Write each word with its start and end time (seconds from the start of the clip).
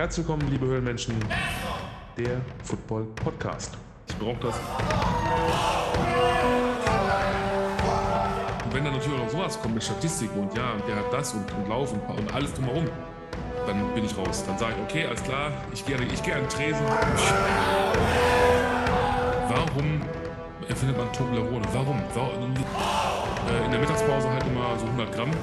Herzlich 0.00 0.26
willkommen, 0.26 0.50
liebe 0.50 0.64
Höhlenmenschen, 0.64 1.14
der 2.16 2.40
Football 2.64 3.04
Podcast. 3.16 3.76
Ich 4.08 4.16
brauche 4.16 4.40
das. 4.40 4.58
Und 8.64 8.74
wenn 8.74 8.82
dann 8.82 8.94
natürlich 8.94 9.18
auch 9.18 9.24
noch 9.24 9.30
sowas 9.30 9.60
kommt 9.60 9.74
mit 9.74 9.84
Statistiken 9.84 10.40
und 10.40 10.56
ja, 10.56 10.72
der 10.88 10.96
hat 10.96 11.12
das 11.12 11.34
und, 11.34 11.52
und 11.52 11.68
Lauf 11.68 11.92
und, 11.92 12.00
und 12.18 12.32
alles 12.32 12.54
drumherum, 12.54 12.86
dann 13.66 13.92
bin 13.92 14.06
ich 14.06 14.16
raus. 14.16 14.42
Dann 14.46 14.56
sage 14.56 14.72
ich, 14.78 14.82
okay, 14.84 15.06
alles 15.06 15.22
klar, 15.22 15.52
ich 15.70 15.84
gehe 15.84 15.98
ich 16.02 16.22
geh 16.22 16.32
an 16.32 16.40
den 16.44 16.48
Tresen. 16.48 16.86
Warum 19.48 20.00
erfindet 20.66 20.96
man 20.96 21.12
Toblerone? 21.12 21.66
Warum? 21.74 22.02
Warum? 22.14 22.54
Äh, 22.54 23.64
in 23.66 23.70
der 23.70 23.80
Mittagspause 23.80 24.30
halt 24.30 24.46
immer 24.46 24.78
so 24.78 24.86
100 24.86 25.14
Gramm. 25.14 25.28
Ne? 25.28 25.36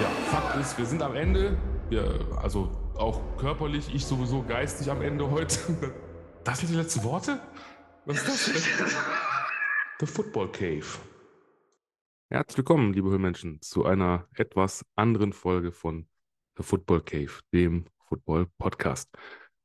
Ja, 0.00 0.06
Fakt 0.30 0.60
ist, 0.60 0.76
wir 0.76 0.84
sind 0.84 1.02
am 1.02 1.16
Ende. 1.16 1.56
Wir, 1.90 2.20
also 2.40 2.70
auch 2.94 3.20
körperlich, 3.36 3.92
ich 3.92 4.06
sowieso 4.06 4.44
geistig 4.44 4.88
am 4.92 5.02
Ende 5.02 5.28
heute. 5.28 5.58
Das 6.44 6.60
sind 6.60 6.70
die 6.70 6.76
letzten 6.76 7.02
Worte? 7.02 7.38
Was 8.06 8.26
ist 8.26 8.48
das? 8.48 8.64
The 9.98 10.06
Football 10.06 10.50
Cave. 10.52 10.86
Herzlich 12.30 12.58
willkommen, 12.58 12.94
liebe 12.94 13.10
Höhlmenschen, 13.10 13.60
zu 13.60 13.84
einer 13.84 14.26
etwas 14.36 14.86
anderen 14.94 15.34
Folge 15.34 15.70
von 15.70 16.08
The 16.56 16.62
Football 16.62 17.02
Cave, 17.02 17.32
dem 17.52 17.84
Football 18.08 18.46
Podcast. 18.56 19.10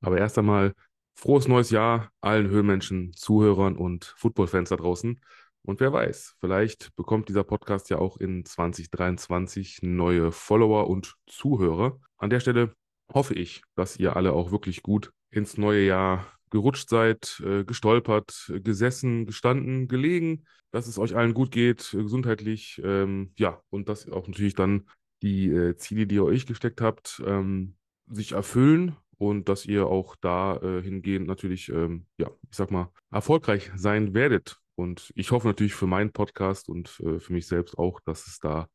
Aber 0.02 0.18
erst 0.18 0.38
einmal 0.38 0.74
frohes 1.14 1.48
neues 1.48 1.70
Jahr 1.70 2.12
allen 2.22 2.50
Höhlmenschen, 2.50 3.14
Zuhörern 3.14 3.78
und 3.78 4.16
Footballfans 4.18 4.70
da 4.70 4.76
draußen. 4.76 5.22
Und 5.66 5.80
wer 5.80 5.92
weiß, 5.92 6.36
vielleicht 6.40 6.96
bekommt 6.96 7.28
dieser 7.28 7.44
Podcast 7.44 7.90
ja 7.90 7.98
auch 7.98 8.18
in 8.18 8.46
2023 8.46 9.80
neue 9.82 10.32
Follower 10.32 10.88
und 10.88 11.16
Zuhörer. 11.26 12.00
An 12.18 12.30
der 12.30 12.40
Stelle 12.40 12.74
hoffe 13.14 13.34
ich, 13.34 13.62
dass 13.76 13.98
ihr 13.98 14.16
alle 14.16 14.34
auch 14.34 14.52
wirklich 14.52 14.82
gut 14.82 15.12
ins 15.32 15.58
neue 15.58 15.86
Jahr 15.86 16.26
gerutscht 16.50 16.90
seid, 16.90 17.42
äh, 17.46 17.64
gestolpert, 17.66 18.52
gesessen, 18.64 19.26
gestanden, 19.26 19.88
gelegen, 19.88 20.46
dass 20.72 20.88
es 20.88 20.98
euch 20.98 21.16
allen 21.16 21.34
gut 21.34 21.52
geht, 21.52 21.94
äh, 21.94 22.04
gesundheitlich, 22.04 22.82
ähm, 22.84 23.34
ja, 23.38 23.62
und 23.70 23.90
dass 23.90 24.10
auch 24.10 24.28
natürlich 24.28 24.56
dann 24.56 24.86
die 25.22 25.50
äh, 25.50 25.76
Ziele, 25.76 26.08
die 26.08 26.16
ihr 26.16 26.24
euch 26.26 26.46
gesteckt 26.46 26.82
habt, 26.82 27.22
ähm, 27.26 27.76
sich 28.08 28.34
erfüllen 28.34 28.96
und 29.18 29.50
dass 29.50 29.66
ihr 29.66 29.88
auch 29.88 30.16
da 30.22 30.58
äh, 30.58 31.20
natürlich, 31.20 31.70
ähm, 31.70 32.06
ja, 32.18 32.30
ich 32.50 32.58
sag 32.58 32.72
mal, 32.72 32.92
erfolgreich 33.12 33.72
sein 33.76 34.14
werdet. 34.14 34.58
Und 34.76 35.12
ich 35.16 35.32
hoffe 35.32 35.48
natürlich 35.48 35.74
für 35.74 35.88
meinen 35.88 36.12
Podcast 36.12 36.68
und 36.68 37.00
äh, 37.00 37.20
für 37.20 37.34
mich 37.34 37.48
selbst 37.48 37.78
auch, 37.78 38.02
dass 38.02 38.28
es 38.28 38.40
da 38.40 38.68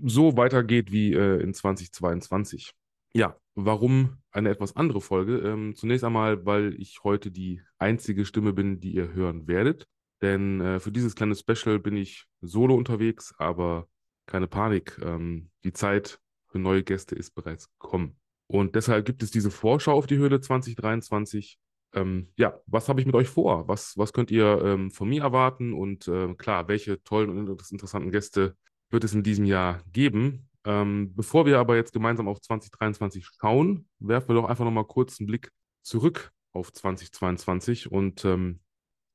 so 0.00 0.36
weitergeht 0.36 0.92
wie 0.92 1.12
in 1.12 1.52
2022. 1.52 2.72
Ja, 3.12 3.36
warum 3.54 4.18
eine 4.30 4.50
etwas 4.50 4.76
andere 4.76 5.00
Folge? 5.00 5.38
Ähm, 5.38 5.74
zunächst 5.74 6.04
einmal, 6.04 6.44
weil 6.46 6.74
ich 6.80 7.00
heute 7.04 7.30
die 7.30 7.62
einzige 7.78 8.24
Stimme 8.24 8.52
bin, 8.52 8.80
die 8.80 8.92
ihr 8.94 9.12
hören 9.12 9.46
werdet. 9.46 9.86
Denn 10.20 10.60
äh, 10.60 10.80
für 10.80 10.92
dieses 10.92 11.14
kleine 11.14 11.34
Special 11.34 11.78
bin 11.78 11.96
ich 11.96 12.26
solo 12.40 12.74
unterwegs, 12.74 13.34
aber 13.38 13.88
keine 14.26 14.48
Panik. 14.48 14.98
Ähm, 15.02 15.50
die 15.64 15.72
Zeit 15.72 16.20
für 16.48 16.58
neue 16.58 16.82
Gäste 16.82 17.14
ist 17.14 17.34
bereits 17.34 17.70
gekommen. 17.78 18.18
Und 18.46 18.74
deshalb 18.74 19.06
gibt 19.06 19.22
es 19.22 19.30
diese 19.30 19.50
Vorschau 19.50 19.92
auf 19.92 20.06
die 20.06 20.16
Höhle 20.16 20.40
2023 20.40 21.58
ähm, 21.94 22.28
ja, 22.36 22.60
was 22.66 22.88
habe 22.88 23.00
ich 23.00 23.06
mit 23.06 23.14
euch 23.14 23.28
vor? 23.28 23.66
Was, 23.68 23.96
was 23.96 24.12
könnt 24.12 24.30
ihr 24.30 24.60
ähm, 24.62 24.90
von 24.90 25.08
mir 25.08 25.22
erwarten? 25.22 25.72
Und 25.72 26.06
äh, 26.08 26.34
klar, 26.34 26.68
welche 26.68 27.02
tollen 27.02 27.30
und 27.30 27.48
interessanten 27.70 28.10
Gäste 28.10 28.56
wird 28.90 29.04
es 29.04 29.14
in 29.14 29.22
diesem 29.22 29.44
Jahr 29.44 29.82
geben? 29.92 30.47
Ähm, 30.68 31.14
bevor 31.14 31.46
wir 31.46 31.58
aber 31.58 31.76
jetzt 31.76 31.92
gemeinsam 31.92 32.28
auf 32.28 32.40
2023 32.40 33.26
schauen, 33.40 33.88
werfen 33.98 34.28
wir 34.28 34.34
doch 34.34 34.48
einfach 34.48 34.64
nochmal 34.64 34.84
kurz 34.84 35.18
einen 35.18 35.26
Blick 35.26 35.50
zurück 35.82 36.30
auf 36.52 36.72
2022. 36.72 37.90
Und 37.90 38.24
ähm, 38.24 38.60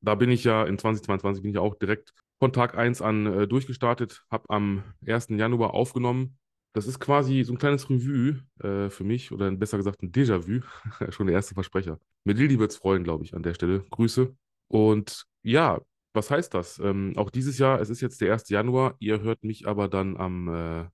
da 0.02 0.16
bin 0.16 0.30
ich 0.32 0.44
ja 0.44 0.64
in 0.64 0.78
2022 0.78 1.44
bin 1.44 1.52
ich 1.52 1.58
auch 1.58 1.76
direkt 1.76 2.14
von 2.40 2.52
Tag 2.52 2.78
1 2.78 3.02
an 3.02 3.26
äh, 3.26 3.48
durchgestartet, 3.48 4.26
habe 4.32 4.50
am 4.50 4.84
1. 5.06 5.30
Januar 5.30 5.74
aufgenommen 5.74 6.38
das 6.74 6.88
ist 6.88 7.00
quasi 7.00 7.44
so 7.44 7.54
ein 7.54 7.60
kleines 7.60 7.90
Revue 7.90 8.42
äh, 8.60 8.90
für 8.90 9.04
mich 9.04 9.32
oder 9.32 9.52
besser 9.52 9.78
gesagt 9.78 10.02
ein 10.02 10.12
Déjà-vu. 10.12 10.62
Schon 11.12 11.28
der 11.28 11.36
erste 11.36 11.54
Versprecher. 11.54 12.00
Mit 12.24 12.38
Lilly 12.38 12.60
wird 12.60 12.72
es 12.72 12.78
freuen, 12.78 13.04
glaube 13.04 13.24
ich, 13.24 13.36
an 13.36 13.44
der 13.44 13.54
Stelle. 13.54 13.86
Grüße. 13.92 14.36
Und 14.68 15.26
ja, 15.44 15.80
was 16.14 16.32
heißt 16.32 16.54
das? 16.54 16.80
Ähm, 16.80 17.14
auch 17.16 17.30
dieses 17.30 17.60
Jahr, 17.60 17.80
es 17.80 17.90
ist 17.90 18.02
jetzt 18.02 18.22
der 18.22 18.34
1. 18.34 18.50
Januar. 18.50 18.96
Ihr 19.00 19.22
hört 19.22 19.44
mich 19.44 19.68
aber 19.68 19.88
dann 19.88 20.18
am, 20.18 20.48
äh, 20.48 20.86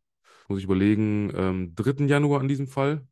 muss 0.49 0.59
ich 0.59 0.65
überlegen, 0.65 1.31
ähm, 1.35 1.75
3. 1.75 2.05
Januar 2.07 2.41
in 2.41 2.47
diesem 2.47 2.67
Fall. 2.67 3.07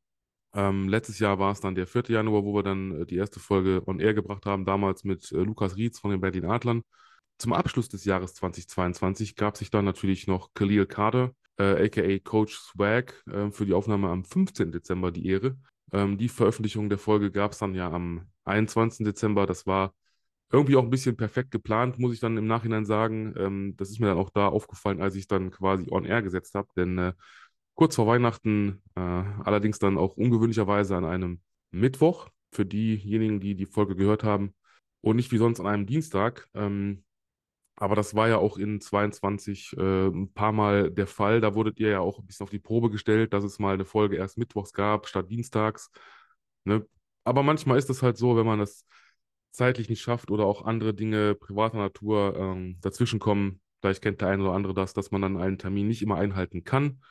Ähm, 0.53 0.89
letztes 0.89 1.19
Jahr 1.19 1.39
war 1.39 1.51
es 1.51 1.61
dann 1.61 1.75
der 1.75 1.87
4. 1.87 2.03
Januar, 2.09 2.43
wo 2.43 2.55
wir 2.55 2.63
dann 2.63 3.01
äh, 3.01 3.05
die 3.05 3.17
erste 3.17 3.39
Folge 3.39 3.83
on 3.85 3.99
air 3.99 4.13
gebracht 4.13 4.45
haben, 4.45 4.65
damals 4.65 5.03
mit 5.03 5.31
äh, 5.31 5.37
Lukas 5.37 5.77
Rietz 5.77 5.99
von 5.99 6.11
den 6.11 6.21
Berlin 6.21 6.45
Adlern. 6.45 6.83
Zum 7.37 7.53
Abschluss 7.53 7.89
des 7.89 8.05
Jahres 8.05 8.33
2022 8.35 9.35
gab 9.35 9.57
sich 9.57 9.69
dann 9.69 9.85
natürlich 9.85 10.25
noch 10.27 10.53
Khalil 10.55 10.87
Kader, 10.87 11.35
äh, 11.57 11.85
aka 11.85 12.19
Coach 12.19 12.55
Swag, 12.57 13.23
äh, 13.27 13.51
für 13.51 13.65
die 13.65 13.73
Aufnahme 13.73 14.09
am 14.09 14.23
15. 14.23 14.71
Dezember 14.71 15.11
die 15.11 15.27
Ehre. 15.27 15.57
Ähm, 15.91 16.17
die 16.17 16.29
Veröffentlichung 16.29 16.89
der 16.89 16.97
Folge 16.97 17.31
gab 17.31 17.51
es 17.51 17.59
dann 17.59 17.75
ja 17.75 17.91
am 17.91 18.27
21. 18.45 19.05
Dezember. 19.05 19.45
Das 19.45 19.67
war 19.67 19.93
irgendwie 20.51 20.75
auch 20.77 20.83
ein 20.83 20.89
bisschen 20.89 21.17
perfekt 21.17 21.51
geplant, 21.51 21.99
muss 21.99 22.13
ich 22.13 22.19
dann 22.19 22.37
im 22.37 22.47
Nachhinein 22.47 22.85
sagen. 22.85 23.33
Ähm, 23.37 23.75
das 23.77 23.89
ist 23.89 23.99
mir 23.99 24.07
dann 24.07 24.17
auch 24.17 24.29
da 24.29 24.47
aufgefallen, 24.47 25.01
als 25.01 25.15
ich 25.15 25.27
dann 25.27 25.51
quasi 25.51 25.87
on 25.91 26.05
air 26.05 26.21
gesetzt 26.21 26.55
habe, 26.55 26.69
denn 26.75 26.97
äh, 26.97 27.13
kurz 27.75 27.95
vor 27.95 28.07
Weihnachten, 28.07 28.81
äh, 28.95 28.99
allerdings 28.99 29.79
dann 29.79 29.97
auch 29.97 30.17
ungewöhnlicherweise 30.17 30.95
an 30.95 31.05
einem 31.05 31.41
Mittwoch, 31.71 32.29
für 32.51 32.65
diejenigen, 32.65 33.39
die 33.39 33.55
die 33.55 33.65
Folge 33.65 33.95
gehört 33.95 34.23
haben, 34.23 34.53
und 35.01 35.15
nicht 35.15 35.31
wie 35.31 35.37
sonst 35.37 35.59
an 35.59 35.67
einem 35.67 35.85
Dienstag. 35.85 36.47
Ähm, 36.53 37.03
aber 37.75 37.95
das 37.95 38.15
war 38.15 38.27
ja 38.27 38.37
auch 38.37 38.57
in 38.57 38.81
22 38.81 39.77
äh, 39.77 40.07
ein 40.07 40.33
paar 40.33 40.51
Mal 40.51 40.91
der 40.91 41.07
Fall. 41.07 41.41
Da 41.41 41.53
wurdet 41.55 41.79
ihr 41.79 41.89
ja 41.89 41.99
auch 41.99 42.19
ein 42.19 42.25
bisschen 42.25 42.43
auf 42.43 42.49
die 42.49 42.59
Probe 42.59 42.89
gestellt, 42.89 43.33
dass 43.33 43.43
es 43.43 43.59
mal 43.59 43.75
eine 43.75 43.85
Folge 43.85 44.17
erst 44.17 44.37
mittwochs 44.37 44.73
gab 44.73 45.07
statt 45.07 45.29
dienstags. 45.29 45.91
Ne? 46.65 46.87
Aber 47.23 47.43
manchmal 47.43 47.77
ist 47.77 47.89
es 47.89 48.01
halt 48.01 48.17
so, 48.17 48.35
wenn 48.35 48.45
man 48.45 48.59
das 48.59 48.85
zeitlich 49.57 49.89
nicht 49.89 50.01
schafft 50.01 50.31
oder 50.31 50.45
auch 50.45 50.63
andere 50.65 50.93
Dinge 50.93 51.35
privater 51.35 51.77
Natur 51.77 52.35
ähm, 52.37 52.77
dazwischenkommen. 52.81 53.59
Vielleicht 53.81 54.01
kennt 54.01 54.21
der 54.21 54.29
eine 54.29 54.43
oder 54.43 54.53
andere 54.53 54.73
das, 54.73 54.93
dass 54.93 55.11
man 55.11 55.21
dann 55.21 55.37
einen 55.37 55.57
Termin 55.57 55.87
nicht 55.87 56.01
immer 56.01 56.15
einhalten 56.15 56.63
kann. 56.63 57.01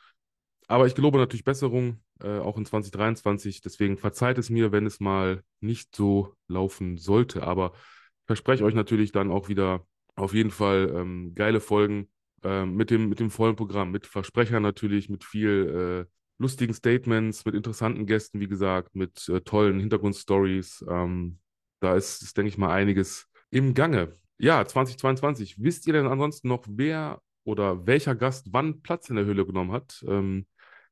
Aber 0.67 0.87
ich 0.87 0.95
gelobe 0.95 1.17
natürlich 1.17 1.45
Besserung, 1.45 2.01
äh, 2.21 2.39
auch 2.39 2.57
in 2.57 2.65
2023. 2.65 3.61
Deswegen 3.61 3.97
verzeiht 3.97 4.37
es 4.37 4.49
mir, 4.49 4.71
wenn 4.71 4.85
es 4.85 4.99
mal 4.99 5.43
nicht 5.59 5.95
so 5.95 6.33
laufen 6.47 6.97
sollte. 6.97 7.43
Aber 7.43 7.73
ich 7.73 8.27
verspreche 8.27 8.65
euch 8.65 8.73
natürlich 8.73 9.11
dann 9.11 9.31
auch 9.31 9.49
wieder 9.49 9.85
auf 10.15 10.33
jeden 10.33 10.51
Fall 10.51 10.91
ähm, 10.93 11.35
geile 11.35 11.59
Folgen 11.61 12.09
äh, 12.43 12.65
mit, 12.65 12.91
dem, 12.91 13.09
mit 13.09 13.19
dem 13.19 13.29
vollen 13.29 13.55
Programm, 13.55 13.91
mit 13.91 14.07
Versprechern 14.07 14.63
natürlich, 14.63 15.09
mit 15.09 15.23
viel 15.23 16.05
äh, 16.07 16.11
lustigen 16.37 16.73
Statements, 16.73 17.45
mit 17.45 17.55
interessanten 17.55 18.05
Gästen, 18.05 18.39
wie 18.39 18.47
gesagt, 18.47 18.95
mit 18.95 19.27
äh, 19.29 19.41
tollen 19.41 19.79
Hintergrundstories. 19.79 20.83
Ähm, 20.89 21.39
da 21.79 21.95
ist, 21.95 22.21
ist, 22.21 22.37
denke 22.37 22.49
ich 22.49 22.57
mal, 22.57 22.71
einiges 22.71 23.27
im 23.49 23.73
Gange. 23.73 24.13
Ja, 24.37 24.65
2022. 24.65 25.61
Wisst 25.61 25.87
ihr 25.87 25.93
denn 25.93 26.07
ansonsten 26.07 26.47
noch, 26.47 26.63
wer 26.67 27.21
oder 27.43 27.87
welcher 27.87 28.15
Gast 28.15 28.47
wann 28.51 28.81
Platz 28.81 29.09
in 29.09 29.15
der 29.15 29.25
Höhle 29.25 29.45
genommen 29.45 29.71
hat? 29.71 30.03
Ähm, 30.07 30.45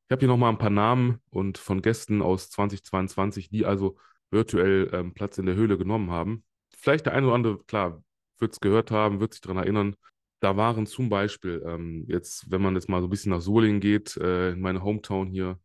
ich 0.08 0.12
habe 0.12 0.20
hier 0.20 0.28
nochmal 0.28 0.52
ein 0.52 0.58
paar 0.58 0.70
Namen 0.70 1.20
und 1.30 1.58
von 1.58 1.82
Gästen 1.82 2.22
aus 2.22 2.50
2022, 2.50 3.50
die 3.50 3.66
also 3.66 3.98
virtuell 4.32 4.90
ähm, 4.94 5.14
Platz 5.14 5.38
in 5.38 5.46
der 5.46 5.56
Höhle 5.56 5.78
genommen 5.78 6.12
haben. 6.12 6.44
Vielleicht 6.78 7.08
der 7.08 7.14
eine 7.14 7.28
oder 7.28 7.36
andere, 7.36 7.64
klar, 7.66 8.04
wird 8.40 8.54
es 8.54 8.60
gehört 8.60 8.92
haben, 8.92 9.20
wird 9.20 9.34
sich 9.34 9.42
daran 9.42 9.58
erinnern. 9.58 9.96
Da 10.42 10.58
waren 10.58 10.86
zum 10.86 11.10
Beispiel, 11.10 11.64
ähm, 11.66 12.06
jetzt, 12.08 12.52
wenn 12.52 12.62
man 12.62 12.76
jetzt 12.76 12.90
mal 12.90 13.02
so 13.02 13.08
ein 13.08 13.10
bisschen 13.10 13.32
nach 13.32 13.42
Solingen 13.42 13.80
geht, 13.80 14.18
äh, 14.18 14.52
in 14.52 14.62
meine 14.62 14.84
Hometown 14.84 15.28
hier, 15.28 15.60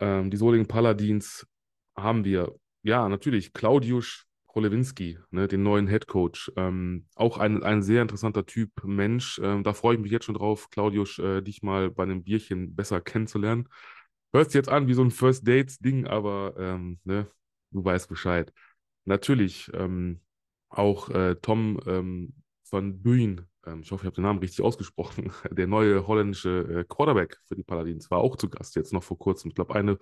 ähm, 0.00 0.30
die 0.30 0.36
Solingen 0.36 0.66
Paladins, 0.66 1.46
haben 1.96 2.24
wir, 2.24 2.54
ja, 2.82 3.08
natürlich 3.08 3.52
Claudius 3.52 4.26
Rolewinski, 4.54 5.18
ne, 5.30 5.48
den 5.48 5.62
neuen 5.62 5.88
Head 5.88 6.06
Coach. 6.06 6.52
Ähm, 6.56 7.06
auch 7.14 7.38
ein, 7.38 7.62
ein 7.62 7.82
sehr 7.82 8.02
interessanter 8.02 8.46
Typ, 8.46 8.70
Mensch. 8.84 9.40
Ähm, 9.42 9.64
da 9.64 9.72
freue 9.72 9.96
ich 9.96 10.00
mich 10.00 10.12
jetzt 10.12 10.24
schon 10.26 10.36
drauf, 10.36 10.70
Claudius, 10.70 11.18
äh, 11.18 11.42
dich 11.42 11.62
mal 11.62 11.90
bei 11.90 12.04
einem 12.04 12.22
Bierchen 12.22 12.74
besser 12.74 13.00
kennenzulernen. 13.00 13.68
Hört 14.32 14.50
sich 14.50 14.54
jetzt 14.54 14.68
an 14.68 14.88
wie 14.88 14.94
so 14.94 15.02
ein 15.02 15.10
First 15.10 15.46
Dates-Ding, 15.46 16.06
aber 16.06 16.54
ähm, 16.58 16.98
ne, 17.04 17.28
du 17.70 17.84
weißt 17.84 18.08
Bescheid. 18.08 18.52
Natürlich, 19.04 19.70
ähm, 19.74 20.20
auch 20.68 21.08
äh, 21.10 21.36
Tom 21.36 21.80
ähm, 21.86 22.34
van 22.70 23.02
Buyn, 23.02 23.46
ähm, 23.66 23.80
ich 23.82 23.92
hoffe, 23.92 24.02
ich 24.02 24.06
habe 24.06 24.16
den 24.16 24.24
Namen 24.24 24.38
richtig 24.40 24.64
ausgesprochen, 24.64 25.32
der 25.50 25.66
neue 25.66 26.06
holländische 26.06 26.80
äh, 26.80 26.84
Quarterback 26.84 27.38
für 27.46 27.54
die 27.56 27.62
Paladins, 27.64 28.10
war 28.10 28.18
auch 28.18 28.36
zu 28.36 28.48
Gast, 28.48 28.76
jetzt 28.76 28.92
noch 28.92 29.02
vor 29.04 29.18
kurzem, 29.18 29.50
ich 29.50 29.54
glaube 29.54 29.74
eine 29.74 29.98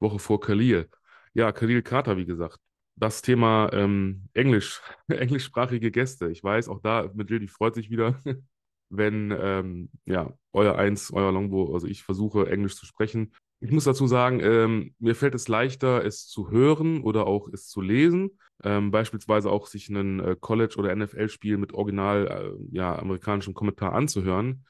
Woche 0.00 0.18
vor 0.18 0.40
Khalil. 0.40 0.88
Ja, 1.34 1.52
Khalil 1.52 1.82
Carter, 1.82 2.16
wie 2.16 2.26
gesagt. 2.26 2.58
Das 2.96 3.22
Thema 3.22 3.70
ähm, 3.72 4.28
Englisch, 4.34 4.80
englischsprachige 5.08 5.90
Gäste. 5.90 6.30
Ich 6.30 6.42
weiß, 6.44 6.68
auch 6.68 6.80
da 6.80 7.10
Lil, 7.14 7.40
die 7.40 7.48
freut 7.48 7.74
sich 7.74 7.90
wieder, 7.90 8.20
wenn 8.90 9.34
ähm, 9.36 9.90
ja, 10.04 10.32
euer 10.52 10.76
Eins, 10.76 11.12
euer 11.12 11.32
Longbow, 11.32 11.72
also 11.72 11.86
ich 11.86 12.02
versuche 12.02 12.48
Englisch 12.50 12.76
zu 12.76 12.86
sprechen. 12.86 13.32
Ich 13.60 13.70
muss 13.70 13.84
dazu 13.84 14.06
sagen, 14.06 14.40
ähm, 14.40 14.94
mir 14.98 15.14
fällt 15.14 15.34
es 15.34 15.48
leichter, 15.48 16.04
es 16.04 16.26
zu 16.26 16.50
hören 16.50 17.00
oder 17.02 17.26
auch 17.26 17.48
es 17.52 17.68
zu 17.68 17.80
lesen. 17.80 18.38
Ähm, 18.64 18.90
beispielsweise 18.90 19.50
auch 19.50 19.66
sich 19.66 19.88
ein 19.88 20.20
äh, 20.20 20.36
College- 20.38 20.76
oder 20.78 20.94
NFL-Spiel 20.94 21.58
mit 21.58 21.72
original 21.72 22.26
äh, 22.26 22.76
ja, 22.76 22.98
amerikanischem 22.98 23.54
Kommentar 23.54 23.92
anzuhören 23.92 24.64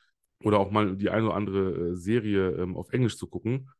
oder 0.44 0.58
auch 0.58 0.70
mal 0.70 0.96
die 0.96 1.10
eine 1.10 1.26
oder 1.26 1.34
andere 1.34 1.70
äh, 1.90 1.96
Serie 1.96 2.50
ähm, 2.52 2.76
auf 2.76 2.92
Englisch 2.92 3.16
zu 3.16 3.26
gucken, 3.26 3.70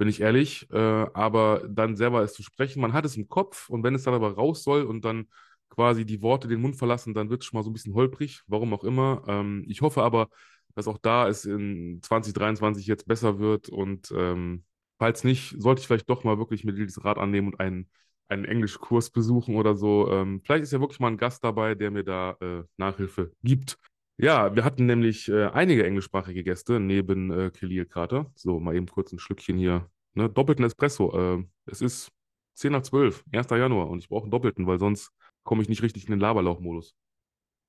bin 0.00 0.08
ich 0.08 0.22
ehrlich. 0.22 0.66
Äh, 0.72 0.78
aber 0.78 1.62
dann 1.68 1.94
selber 1.94 2.22
es 2.22 2.32
zu 2.32 2.42
sprechen, 2.42 2.80
man 2.80 2.94
hat 2.94 3.04
es 3.04 3.18
im 3.18 3.28
Kopf 3.28 3.68
und 3.68 3.82
wenn 3.84 3.94
es 3.94 4.02
dann 4.04 4.14
aber 4.14 4.32
raus 4.34 4.64
soll 4.64 4.84
und 4.84 5.04
dann 5.04 5.26
quasi 5.68 6.06
die 6.06 6.22
Worte 6.22 6.48
den 6.48 6.62
Mund 6.62 6.76
verlassen, 6.76 7.12
dann 7.12 7.28
wird 7.28 7.42
es 7.42 7.46
schon 7.46 7.58
mal 7.58 7.62
so 7.62 7.68
ein 7.70 7.74
bisschen 7.74 7.92
holprig, 7.94 8.40
warum 8.46 8.72
auch 8.72 8.82
immer. 8.82 9.22
Ähm, 9.28 9.62
ich 9.68 9.82
hoffe 9.82 10.02
aber, 10.02 10.28
dass 10.74 10.88
auch 10.88 10.96
da 10.96 11.28
es 11.28 11.44
in 11.44 12.00
2023 12.02 12.86
jetzt 12.86 13.06
besser 13.06 13.38
wird 13.38 13.68
und 13.68 14.10
ähm, 14.16 14.64
falls 14.98 15.22
nicht, 15.22 15.54
sollte 15.60 15.80
ich 15.82 15.86
vielleicht 15.86 16.08
doch 16.08 16.24
mal 16.24 16.38
wirklich 16.38 16.64
mir 16.64 16.72
dieses 16.72 17.04
Rat 17.04 17.18
annehmen 17.18 17.48
und 17.48 17.60
einen, 17.60 17.90
einen 18.28 18.46
Englischkurs 18.46 19.10
besuchen 19.10 19.56
oder 19.56 19.76
so. 19.76 20.10
Ähm, 20.10 20.40
vielleicht 20.42 20.62
ist 20.62 20.72
ja 20.72 20.80
wirklich 20.80 21.00
mal 21.00 21.08
ein 21.08 21.18
Gast 21.18 21.44
dabei, 21.44 21.74
der 21.74 21.90
mir 21.90 22.04
da 22.04 22.38
äh, 22.40 22.62
Nachhilfe 22.78 23.32
gibt. 23.42 23.76
Ja, 24.22 24.54
wir 24.54 24.64
hatten 24.64 24.84
nämlich 24.84 25.30
äh, 25.30 25.46
einige 25.46 25.86
englischsprachige 25.86 26.44
Gäste 26.44 26.78
neben 26.78 27.30
äh, 27.30 27.50
Khalil 27.50 27.86
Krater. 27.86 28.30
So, 28.34 28.60
mal 28.60 28.76
eben 28.76 28.86
kurz 28.86 29.12
ein 29.12 29.18
Schlückchen 29.18 29.56
hier. 29.56 29.88
Ne? 30.12 30.28
Doppelten 30.28 30.62
Espresso. 30.62 31.38
Äh, 31.38 31.44
es 31.64 31.80
ist 31.80 32.12
10 32.56 32.72
nach 32.72 32.82
12, 32.82 33.24
1. 33.32 33.48
Januar 33.48 33.88
und 33.88 34.00
ich 34.00 34.10
brauche 34.10 34.24
einen 34.24 34.30
doppelten, 34.30 34.66
weil 34.66 34.78
sonst 34.78 35.10
komme 35.42 35.62
ich 35.62 35.70
nicht 35.70 35.82
richtig 35.82 36.04
in 36.04 36.10
den 36.10 36.20
Laberlauch-Modus. 36.20 36.94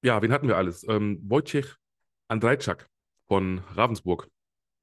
Ja, 0.04 0.22
wen 0.22 0.34
hatten 0.34 0.50
wir 0.50 0.58
alles? 0.58 0.86
Ähm, 0.90 1.22
Wojciech 1.24 1.78
Andrejczak 2.28 2.90
von 3.30 3.60
Ravensburg 3.76 4.28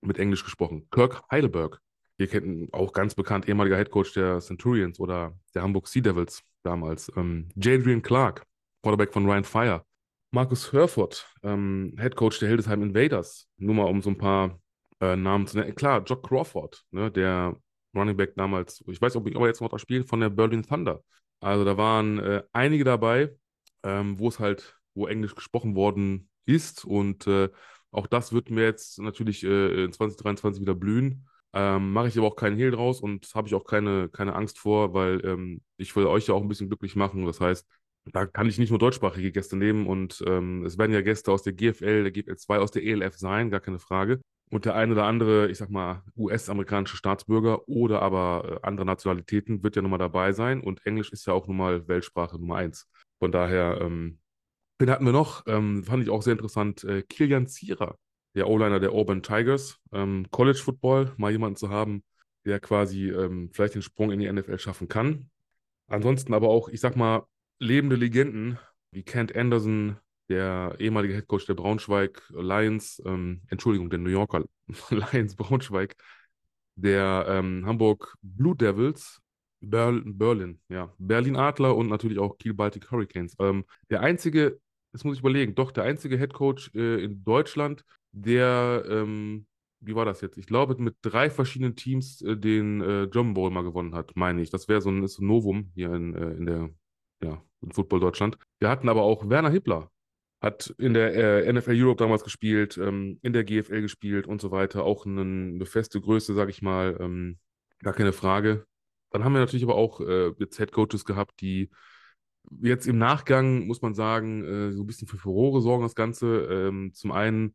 mit 0.01 0.19
Englisch 0.19 0.45
gesprochen. 0.45 0.89
Kirk 0.91 1.21
Heidelberg. 1.31 1.81
Ihr 2.17 2.29
kennt 2.29 2.73
auch 2.73 2.95
ganz 2.95 3.15
bekannt, 3.15 3.47
ehemaliger 3.47 3.77
Headcoach 3.77 4.15
der 4.15 4.41
Centurions 4.41 4.99
oder 4.99 5.39
der 5.55 5.63
Hamburg 5.65 5.87
Sea 5.87 6.01
Devils 6.01 6.43
damals. 6.63 7.13
Ähm, 7.15 7.51
Jadrian 7.57 8.01
Clark, 8.01 8.47
Quarterback 8.83 9.13
von 9.13 9.27
Ryan 9.27 9.45
Fire. 9.45 9.85
Markus 10.31 10.73
Hörford, 10.73 11.27
ähm, 11.43 11.95
Headcoach 11.97 12.39
der 12.39 12.49
Hildesheim 12.49 12.83
Invaders. 12.83 13.49
Nur 13.57 13.75
mal 13.75 13.85
um 13.85 14.03
so 14.03 14.11
ein 14.11 14.19
paar 14.19 14.61
äh, 15.01 15.17
Namen 15.17 15.47
zu 15.47 15.59
nennen. 15.59 15.75
Klar, 15.75 16.03
Jock 16.05 16.27
Crawford, 16.29 16.85
ne, 16.91 17.11
der 17.11 17.57
Running 17.95 18.17
Back 18.17 18.35
damals, 18.37 18.85
ich 18.87 19.01
weiß, 19.01 19.17
ob 19.17 19.27
ich 19.29 19.37
aber 19.37 19.47
jetzt 19.47 19.61
noch 19.61 19.71
da 19.71 19.79
spiele, 19.79 20.05
von 20.05 20.21
der 20.21 20.29
Berlin 20.29 20.63
Thunder. 20.63 21.03
Also 21.41 21.65
da 21.65 21.77
waren 21.77 22.19
äh, 22.19 22.43
einige 22.53 22.85
dabei, 22.85 23.35
ähm, 23.83 24.19
wo 24.19 24.29
es 24.29 24.39
halt, 24.39 24.77
wo 24.95 25.07
Englisch 25.07 25.35
gesprochen 25.35 25.75
worden 25.75 26.29
ist. 26.45 26.85
Und 26.85 27.27
äh, 27.27 27.49
auch 27.91 28.07
das 28.07 28.33
wird 28.33 28.51
mir 28.51 28.65
jetzt 28.65 28.99
natürlich 28.99 29.45
äh, 29.45 29.85
in 29.85 29.93
2023 29.93 30.61
wieder 30.61 30.75
blühen. 30.75 31.27
Ähm, 31.55 31.93
Mache 31.93 32.09
ich 32.09 32.19
aber 32.19 32.27
auch 32.27 32.37
keinen 32.37 32.57
Hehl 32.57 32.71
draus 32.71 33.01
und 33.01 33.27
habe 33.35 33.49
ich 33.49 33.55
auch 33.55 33.65
keine, 33.65 34.11
keine 34.11 34.35
Angst 34.35 34.59
vor, 34.59 34.93
weil 34.93 35.25
ähm, 35.25 35.63
ich 35.79 35.97
will 35.97 36.07
euch 36.07 36.27
ja 36.27 36.35
auch 36.35 36.43
ein 36.43 36.49
bisschen 36.49 36.69
glücklich 36.69 36.97
machen. 36.97 37.25
Das 37.25 37.41
heißt, 37.41 37.67
da 38.07 38.27
kann 38.27 38.49
ich 38.49 38.59
nicht 38.59 38.71
nur 38.71 38.79
deutschsprachige 38.79 39.33
Gäste 39.33 39.57
nehmen 39.57 39.87
und 39.87 40.23
ähm, 40.27 40.65
es 40.65 40.79
werden 40.79 40.93
ja 40.93 41.03
Gäste 41.03 41.33
aus 41.33 41.43
der 41.43 41.53
GFL, 41.53 42.05
der 42.05 42.13
GFL 42.13 42.37
2, 42.37 42.59
aus 42.59 42.71
der 42.71 42.85
ELF 42.85 43.17
sein, 43.17 43.51
gar 43.51 43.61
keine 43.61 43.79
Frage. 43.79 44.21
Und 44.51 44.65
der 44.65 44.75
eine 44.75 44.93
oder 44.93 45.05
andere, 45.05 45.51
ich 45.51 45.59
sag 45.59 45.69
mal, 45.69 46.03
US-amerikanische 46.17 46.97
Staatsbürger 46.97 47.69
oder 47.69 48.01
aber 48.01 48.61
äh, 48.63 48.67
andere 48.67 48.87
Nationalitäten 48.87 49.63
wird 49.63 49.77
ja 49.77 49.83
nochmal 49.83 49.99
dabei 49.99 50.33
sein. 50.33 50.63
Und 50.63 50.85
Englisch 50.87 51.13
ist 51.13 51.27
ja 51.27 51.35
auch 51.35 51.47
nun 51.47 51.59
mal 51.59 51.87
Weltsprache 51.87 52.39
Nummer 52.39 52.57
eins. 52.57 52.89
Von 53.19 53.31
daher, 53.31 53.79
ähm, 53.83 54.21
den 54.81 54.91
hatten 54.91 55.05
wir 55.05 55.13
noch, 55.13 55.45
ähm, 55.47 55.85
fand 55.85 56.03
ich 56.03 56.09
auch 56.09 56.23
sehr 56.23 56.33
interessant, 56.33 56.83
äh, 56.85 57.03
Kilian 57.03 57.47
Zierer, 57.47 57.99
der 58.35 58.49
O-Liner 58.49 58.81
der 58.81 58.93
Auburn 58.93 59.23
Tigers. 59.23 59.79
Ähm, 59.93 60.27
College 60.31 60.59
Football, 60.59 61.13
mal 61.19 61.31
jemanden 61.31 61.57
zu 61.57 61.69
haben, 61.69 62.03
der 62.47 62.59
quasi 62.59 63.11
ähm, 63.11 63.51
vielleicht 63.53 63.75
den 63.75 63.83
Sprung 63.83 64.13
in 64.13 64.21
die 64.21 64.33
NFL 64.33 64.59
schaffen 64.59 64.89
kann. 64.89 65.29
Ansonsten 65.89 66.33
aber 66.33 66.49
auch, 66.49 66.69
ich 66.71 66.81
sag 66.81 66.97
mal, 66.97 67.27
lebende 67.59 67.97
Legenden 67.97 68.59
wie 68.91 69.03
Kent 69.03 69.35
Anderson, 69.37 69.97
der 70.29 70.77
ehemalige 70.79 71.15
Headcoach 71.15 71.47
der 71.47 71.55
Braunschweig 71.55 72.23
Lions, 72.31 73.03
ähm, 73.07 73.43
Entschuldigung, 73.49 73.91
der 73.91 73.99
New 73.99 74.11
Yorker 74.11 74.45
Lions 74.91 75.37
Braunschweig, 75.37 75.97
der 76.77 77.27
ähm, 77.29 77.65
Hamburg 77.67 78.15
Blue 78.23 78.57
Devils, 78.57 79.21
Ber 79.61 79.93
Berlin, 80.05 80.61
ja, 80.69 80.95
Berlin 80.99 81.37
Adler 81.37 81.77
und 81.77 81.89
natürlich 81.89 82.19
auch 82.19 82.39
Kiel 82.39 82.55
Baltic 82.55 82.91
Hurricanes. 82.91 83.35
Ähm, 83.41 83.65
der 83.91 84.01
einzige, 84.03 84.61
das 84.93 85.05
muss 85.05 85.17
ich 85.17 85.21
überlegen, 85.21 85.55
doch 85.55 85.73
der 85.73 85.85
einzige 85.85 86.17
Headcoach 86.17 86.71
äh, 86.75 87.03
in 87.03 87.25
Deutschland, 87.25 87.85
der, 88.13 88.85
ähm, 88.89 89.47
wie 89.81 89.95
war 89.95 90.05
das 90.05 90.21
jetzt? 90.21 90.39
Ich 90.39 90.47
glaube, 90.47 90.81
mit 90.81 90.97
drei 91.03 91.29
verschiedenen 91.31 91.75
Teams 91.75 92.23
äh, 92.23 92.37
den 92.37 92.81
äh, 92.81 93.09
German 93.11 93.35
Bowl 93.35 93.51
mal 93.51 93.63
gewonnen 93.65 93.95
hat, 93.95 94.13
meine 94.15 94.43
ich. 94.43 94.51
Das 94.51 94.69
wäre 94.69 94.81
so 94.81 94.91
ein, 94.91 95.03
ist 95.03 95.19
ein 95.19 95.27
Novum 95.27 95.73
hier 95.75 95.93
in, 95.93 96.15
äh, 96.15 96.31
in 96.33 96.47
der, 96.47 96.71
ja, 97.23 97.43
in 97.63 97.73
Football 97.73 98.01
Deutschland. 98.01 98.39
Wir 98.59 98.69
hatten 98.69 98.89
aber 98.89 99.03
auch 99.03 99.29
Werner 99.29 99.51
Hippler, 99.51 99.91
hat 100.41 100.75
in 100.79 100.95
der 100.95 101.47
äh, 101.47 101.53
NFL 101.53 101.83
Europe 101.83 102.03
damals 102.03 102.25
gespielt, 102.25 102.79
ähm, 102.79 103.19
in 103.23 103.33
der 103.33 103.45
GFL 103.45 103.83
gespielt 103.83 104.27
und 104.27 104.41
so 104.41 104.51
weiter. 104.51 104.85
Auch 104.85 105.07
eine, 105.07 105.23
eine 105.23 105.67
feste 105.67 106.01
Größe, 106.01 106.35
sage 106.35 106.51
ich 106.51 106.63
mal, 106.63 106.97
ähm, 107.01 107.39
gar 107.83 107.93
keine 107.93 108.13
Frage. 108.13 108.67
Dann 109.11 109.25
haben 109.25 109.33
wir 109.33 109.41
natürlich 109.41 109.65
aber 109.65 109.75
auch 109.75 110.01
äh, 110.01 110.33
jetzt 110.39 110.59
Head 110.59 110.73
Coaches 110.73 111.05
gehabt, 111.05 111.41
die 111.41 111.71
jetzt 112.61 112.87
im 112.87 112.99
Nachgang, 112.99 113.67
muss 113.67 113.83
man 113.83 113.95
sagen, 113.95 114.45
äh, 114.45 114.73
so 114.73 114.83
ein 114.83 114.87
bisschen 114.87 115.09
für 115.09 115.19
Furore 115.19 115.61
sorgen, 115.61 115.83
das 115.83 115.95
Ganze. 115.95 116.45
Ähm, 116.51 116.93
zum 116.95 117.13
einen, 117.13 117.55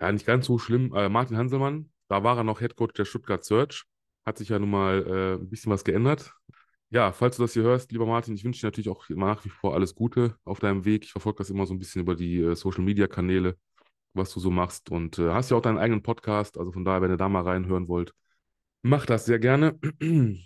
ja, 0.00 0.10
nicht 0.12 0.26
ganz 0.26 0.46
so 0.46 0.58
schlimm, 0.58 0.94
äh, 0.94 1.08
Martin 1.08 1.36
Hanselmann, 1.36 1.90
da 2.08 2.22
war 2.22 2.36
er 2.36 2.44
noch 2.44 2.60
Head 2.60 2.76
Coach 2.76 2.94
der 2.94 3.04
Stuttgart 3.04 3.44
Search. 3.44 3.84
Hat 4.24 4.38
sich 4.38 4.48
ja 4.48 4.58
nun 4.58 4.70
mal 4.70 5.06
äh, 5.06 5.42
ein 5.42 5.48
bisschen 5.48 5.72
was 5.72 5.84
geändert 5.84 6.34
ja, 6.96 7.12
falls 7.12 7.36
du 7.36 7.42
das 7.42 7.52
hier 7.52 7.62
hörst, 7.62 7.92
lieber 7.92 8.06
Martin, 8.06 8.34
ich 8.34 8.42
wünsche 8.42 8.62
dir 8.62 8.68
natürlich 8.68 8.88
auch 8.88 9.06
nach 9.10 9.44
wie 9.44 9.50
vor 9.50 9.74
alles 9.74 9.94
Gute 9.94 10.34
auf 10.44 10.60
deinem 10.60 10.86
Weg. 10.86 11.04
Ich 11.04 11.12
verfolge 11.12 11.36
das 11.38 11.50
immer 11.50 11.66
so 11.66 11.74
ein 11.74 11.78
bisschen 11.78 12.00
über 12.00 12.14
die 12.16 12.40
äh, 12.40 12.54
Social 12.56 12.82
Media 12.82 13.06
Kanäle, 13.06 13.58
was 14.14 14.32
du 14.32 14.40
so 14.40 14.50
machst. 14.50 14.90
Und 14.90 15.18
äh, 15.18 15.30
hast 15.30 15.50
ja 15.50 15.58
auch 15.58 15.60
deinen 15.60 15.76
eigenen 15.76 16.02
Podcast. 16.02 16.56
Also 16.56 16.72
von 16.72 16.86
daher, 16.86 17.02
wenn 17.02 17.10
ihr 17.10 17.18
da 17.18 17.28
mal 17.28 17.42
reinhören 17.42 17.88
wollt, 17.88 18.14
mach 18.80 19.04
das 19.04 19.26
sehr 19.26 19.38
gerne. 19.38 19.78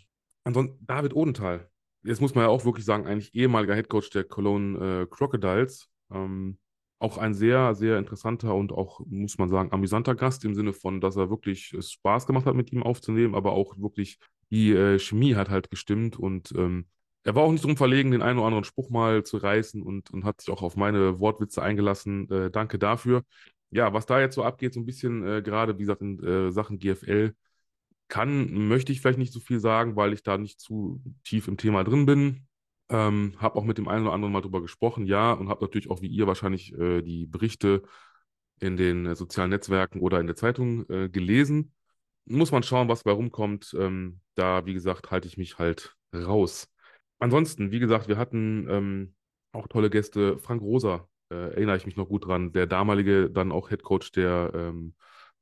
Ansonsten 0.44 0.85
David 0.87 1.14
Odenthal. 1.14 1.70
Jetzt 2.02 2.20
muss 2.20 2.35
man 2.35 2.43
ja 2.43 2.50
auch 2.50 2.64
wirklich 2.64 2.85
sagen, 2.85 3.06
eigentlich 3.06 3.32
ehemaliger 3.32 3.76
Headcoach 3.76 4.11
der 4.11 4.25
Cologne 4.25 5.02
äh, 5.02 5.06
Crocodiles. 5.06 5.88
Ähm, 6.11 6.58
auch 6.99 7.17
ein 7.17 7.32
sehr, 7.32 7.76
sehr 7.76 7.97
interessanter 7.97 8.56
und 8.56 8.73
auch, 8.73 9.00
muss 9.06 9.38
man 9.38 9.49
sagen, 9.49 9.70
amüsanter 9.73 10.17
Gast 10.17 10.44
im 10.44 10.56
Sinne 10.56 10.73
von, 10.73 11.00
dass 11.00 11.14
er 11.14 11.31
wirklich 11.31 11.73
es 11.75 11.93
Spaß 11.93 12.26
gemacht 12.26 12.47
hat, 12.47 12.56
mit 12.56 12.73
ihm 12.73 12.82
aufzunehmen, 12.82 13.37
aber 13.37 13.52
auch 13.52 13.79
wirklich 13.79 14.19
die 14.50 14.73
äh, 14.73 14.99
Chemie 14.99 15.35
hat 15.35 15.49
halt 15.49 15.71
gestimmt 15.71 16.19
und 16.19 16.52
ähm, 16.57 16.87
er 17.23 17.35
war 17.35 17.42
auch 17.42 17.52
nicht 17.52 17.64
drum 17.64 17.76
verlegen, 17.76 18.11
den 18.11 18.23
einen 18.23 18.38
oder 18.38 18.47
anderen 18.47 18.64
Spruch 18.64 18.90
mal 18.90 19.25
zu 19.25 19.37
reißen 19.37 19.83
und, 19.83 20.11
und 20.11 20.25
hat 20.25 20.40
sich 20.40 20.50
auch 20.50 20.62
auf 20.62 20.76
meine 20.76 21.21
Wortwitze 21.21 21.62
eingelassen. 21.62 22.30
Äh, 22.30 22.50
danke 22.50 22.78
dafür. 22.78 23.25
Ja, 23.71 23.92
was 23.92 24.07
da 24.07 24.21
jetzt 24.21 24.35
so 24.35 24.42
abgeht, 24.42 24.75
so 24.75 24.80
ein 24.80 24.87
bisschen 24.87 25.26
äh, 25.26 25.42
gerade, 25.42 25.76
wie 25.78 25.83
gesagt, 25.83 26.00
in 26.02 26.23
äh, 26.25 26.50
Sachen 26.50 26.78
GFL, 26.78 27.35
kann, 28.09 28.69
möchte 28.69 28.92
ich 28.92 29.00
vielleicht 29.00 29.19
nicht 29.19 29.33
so 29.33 29.40
viel 29.40 29.61
sagen, 29.61 29.97
weil 29.97 30.12
ich 30.12 30.23
da 30.23 30.38
nicht 30.38 30.61
zu 30.61 31.02
tief 31.25 31.47
im 31.49 31.57
Thema 31.57 31.85
drin 31.85 32.07
bin. 32.07 32.47
Ähm, 32.88 33.35
habe 33.38 33.57
auch 33.57 33.64
mit 33.64 33.78
dem 33.78 33.87
einen 33.88 34.04
oder 34.07 34.14
anderen 34.14 34.33
mal 34.33 34.40
drüber 34.40 34.61
gesprochen, 34.62 35.07
ja, 35.07 35.33
und 35.33 35.49
habe 35.49 35.64
natürlich 35.64 35.90
auch 35.90 36.02
wie 36.02 36.09
ihr 36.09 36.26
wahrscheinlich 36.26 36.76
äh, 36.76 37.02
die 37.02 37.26
Berichte 37.26 37.83
in 38.61 38.76
den 38.76 39.07
äh, 39.07 39.14
sozialen 39.14 39.50
Netzwerken 39.50 40.00
oder 40.00 40.21
in 40.21 40.26
der 40.26 40.37
Zeitung 40.37 40.87
gelesen 40.87 41.73
muss 42.30 42.52
man 42.52 42.62
schauen, 42.62 42.88
was 42.88 43.04
bei 43.04 43.12
rumkommt. 43.12 43.75
Ähm, 43.78 44.20
da, 44.34 44.64
wie 44.66 44.75
gesagt, 44.75 45.10
halte 45.10 45.28
ich 45.28 45.37
mich 45.37 45.58
halt 45.58 45.96
raus. 46.14 46.68
Ansonsten, 47.18 47.70
wie 47.70 47.80
gesagt, 47.80 48.08
wir 48.08 48.16
hatten 48.16 48.66
ähm, 48.70 49.14
auch 49.52 49.68
tolle 49.68 49.90
Gäste. 49.90 50.38
Frank 50.38 50.62
Rosa, 50.62 51.08
äh, 51.30 51.34
erinnere 51.34 51.76
ich 51.76 51.87
mich 51.87 51.96
noch 51.96 52.08
gut 52.08 52.26
dran, 52.26 52.52
der 52.52 52.66
damalige 52.66 53.30
dann 53.30 53.52
auch 53.52 53.68
Head 53.68 53.82
Coach 53.82 54.12
der 54.12 54.52
ähm, 54.54 54.94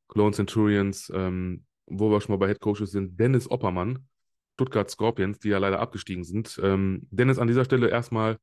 Cologne 0.08 0.34
Centurions, 0.34 1.10
ähm, 1.14 1.64
wo 1.86 2.10
wir 2.10 2.20
schon 2.20 2.32
mal 2.34 2.38
bei 2.38 2.48
Head 2.48 2.60
Coaches 2.60 2.90
sind, 2.90 3.18
Dennis 3.20 3.50
Oppermann, 3.50 4.06
Stuttgart 4.54 4.90
Scorpions, 4.90 5.38
die 5.38 5.50
ja 5.50 5.58
leider 5.58 5.80
abgestiegen 5.80 6.24
sind. 6.24 6.58
Ähm, 6.62 7.06
Dennis, 7.10 7.38
an 7.38 7.48
dieser 7.48 7.64
Stelle 7.64 7.88
erstmal 7.88 8.38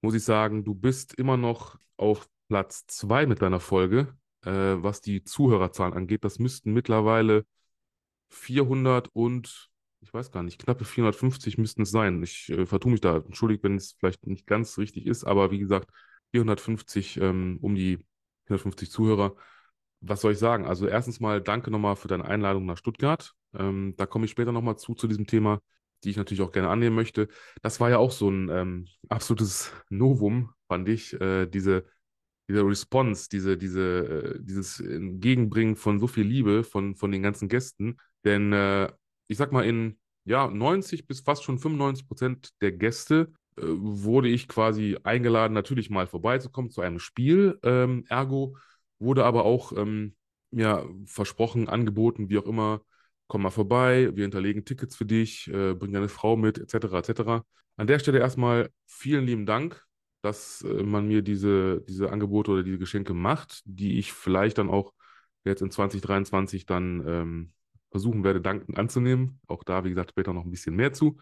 muss 0.00 0.14
ich 0.14 0.24
sagen, 0.24 0.64
du 0.64 0.74
bist 0.74 1.14
immer 1.14 1.36
noch 1.36 1.76
auf 1.96 2.28
Platz 2.48 2.86
zwei 2.86 3.26
mit 3.26 3.42
deiner 3.42 3.60
Folge, 3.60 4.14
äh, 4.44 4.50
was 4.50 5.00
die 5.00 5.24
Zuhörerzahlen 5.24 5.92
angeht. 5.94 6.24
Das 6.24 6.38
müssten 6.38 6.72
mittlerweile 6.72 7.44
400 8.30 9.08
und 9.12 9.70
ich 10.00 10.14
weiß 10.14 10.30
gar 10.30 10.42
nicht, 10.42 10.60
knappe 10.60 10.84
450 10.84 11.58
müssten 11.58 11.82
es 11.82 11.90
sein. 11.90 12.22
Ich 12.22 12.48
äh, 12.50 12.66
vertue 12.66 12.92
mich 12.92 13.00
da. 13.00 13.16
Entschuldigt, 13.16 13.64
wenn 13.64 13.76
es 13.76 13.92
vielleicht 13.98 14.26
nicht 14.26 14.46
ganz 14.46 14.78
richtig 14.78 15.06
ist, 15.06 15.24
aber 15.24 15.50
wie 15.50 15.58
gesagt, 15.58 15.90
450, 16.32 17.18
ähm, 17.18 17.58
um 17.60 17.74
die 17.74 17.98
450 18.46 18.90
Zuhörer. 18.90 19.34
Was 20.00 20.20
soll 20.20 20.32
ich 20.32 20.38
sagen? 20.38 20.64
Also 20.66 20.86
erstens 20.86 21.20
mal 21.20 21.40
danke 21.40 21.70
nochmal 21.70 21.96
für 21.96 22.08
deine 22.08 22.24
Einladung 22.24 22.66
nach 22.66 22.76
Stuttgart. 22.76 23.34
Ähm, 23.54 23.94
da 23.96 24.06
komme 24.06 24.26
ich 24.26 24.30
später 24.30 24.52
nochmal 24.52 24.76
zu, 24.78 24.94
zu 24.94 25.08
diesem 25.08 25.26
Thema, 25.26 25.60
die 26.04 26.10
ich 26.10 26.16
natürlich 26.16 26.42
auch 26.42 26.52
gerne 26.52 26.68
annehmen 26.68 26.94
möchte. 26.94 27.28
Das 27.62 27.80
war 27.80 27.90
ja 27.90 27.98
auch 27.98 28.12
so 28.12 28.30
ein 28.30 28.48
ähm, 28.50 28.86
absolutes 29.08 29.72
Novum, 29.90 30.52
fand 30.68 30.88
ich, 30.88 31.20
äh, 31.20 31.46
diese 31.46 31.86
diese 32.48 32.64
Response, 32.64 33.28
diese, 33.30 33.56
diese, 33.56 34.36
äh, 34.36 34.38
dieses 34.40 34.80
Entgegenbringen 34.80 35.76
von 35.76 36.00
so 36.00 36.06
viel 36.06 36.24
Liebe 36.24 36.64
von, 36.64 36.94
von 36.96 37.12
den 37.12 37.22
ganzen 37.22 37.48
Gästen. 37.48 37.98
Denn 38.24 38.52
äh, 38.52 38.90
ich 39.28 39.36
sag 39.36 39.52
mal, 39.52 39.64
in 39.64 39.98
ja, 40.24 40.48
90 40.48 41.06
bis 41.06 41.20
fast 41.20 41.44
schon 41.44 41.58
95 41.58 42.06
Prozent 42.06 42.50
der 42.60 42.72
Gäste 42.72 43.32
äh, 43.56 43.62
wurde 43.64 44.28
ich 44.28 44.48
quasi 44.48 44.98
eingeladen, 45.02 45.54
natürlich 45.54 45.90
mal 45.90 46.06
vorbeizukommen 46.06 46.70
zu 46.70 46.80
einem 46.80 46.98
Spiel. 46.98 47.58
Ähm, 47.62 48.04
ergo 48.08 48.56
wurde 48.98 49.24
aber 49.24 49.44
auch 49.44 49.72
ähm, 49.76 50.14
ja, 50.50 50.84
versprochen, 51.06 51.68
angeboten, 51.68 52.30
wie 52.30 52.38
auch 52.38 52.46
immer, 52.46 52.80
komm 53.26 53.42
mal 53.42 53.50
vorbei, 53.50 54.10
wir 54.14 54.24
hinterlegen 54.24 54.64
Tickets 54.64 54.96
für 54.96 55.04
dich, 55.04 55.48
äh, 55.48 55.74
bring 55.74 55.92
deine 55.92 56.08
Frau 56.08 56.36
mit, 56.36 56.58
etc., 56.58 56.94
etc. 56.94 57.44
An 57.76 57.86
der 57.86 57.98
Stelle 57.98 58.18
erstmal 58.18 58.70
vielen 58.86 59.26
lieben 59.26 59.46
Dank, 59.46 59.84
dass 60.22 60.62
äh, 60.62 60.82
man 60.82 61.06
mir 61.06 61.22
diese, 61.22 61.82
diese 61.82 62.10
Angebote 62.10 62.50
oder 62.50 62.62
diese 62.62 62.78
Geschenke 62.78 63.14
macht, 63.14 63.62
die 63.64 63.98
ich 63.98 64.12
vielleicht 64.12 64.58
dann 64.58 64.70
auch 64.70 64.92
jetzt 65.44 65.62
in 65.62 65.70
2023 65.70 66.66
dann 66.66 67.04
ähm, 67.06 67.52
versuchen 67.90 68.24
werde, 68.24 68.40
dankend 68.40 68.78
anzunehmen. 68.78 69.40
Auch 69.46 69.64
da, 69.64 69.84
wie 69.84 69.90
gesagt, 69.90 70.10
später 70.10 70.32
noch 70.32 70.44
ein 70.44 70.50
bisschen 70.50 70.76
mehr 70.76 70.92
zu. 70.92 71.18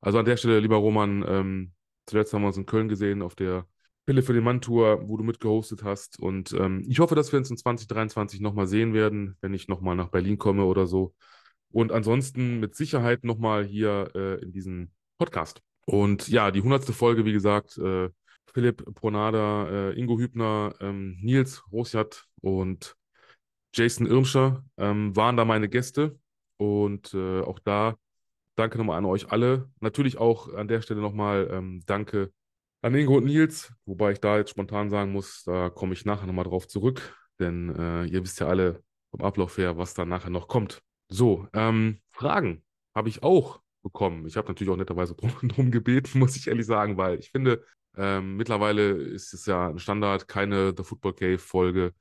Also 0.00 0.18
an 0.18 0.24
der 0.24 0.36
Stelle, 0.36 0.58
lieber 0.58 0.76
Roman, 0.76 1.24
ähm, 1.28 1.72
zuletzt 2.06 2.32
haben 2.34 2.42
wir 2.42 2.48
uns 2.48 2.56
in 2.56 2.66
Köln 2.66 2.88
gesehen 2.88 3.22
auf 3.22 3.36
der 3.36 3.64
Pille 4.06 4.22
für 4.22 4.32
den 4.32 4.44
Mann-Tour, 4.44 5.08
wo 5.08 5.16
du 5.16 5.24
mitgehostet 5.24 5.82
hast. 5.82 6.20
Und 6.20 6.52
ähm, 6.52 6.84
ich 6.88 7.00
hoffe, 7.00 7.16
dass 7.16 7.32
wir 7.32 7.38
uns 7.38 7.50
in 7.50 7.56
2023 7.56 8.40
nochmal 8.40 8.68
sehen 8.68 8.94
werden, 8.94 9.36
wenn 9.40 9.52
ich 9.52 9.66
nochmal 9.66 9.96
nach 9.96 10.08
Berlin 10.08 10.38
komme 10.38 10.64
oder 10.64 10.86
so. 10.86 11.12
Und 11.72 11.90
ansonsten 11.90 12.60
mit 12.60 12.76
Sicherheit 12.76 13.24
nochmal 13.24 13.64
hier 13.64 14.10
äh, 14.14 14.42
in 14.42 14.52
diesem 14.52 14.92
Podcast. 15.18 15.60
Und 15.86 16.28
ja, 16.28 16.52
die 16.52 16.62
hundertste 16.62 16.92
Folge, 16.92 17.24
wie 17.24 17.32
gesagt, 17.32 17.78
äh, 17.78 18.08
Philipp 18.54 18.84
Pronada, 18.94 19.68
äh, 19.68 19.98
Ingo 19.98 20.18
Hübner, 20.18 20.74
ähm, 20.80 21.18
Nils 21.20 21.64
Rosjat 21.72 22.26
und 22.40 22.96
Jason 23.74 24.06
Irmscher 24.06 24.64
ähm, 24.78 25.14
waren 25.16 25.36
da 25.36 25.44
meine 25.44 25.68
Gäste. 25.68 26.18
Und 26.58 27.12
äh, 27.12 27.40
auch 27.40 27.58
da 27.58 27.96
danke 28.54 28.78
nochmal 28.78 28.98
an 28.98 29.04
euch 29.04 29.30
alle. 29.32 29.68
Natürlich 29.80 30.16
auch 30.16 30.54
an 30.54 30.68
der 30.68 30.80
Stelle 30.80 31.00
nochmal 31.00 31.48
ähm, 31.50 31.82
danke 31.86 32.32
an 32.86 32.94
Ingo 32.94 33.16
und 33.16 33.24
Nils, 33.24 33.72
wobei 33.84 34.12
ich 34.12 34.20
da 34.20 34.38
jetzt 34.38 34.50
spontan 34.50 34.90
sagen 34.90 35.10
muss, 35.10 35.42
da 35.42 35.70
komme 35.70 35.92
ich 35.92 36.04
nachher 36.04 36.26
nochmal 36.26 36.44
drauf 36.44 36.68
zurück, 36.68 37.16
denn 37.40 37.74
äh, 37.74 38.04
ihr 38.04 38.22
wisst 38.22 38.38
ja 38.38 38.46
alle 38.46 38.84
vom 39.10 39.22
Ablauf 39.22 39.58
her, 39.58 39.76
was 39.76 39.94
da 39.94 40.04
nachher 40.04 40.30
noch 40.30 40.46
kommt. 40.46 40.82
So, 41.08 41.48
ähm, 41.52 41.98
Fragen 42.12 42.62
habe 42.94 43.08
ich 43.08 43.24
auch 43.24 43.60
bekommen. 43.82 44.24
Ich 44.26 44.36
habe 44.36 44.46
natürlich 44.46 44.72
auch 44.72 44.76
netterweise 44.76 45.14
drum, 45.16 45.32
drum, 45.48 45.72
gebeten, 45.72 46.20
muss 46.20 46.36
ich 46.36 46.46
ehrlich 46.46 46.66
sagen, 46.66 46.96
weil 46.96 47.18
ich 47.18 47.30
finde, 47.32 47.64
ähm, 47.96 48.36
mittlerweile 48.36 48.92
ist 48.92 49.34
es 49.34 49.46
ja 49.46 49.68
ein 49.68 49.80
Standard, 49.80 50.28
keine 50.28 50.72
The 50.76 50.84
Football 50.84 51.14
Cave 51.14 51.38
Folge 51.38 51.92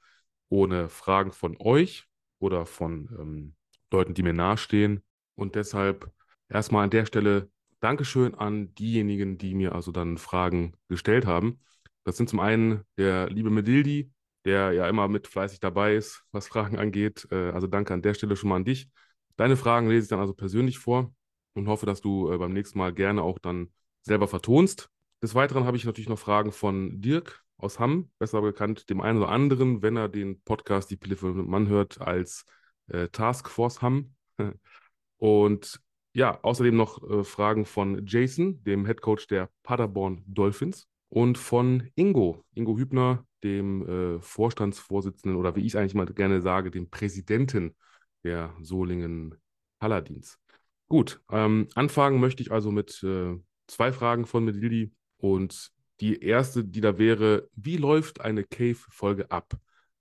ohne 0.49 0.89
Fragen 0.89 1.31
von 1.31 1.57
euch 1.59 2.07
oder 2.37 2.67
von 2.67 3.09
ähm, 3.19 3.55
Leuten, 3.91 4.13
die 4.13 4.21
mir 4.21 4.33
nahestehen. 4.33 5.03
Und 5.33 5.55
deshalb 5.55 6.11
erstmal 6.47 6.83
an 6.83 6.91
der 6.91 7.07
Stelle 7.07 7.49
Dankeschön 7.85 8.33
an 8.33 8.73
diejenigen, 8.73 9.37
die 9.37 9.53
mir 9.53 9.75
also 9.75 9.91
dann 9.91 10.17
Fragen 10.17 10.73
gestellt 10.87 11.27
haben. 11.27 11.59
Das 12.03 12.17
sind 12.17 12.27
zum 12.27 12.39
einen 12.39 12.81
der 12.97 13.29
liebe 13.29 13.51
Medildi, 13.51 14.11
der 14.43 14.71
ja 14.71 14.89
immer 14.89 15.07
mit 15.07 15.27
fleißig 15.27 15.59
dabei 15.59 15.93
ist, 15.93 16.23
was 16.31 16.47
Fragen 16.47 16.79
angeht. 16.79 17.27
Äh, 17.29 17.51
also 17.51 17.67
danke 17.67 17.93
an 17.93 18.01
der 18.01 18.15
Stelle 18.15 18.35
schon 18.37 18.49
mal 18.49 18.55
an 18.55 18.65
dich. 18.65 18.89
Deine 19.35 19.55
Fragen 19.55 19.87
lese 19.87 20.05
ich 20.05 20.09
dann 20.09 20.19
also 20.19 20.33
persönlich 20.33 20.79
vor 20.79 21.13
und 21.53 21.67
hoffe, 21.67 21.85
dass 21.85 22.01
du 22.01 22.31
äh, 22.31 22.39
beim 22.39 22.53
nächsten 22.53 22.79
Mal 22.79 22.91
gerne 22.91 23.21
auch 23.21 23.37
dann 23.37 23.71
selber 24.01 24.27
vertonst. 24.27 24.89
Des 25.21 25.35
Weiteren 25.35 25.65
habe 25.65 25.77
ich 25.77 25.85
natürlich 25.85 26.09
noch 26.09 26.17
Fragen 26.17 26.51
von 26.51 27.01
Dirk, 27.01 27.43
aus 27.57 27.79
Hamm, 27.79 28.09
besser 28.17 28.41
bekannt 28.41 28.89
dem 28.89 28.99
einen 28.99 29.19
oder 29.19 29.29
anderen, 29.29 29.83
wenn 29.83 29.95
er 29.95 30.09
den 30.09 30.41
Podcast 30.41 30.89
Die 30.89 30.97
Pille 30.97 31.17
für 31.17 31.31
den 31.31 31.47
Mann 31.47 31.67
hört, 31.67 32.01
als 32.01 32.47
äh, 32.87 33.09
Taskforce 33.09 33.83
Hamm. 33.83 34.15
Und 35.17 35.84
ja, 36.15 36.39
außerdem 36.41 36.75
noch 36.75 37.03
äh, 37.09 37.23
Fragen 37.25 37.65
von 37.65 38.05
Jason, 38.07 38.63
dem 38.63 38.85
Head 38.85 39.01
Coach 39.01 39.27
der 39.27 39.49
Paderborn 39.63 40.23
Dolphins, 40.25 40.87
und 41.09 41.37
von 41.37 41.89
Ingo, 41.95 42.43
Ingo 42.53 42.77
Hübner, 42.77 43.25
dem 43.43 43.87
äh, 44.17 44.21
Vorstandsvorsitzenden 44.21 45.37
oder 45.37 45.55
wie 45.55 45.61
ich 45.61 45.67
es 45.67 45.75
eigentlich 45.75 45.93
mal 45.93 46.05
gerne 46.05 46.41
sage, 46.41 46.71
dem 46.71 46.89
Präsidenten 46.89 47.75
der 48.23 48.55
Solingen 48.61 49.35
Paladins. 49.79 50.39
Gut, 50.87 51.21
ähm, 51.31 51.67
anfangen 51.75 52.19
möchte 52.19 52.41
ich 52.41 52.51
also 52.51 52.71
mit 52.71 53.03
äh, 53.03 53.35
zwei 53.67 53.91
Fragen 53.91 54.25
von 54.25 54.45
Medildi. 54.45 54.93
Und 55.17 55.71
die 55.99 56.21
erste, 56.21 56.63
die 56.63 56.81
da 56.81 56.97
wäre, 56.97 57.49
wie 57.55 57.77
läuft 57.77 58.21
eine 58.21 58.43
Cave-Folge 58.43 59.31
ab? 59.31 59.53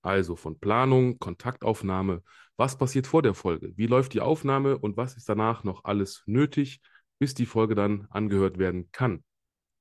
Also 0.04 0.36
von 0.36 0.58
Planung, 0.60 1.18
Kontaktaufnahme, 1.18 2.22
was 2.56 2.76
passiert 2.76 3.06
vor 3.06 3.22
der 3.22 3.34
Folge? 3.34 3.72
Wie 3.76 3.86
läuft 3.86 4.12
die 4.12 4.20
Aufnahme 4.20 4.78
und 4.78 4.96
was 4.96 5.16
ist 5.16 5.28
danach 5.28 5.64
noch 5.64 5.84
alles 5.84 6.22
nötig, 6.26 6.80
bis 7.18 7.34
die 7.34 7.46
Folge 7.46 7.74
dann 7.74 8.06
angehört 8.10 8.58
werden 8.58 8.90
kann? 8.92 9.24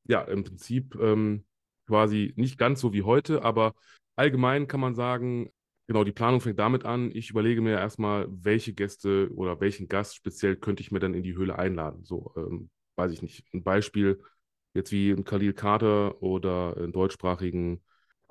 Ja, 0.05 0.21
im 0.21 0.43
Prinzip 0.43 0.95
ähm, 0.95 1.45
quasi 1.87 2.33
nicht 2.37 2.57
ganz 2.57 2.79
so 2.79 2.93
wie 2.93 3.03
heute, 3.03 3.43
aber 3.43 3.73
allgemein 4.15 4.67
kann 4.67 4.79
man 4.79 4.95
sagen, 4.95 5.49
Genau, 5.87 6.05
die 6.05 6.13
Planung 6.13 6.39
fängt 6.39 6.59
damit 6.59 6.85
an. 6.85 7.11
Ich 7.13 7.29
überlege 7.29 7.59
mir 7.61 7.77
erstmal, 7.77 8.25
welche 8.29 8.73
Gäste 8.73 9.29
oder 9.35 9.59
welchen 9.59 9.89
Gast 9.89 10.15
speziell 10.15 10.55
könnte 10.55 10.81
ich 10.81 10.91
mir 10.91 10.99
dann 10.99 11.13
in 11.13 11.23
die 11.23 11.35
Höhle 11.35 11.59
einladen. 11.59 12.05
So, 12.05 12.31
ähm, 12.37 12.69
weiß 12.95 13.11
ich 13.11 13.21
nicht. 13.21 13.45
Ein 13.53 13.63
Beispiel 13.63 14.21
jetzt 14.73 14.93
wie 14.93 15.11
ein 15.11 15.25
Khalil 15.25 15.53
Kader 15.53 16.21
oder 16.23 16.77
einen 16.77 16.93
deutschsprachigen, 16.93 17.83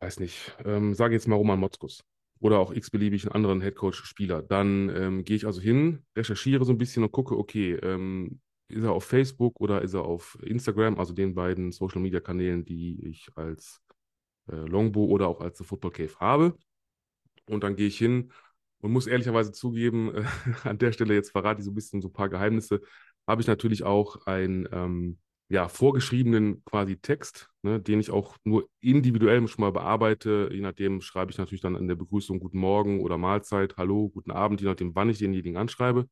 weiß 0.02 0.18
nicht, 0.20 0.56
ähm, 0.64 0.94
sage 0.94 1.14
jetzt 1.14 1.28
mal 1.28 1.36
Roman 1.36 1.60
Motzkus 1.60 2.04
oder 2.40 2.58
auch 2.58 2.72
x-beliebigen 2.72 3.30
anderen 3.30 3.60
Headcoach-Spieler. 3.60 4.42
Dann 4.42 4.90
ähm, 4.90 5.24
gehe 5.24 5.36
ich 5.36 5.46
also 5.46 5.60
hin, 5.60 6.04
recherchiere 6.16 6.64
so 6.64 6.72
ein 6.72 6.78
bisschen 6.78 7.04
und 7.04 7.12
gucke, 7.12 7.38
okay, 7.38 7.74
ähm, 7.74 8.40
ist 8.68 8.82
er 8.82 8.92
auf 8.92 9.04
Facebook 9.04 9.60
oder 9.60 9.82
ist 9.82 9.94
er 9.94 10.02
auf 10.02 10.36
Instagram, 10.42 10.98
also 10.98 11.12
den 11.12 11.34
beiden 11.34 11.70
Social-Media-Kanälen, 11.70 12.64
die 12.64 13.06
ich 13.06 13.28
als 13.36 13.80
äh, 14.50 14.56
Longbow 14.56 15.04
oder 15.04 15.28
auch 15.28 15.40
als 15.40 15.58
The 15.58 15.64
Football 15.64 15.92
Cave 15.92 16.18
habe. 16.18 16.56
Und 17.46 17.62
dann 17.62 17.76
gehe 17.76 17.86
ich 17.86 17.98
hin 17.98 18.32
und 18.80 18.92
muss 18.92 19.06
ehrlicherweise 19.06 19.52
zugeben, 19.52 20.12
äh, 20.16 20.24
an 20.68 20.78
der 20.78 20.90
Stelle 20.92 21.14
jetzt 21.14 21.30
verrate 21.30 21.60
ich 21.60 21.64
so 21.64 21.70
ein 21.70 21.76
bisschen 21.76 22.02
so 22.02 22.08
ein 22.08 22.12
paar 22.12 22.28
Geheimnisse, 22.28 22.80
habe 23.26 23.40
ich 23.40 23.46
natürlich 23.46 23.84
auch 23.84 24.26
einen 24.26 24.68
ähm, 24.72 25.18
ja, 25.52 25.68
vorgeschriebenen 25.68 26.64
quasi 26.64 26.96
Text, 26.96 27.50
ne, 27.60 27.78
den 27.78 28.00
ich 28.00 28.10
auch 28.10 28.38
nur 28.42 28.70
individuell 28.80 29.46
schon 29.48 29.60
mal 29.62 29.70
bearbeite. 29.70 30.48
Je 30.50 30.62
nachdem 30.62 31.02
schreibe 31.02 31.30
ich 31.30 31.36
natürlich 31.36 31.60
dann 31.60 31.76
in 31.76 31.88
der 31.88 31.94
Begrüßung 31.94 32.40
Guten 32.40 32.56
Morgen 32.58 33.02
oder 33.02 33.18
Mahlzeit, 33.18 33.76
Hallo, 33.76 34.08
guten 34.08 34.30
Abend, 34.30 34.62
je 34.62 34.66
nachdem, 34.66 34.94
wann 34.94 35.10
ich 35.10 35.18
denjenigen 35.18 35.58
anschreibe. 35.58 36.08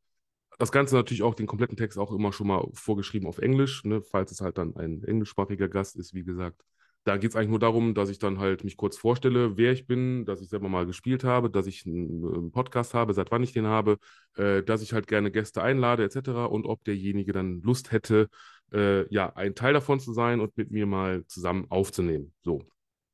Das 0.59 0.73
Ganze 0.73 0.95
natürlich 0.95 1.23
auch 1.23 1.35
den 1.35 1.47
kompletten 1.47 1.79
Text 1.79 1.99
auch 1.99 2.13
immer 2.13 2.35
schon 2.35 2.49
mal 2.49 2.69
vorgeschrieben 2.75 3.27
auf 3.27 3.39
Englisch, 3.39 3.83
ne, 3.85 4.03
falls 4.03 4.31
es 4.31 4.43
halt 4.43 4.59
dann 4.59 4.77
ein 4.77 5.03
englischsprachiger 5.05 5.71
Gast 5.71 5.97
ist, 5.97 6.13
wie 6.13 6.25
gesagt 6.25 6.63
da 7.05 7.17
geht 7.17 7.31
es 7.31 7.37
eigentlich 7.37 7.49
nur 7.51 7.59
darum, 7.59 7.95
dass 7.95 8.11
ich 8.11 8.19
dann 8.19 8.39
halt 8.39 8.63
mich 8.63 8.77
kurz 8.77 8.97
vorstelle, 8.97 9.57
wer 9.57 9.73
ich 9.73 9.87
bin, 9.87 10.27
dass 10.27 10.43
ich 10.43 10.49
selber 10.51 10.69
mal 10.69 10.85
gespielt 10.85 11.25
habe, 11.25 11.51
dass 11.51 11.67
ich 11.67 11.87
einen 11.87 12.53
Podcast 12.53 12.93
habe, 12.93 13.15
seit 13.15 13.31
wann 13.31 13.43
ich 13.43 13.53
den 13.53 13.67
habe, 13.67 13.97
äh, 14.37 14.63
dass 14.63 14.83
ich 14.83 14.93
halt 14.93 15.07
gerne 15.07 15.31
Gäste 15.31 15.63
einlade 15.63 16.05
etc. 16.05 16.47
und 16.47 16.67
ob 16.67 16.85
derjenige 16.85 17.33
dann 17.33 17.63
Lust 17.63 17.91
hätte, 17.91 18.29
äh, 18.73 19.13
ja, 19.13 19.35
ein 19.35 19.55
Teil 19.55 19.73
davon 19.73 20.01
zu 20.01 20.13
sein 20.13 20.41
und 20.41 20.57
mit 20.57 20.71
mir 20.71 20.87
mal 20.87 21.27
zusammen 21.27 21.67
aufzunehmen. 21.71 22.33
So, 22.43 22.63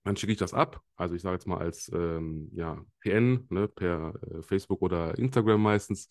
dann 0.04 0.16
schicke 0.16 0.32
ich 0.32 0.38
das 0.38 0.54
ab. 0.54 0.82
Also 0.96 1.14
ich 1.14 1.22
sage 1.22 1.34
jetzt 1.34 1.46
mal 1.46 1.58
als 1.58 1.90
ähm, 1.92 2.48
ja, 2.52 2.82
PN, 3.00 3.46
ne, 3.50 3.68
per 3.68 4.14
äh, 4.30 4.42
Facebook 4.42 4.82
oder 4.82 5.18
Instagram 5.18 5.62
meistens. 5.62 6.08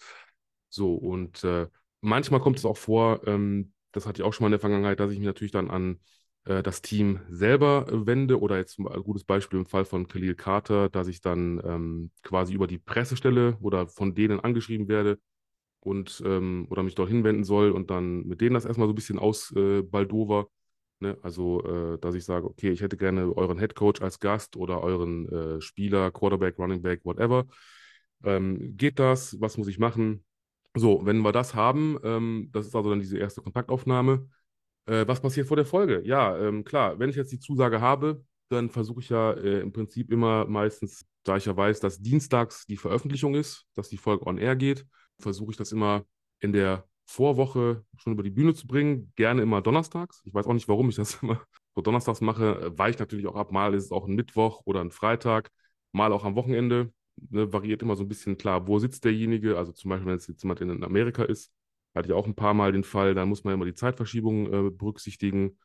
So, 0.69 0.95
und 0.95 1.43
äh, 1.43 1.67
manchmal 2.01 2.39
kommt 2.41 2.57
es 2.57 2.65
auch 2.65 2.77
vor, 2.77 3.25
ähm, 3.27 3.73
das 3.91 4.05
hatte 4.05 4.21
ich 4.21 4.25
auch 4.27 4.33
schon 4.33 4.43
mal 4.43 4.47
in 4.49 4.51
der 4.51 4.59
Vergangenheit, 4.59 4.99
dass 4.99 5.11
ich 5.11 5.19
mich 5.19 5.27
natürlich 5.27 5.53
dann 5.53 5.69
an 5.69 5.99
äh, 6.45 6.63
das 6.63 6.81
Team 6.81 7.21
selber 7.29 7.85
wende 7.89 8.39
oder 8.39 8.57
jetzt 8.57 8.79
ein 8.79 9.03
gutes 9.03 9.23
Beispiel 9.23 9.59
im 9.59 9.65
Fall 9.65 9.85
von 9.85 10.07
Khalil 10.07 10.35
Carter, 10.35 10.89
dass 10.89 11.07
ich 11.07 11.21
dann 11.21 11.61
ähm, 11.63 12.11
quasi 12.23 12.53
über 12.53 12.67
die 12.67 12.77
Pressestelle 12.77 13.57
oder 13.61 13.87
von 13.87 14.15
denen 14.15 14.39
angeschrieben 14.39 14.87
werde 14.87 15.19
und 15.85 16.21
ähm, 16.25 16.67
oder 16.69 16.83
mich 16.83 16.95
dorthin 16.95 17.23
wenden 17.23 17.43
soll 17.43 17.71
und 17.71 17.89
dann 17.89 18.25
mit 18.25 18.41
denen 18.41 18.55
das 18.55 18.65
erstmal 18.65 18.87
so 18.87 18.93
ein 18.93 18.95
bisschen 18.95 19.19
ausbaldover. 19.19 20.47
Äh, 21.01 21.05
ne? 21.05 21.17
Also, 21.21 21.63
äh, 21.63 21.99
dass 21.99 22.15
ich 22.15 22.25
sage, 22.25 22.47
okay, 22.47 22.71
ich 22.71 22.81
hätte 22.81 22.97
gerne 22.97 23.35
euren 23.35 23.59
Head 23.59 23.75
Coach 23.75 24.01
als 24.01 24.19
Gast 24.19 24.57
oder 24.57 24.81
euren 24.81 25.29
äh, 25.29 25.61
Spieler, 25.61 26.11
Quarterback, 26.11 26.57
Running 26.59 26.81
Back, 26.81 27.01
whatever. 27.05 27.45
Ähm, 28.23 28.75
geht 28.77 28.99
das? 28.99 29.39
Was 29.39 29.57
muss 29.57 29.67
ich 29.67 29.79
machen? 29.79 30.25
So, 30.75 31.05
wenn 31.05 31.19
wir 31.19 31.31
das 31.31 31.55
haben, 31.55 31.97
ähm, 32.03 32.49
das 32.51 32.67
ist 32.67 32.75
also 32.75 32.89
dann 32.89 32.99
diese 32.99 33.17
erste 33.17 33.41
Kontaktaufnahme 33.41 34.27
äh, 34.85 35.07
was 35.07 35.21
passiert 35.21 35.47
vor 35.47 35.57
der 35.57 35.65
Folge? 35.65 36.01
Ja, 36.05 36.37
ähm, 36.37 36.63
klar, 36.63 36.99
wenn 36.99 37.09
ich 37.09 37.15
jetzt 37.15 37.31
die 37.31 37.39
Zusage 37.39 37.81
habe, 37.81 38.23
dann 38.49 38.69
versuche 38.69 38.99
ich 39.01 39.09
ja 39.09 39.31
äh, 39.33 39.59
im 39.61 39.71
Prinzip 39.71 40.11
immer 40.11 40.45
meistens, 40.45 41.05
da 41.23 41.37
ich 41.37 41.45
ja 41.45 41.57
weiß, 41.57 41.79
dass 41.79 41.99
dienstags 41.99 42.65
die 42.67 42.77
Veröffentlichung 42.77 43.35
ist, 43.35 43.65
dass 43.73 43.89
die 43.89 43.97
Folge 43.97 44.27
on 44.27 44.37
air 44.37 44.55
geht, 44.55 44.85
versuche 45.19 45.51
ich 45.51 45.57
das 45.57 45.71
immer 45.71 46.05
in 46.39 46.53
der 46.53 46.85
Vorwoche 47.05 47.85
schon 47.97 48.13
über 48.13 48.23
die 48.23 48.31
Bühne 48.31 48.53
zu 48.53 48.67
bringen. 48.67 49.11
Gerne 49.15 49.41
immer 49.41 49.61
donnerstags. 49.61 50.21
Ich 50.25 50.33
weiß 50.33 50.47
auch 50.47 50.53
nicht, 50.53 50.67
warum 50.67 50.89
ich 50.89 50.95
das 50.95 51.15
immer 51.23 51.41
so 51.75 51.81
donnerstags 51.81 52.21
mache. 52.21 52.77
Weicht 52.77 52.99
natürlich 52.99 53.27
auch 53.27 53.35
ab. 53.35 53.51
Mal 53.51 53.73
ist 53.73 53.85
es 53.85 53.91
auch 53.91 54.07
ein 54.07 54.15
Mittwoch 54.15 54.61
oder 54.65 54.81
ein 54.81 54.91
Freitag, 54.91 55.51
mal 55.91 56.11
auch 56.11 56.25
am 56.25 56.35
Wochenende. 56.35 56.91
Ne, 57.29 57.51
variiert 57.53 57.81
immer 57.81 57.95
so 57.95 58.03
ein 58.03 58.09
bisschen 58.09 58.37
klar, 58.37 58.67
wo 58.67 58.77
sitzt 58.79 59.05
derjenige. 59.05 59.57
Also 59.57 59.71
zum 59.71 59.89
Beispiel, 59.89 60.07
wenn 60.07 60.17
es 60.17 60.27
jetzt 60.27 60.43
jemand 60.43 60.61
in 60.61 60.83
Amerika 60.83 61.23
ist, 61.23 61.51
hatte 61.93 62.09
ich 62.09 62.13
auch 62.13 62.25
ein 62.27 62.35
paar 62.35 62.53
Mal 62.53 62.73
den 62.73 62.83
Fall, 62.83 63.15
da 63.15 63.25
muss 63.25 63.43
man 63.45 63.53
immer 63.53 63.65
die 63.65 63.73
Zeitverschiebung 63.73 64.67
äh, 64.67 64.69
berücksichtigen. 64.69 65.57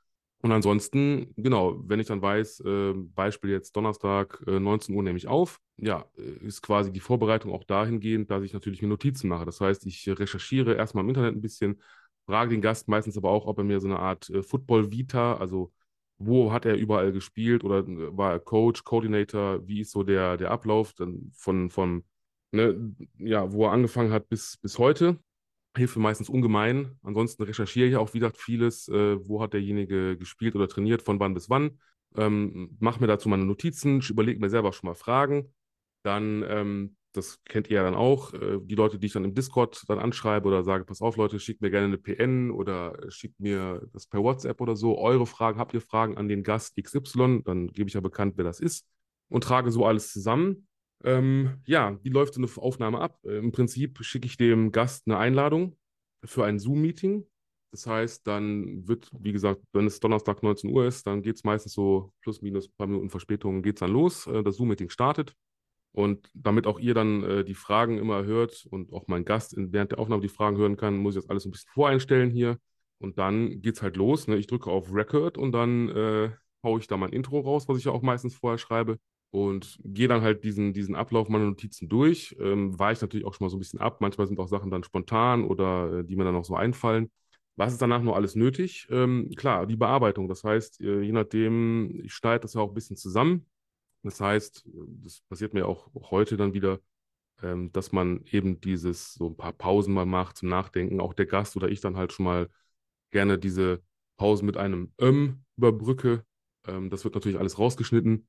Und 0.43 0.53
ansonsten, 0.53 1.35
genau, 1.37 1.77
wenn 1.87 2.01
ich 2.01 2.07
dann 2.07 2.23
weiß, 2.23 2.61
äh, 2.61 2.95
Beispiel 2.95 3.51
jetzt 3.51 3.77
Donnerstag, 3.77 4.43
äh, 4.47 4.59
19 4.59 4.95
Uhr 4.95 5.03
nehme 5.03 5.19
ich 5.19 5.29
auf, 5.29 5.61
ja, 5.77 6.07
äh, 6.17 6.47
ist 6.47 6.63
quasi 6.63 6.91
die 6.93 7.01
Vorbereitung 7.01 7.53
auch 7.53 7.65
dahingehend, 7.65 8.31
dass 8.31 8.43
ich 8.43 8.55
natürlich 8.55 8.81
mir 8.81 8.89
Notizen 8.89 9.29
mache. 9.29 9.45
Das 9.45 9.61
heißt, 9.61 9.85
ich 9.87 10.09
recherchiere 10.09 10.75
erstmal 10.75 11.05
im 11.05 11.11
Internet 11.11 11.35
ein 11.35 11.43
bisschen, 11.43 11.83
frage 12.27 12.51
den 12.51 12.63
Gast 12.63 12.89
meistens 12.89 13.19
aber 13.19 13.31
auch, 13.31 13.47
ob 13.47 13.59
er 13.59 13.65
mir 13.65 13.81
so 13.81 13.89
eine 13.89 13.99
Art 13.99 14.31
äh, 14.31 14.43
Football-Vita, 14.43 15.37
also 15.37 15.73
wo 16.19 16.53
hat 16.53 16.65
er 16.67 16.77
überall 16.77 17.13
gespielt 17.13 17.63
oder 17.65 17.79
äh, 17.81 18.17
war 18.17 18.33
er 18.33 18.41
Coach, 18.41 18.85
Coordinator, 18.85 19.67
wie 19.67 19.81
ist 19.81 19.91
so 19.91 20.05
der, 20.05 20.39
der 20.39 20.51
Ablauf 20.51 20.95
dann 20.95 21.31
von, 21.35 21.71
von 21.71 22.05
ne, 22.53 22.95
ja, 23.19 23.53
wo 23.53 23.67
er 23.67 23.73
angefangen 23.73 24.13
hat 24.13 24.29
bis, 24.29 24.57
bis 24.59 24.79
heute 24.79 25.19
hilft 25.77 25.97
mir 25.97 26.03
meistens 26.03 26.29
ungemein. 26.29 26.99
Ansonsten 27.03 27.43
recherchiere 27.43 27.89
ich 27.89 27.97
auch, 27.97 28.13
wie 28.15 28.19
gesagt, 28.19 28.39
vieles. 28.39 28.89
Äh, 28.89 29.27
wo 29.29 29.43
hat 29.43 29.53
derjenige 29.53 30.17
gespielt 30.17 30.55
oder 30.55 30.69
trainiert, 30.69 31.03
von 31.03 31.21
wann 31.21 31.35
bis 31.35 31.51
wann. 31.51 31.79
Ähm, 32.17 32.77
mache 32.81 33.01
mir 33.01 33.07
dazu 33.07 33.29
meine 33.29 33.45
Notizen, 33.45 34.01
überlege 34.01 34.41
mir 34.41 34.51
selber 34.51 34.73
schon 34.73 34.89
mal 34.89 34.95
Fragen. 34.95 35.53
Dann, 36.03 36.45
ähm, 36.49 36.97
das 37.13 37.43
kennt 37.45 37.69
ihr 37.71 37.77
ja 37.77 37.83
dann 37.83 37.95
auch, 37.95 38.35
äh, 38.35 38.59
die 38.63 38.75
Leute, 38.75 38.99
die 38.99 39.07
ich 39.07 39.13
dann 39.13 39.25
im 39.25 39.35
Discord 39.35 39.85
dann 39.89 39.99
anschreibe 39.99 40.49
oder 40.49 40.65
sage, 40.65 40.85
pass 40.85 41.03
auf 41.03 41.17
Leute, 41.17 41.39
schickt 41.39 41.61
mir 41.61 41.71
gerne 41.71 41.87
eine 41.87 41.99
PN 41.99 42.51
oder 42.51 42.97
schickt 43.09 43.39
mir 43.39 43.87
das 43.93 44.07
per 44.07 44.23
WhatsApp 44.23 44.61
oder 44.61 44.77
so. 44.77 44.99
Eure 44.99 45.27
Fragen, 45.27 45.59
habt 45.59 45.75
ihr 45.75 45.81
Fragen 45.81 46.17
an 46.17 46.29
den 46.29 46.43
Gast 46.43 46.77
XY? 46.83 47.43
Dann 47.45 47.69
gebe 47.69 47.89
ich 47.89 47.95
ja 47.95 48.01
bekannt, 48.01 48.35
wer 48.37 48.45
das 48.45 48.61
ist 48.61 48.87
und 49.29 49.45
trage 49.45 49.71
so 49.71 49.87
alles 49.87 50.13
zusammen. 50.13 50.67
Ähm, 51.05 51.61
ja, 51.67 51.99
wie 52.03 52.11
läuft 52.11 52.35
so 52.35 52.41
eine 52.41 52.51
Aufnahme 52.57 53.01
ab? 53.01 53.19
Äh, 53.25 53.39
Im 53.39 53.53
Prinzip 53.53 54.03
schicke 54.05 54.27
ich 54.27 54.37
dem 54.37 54.73
Gast 54.73 55.07
eine 55.07 55.19
Einladung 55.19 55.77
für 56.25 56.45
ein 56.45 56.59
Zoom-Meeting. 56.59 57.27
Das 57.73 57.87
heißt, 57.87 58.27
dann 58.27 58.87
wird, 58.89 59.11
wie 59.19 59.33
gesagt, 59.33 59.63
wenn 59.73 59.87
es 59.87 60.01
Donnerstag 60.01 60.43
19 60.43 60.71
Uhr 60.71 60.87
ist, 60.87 61.07
dann 61.07 61.23
geht 61.23 61.37
es 61.37 61.45
meistens 61.45 61.73
so 61.73 62.13
plus 62.21 62.43
minus 62.43 62.69
ein 62.69 62.75
paar 62.77 62.87
Minuten 62.89 63.11
Verspätung, 63.11 63.63
geht 63.63 63.77
es 63.77 63.81
dann 63.81 63.93
los. 63.93 64.27
Äh, 64.27 64.43
das 64.43 64.57
Zoom-Meeting 64.57 64.91
startet. 64.91 65.35
Und 65.93 66.31
damit 66.35 66.67
auch 66.67 66.79
ihr 66.79 66.95
dann 66.95 67.25
äh, 67.25 67.45
die 67.45 67.55
Fragen 67.55 67.99
immer 67.99 68.25
hört 68.25 68.67
und 68.71 68.93
auch 68.93 69.09
mein 69.09 69.25
Gast 69.25 69.55
in, 69.55 69.73
während 69.73 69.93
der 69.93 69.99
Aufnahme 69.99 70.23
die 70.23 70.29
Fragen 70.29 70.57
hören 70.57 70.77
kann, 70.77 70.99
muss 70.99 71.17
ich 71.17 71.23
das 71.23 71.31
alles 71.31 71.47
ein 71.47 71.51
bisschen 71.51 71.71
voreinstellen 71.73 72.31
hier. 72.31 72.59
Und 72.99 73.19
dann 73.19 73.61
geht 73.63 73.77
es 73.77 73.83
halt 73.83 73.97
los. 73.97 74.29
Ne? 74.29 74.37
Ich 74.37 74.47
drücke 74.47 74.71
auf 74.71 74.93
Record 74.93 75.39
und 75.39 75.53
dann 75.53 75.89
äh, 75.89 76.31
haue 76.63 76.79
ich 76.79 76.87
da 76.87 76.97
mein 76.97 77.13
Intro 77.13 77.41
raus, 77.41 77.67
was 77.69 77.79
ich 77.79 77.85
ja 77.85 77.93
auch 77.93 78.03
meistens 78.03 78.37
vorher 78.37 78.59
schreibe 78.59 78.99
und 79.31 79.79
gehe 79.85 80.09
dann 80.09 80.23
halt 80.23 80.43
diesen, 80.45 80.73
diesen 80.73 80.95
Ablauf 80.97 81.29
meiner 81.29 81.45
Notizen 81.47 81.89
durch. 81.89 82.37
Ähm, 82.41 82.77
weiche 82.79 83.05
natürlich 83.05 83.27
auch 83.27 83.35
schon 83.35 83.45
mal 83.45 83.51
so 83.51 83.57
ein 83.57 83.61
bisschen 83.61 83.81
ab. 83.81 84.01
Manchmal 84.01 84.27
sind 84.27 84.41
auch 84.41 84.49
Sachen 84.49 84.71
dann 84.71 84.83
spontan 84.83 85.45
oder 85.45 86.01
äh, 86.01 86.05
die 86.05 86.17
mir 86.17 86.25
dann 86.25 86.35
auch 86.37 86.45
so 86.45 86.57
einfallen. 86.57 87.11
Was 87.57 87.73
ist 87.73 87.83
danach 87.83 88.03
nur 88.03 88.17
alles 88.17 88.35
nötig? 88.35 88.89
Ähm, 88.91 89.31
klar, 89.37 89.67
die 89.67 89.77
Bearbeitung. 89.77 90.29
Das 90.29 90.43
heißt, 90.43 90.81
äh, 90.81 91.03
je 91.03 91.13
nachdem, 91.13 92.01
ich 92.05 92.13
schneide 92.13 92.41
das 92.41 92.55
ja 92.55 92.61
auch 92.61 92.69
ein 92.69 92.75
bisschen 92.75 92.97
zusammen. 92.97 93.47
Das 94.03 94.21
heißt, 94.21 94.67
das 95.03 95.21
passiert 95.29 95.55
mir 95.55 95.67
auch 95.67 95.91
heute 96.11 96.37
dann 96.37 96.55
wieder, 96.55 96.81
ähm, 97.43 97.71
dass 97.73 97.93
man 97.93 98.25
eben 98.31 98.61
dieses 98.61 99.15
so 99.15 99.29
ein 99.29 99.37
paar 99.37 99.53
Pausen 99.53 99.95
mal 99.95 100.07
macht 100.07 100.39
zum 100.39 100.49
Nachdenken. 100.49 101.01
Auch 101.01 101.15
der 101.15 101.27
Gast 101.27 101.57
oder 101.57 101.69
ich 101.69 101.81
dann 101.81 101.97
halt 101.97 102.13
schon 102.13 102.25
mal 102.25 102.49
gerne 103.11 103.39
diese 103.39 103.83
Pausen 104.17 104.47
mit 104.47 104.57
einem 104.57 104.93
Ähm 104.99 105.45
überbrücke. 105.57 106.25
Ähm, 106.67 106.91
das 106.91 107.05
wird 107.05 107.15
natürlich 107.15 107.39
alles 107.39 107.59
rausgeschnitten 107.59 108.27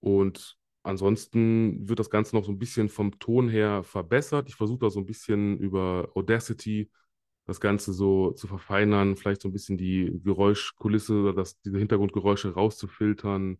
und 0.00 0.56
ansonsten 0.82 1.88
wird 1.88 1.98
das 1.98 2.10
Ganze 2.10 2.36
noch 2.36 2.44
so 2.44 2.52
ein 2.52 2.58
bisschen 2.58 2.88
vom 2.88 3.18
Ton 3.18 3.48
her 3.48 3.82
verbessert. 3.82 4.48
Ich 4.48 4.56
versuche 4.56 4.80
da 4.80 4.90
so 4.90 5.00
ein 5.00 5.06
bisschen 5.06 5.58
über 5.58 6.10
Audacity 6.14 6.90
das 7.46 7.60
Ganze 7.60 7.92
so 7.92 8.30
zu 8.32 8.46
verfeinern, 8.46 9.16
vielleicht 9.16 9.42
so 9.42 9.48
ein 9.48 9.52
bisschen 9.52 9.76
die 9.76 10.20
Geräuschkulisse 10.22 11.14
oder 11.20 11.32
das, 11.32 11.60
diese 11.62 11.78
Hintergrundgeräusche 11.78 12.54
rauszufiltern, 12.54 13.58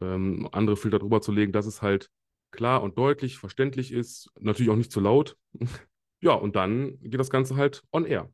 ähm, 0.00 0.48
andere 0.52 0.76
Filter 0.76 1.00
drüber 1.00 1.20
zu 1.20 1.32
legen, 1.32 1.52
dass 1.52 1.66
es 1.66 1.82
halt 1.82 2.10
klar 2.52 2.82
und 2.82 2.96
deutlich 2.96 3.38
verständlich 3.38 3.92
ist, 3.92 4.30
natürlich 4.38 4.70
auch 4.70 4.76
nicht 4.76 4.92
zu 4.92 5.00
laut. 5.00 5.36
ja, 6.20 6.32
und 6.34 6.54
dann 6.56 7.00
geht 7.00 7.18
das 7.18 7.30
Ganze 7.30 7.56
halt 7.56 7.82
on 7.92 8.04
air. 8.06 8.32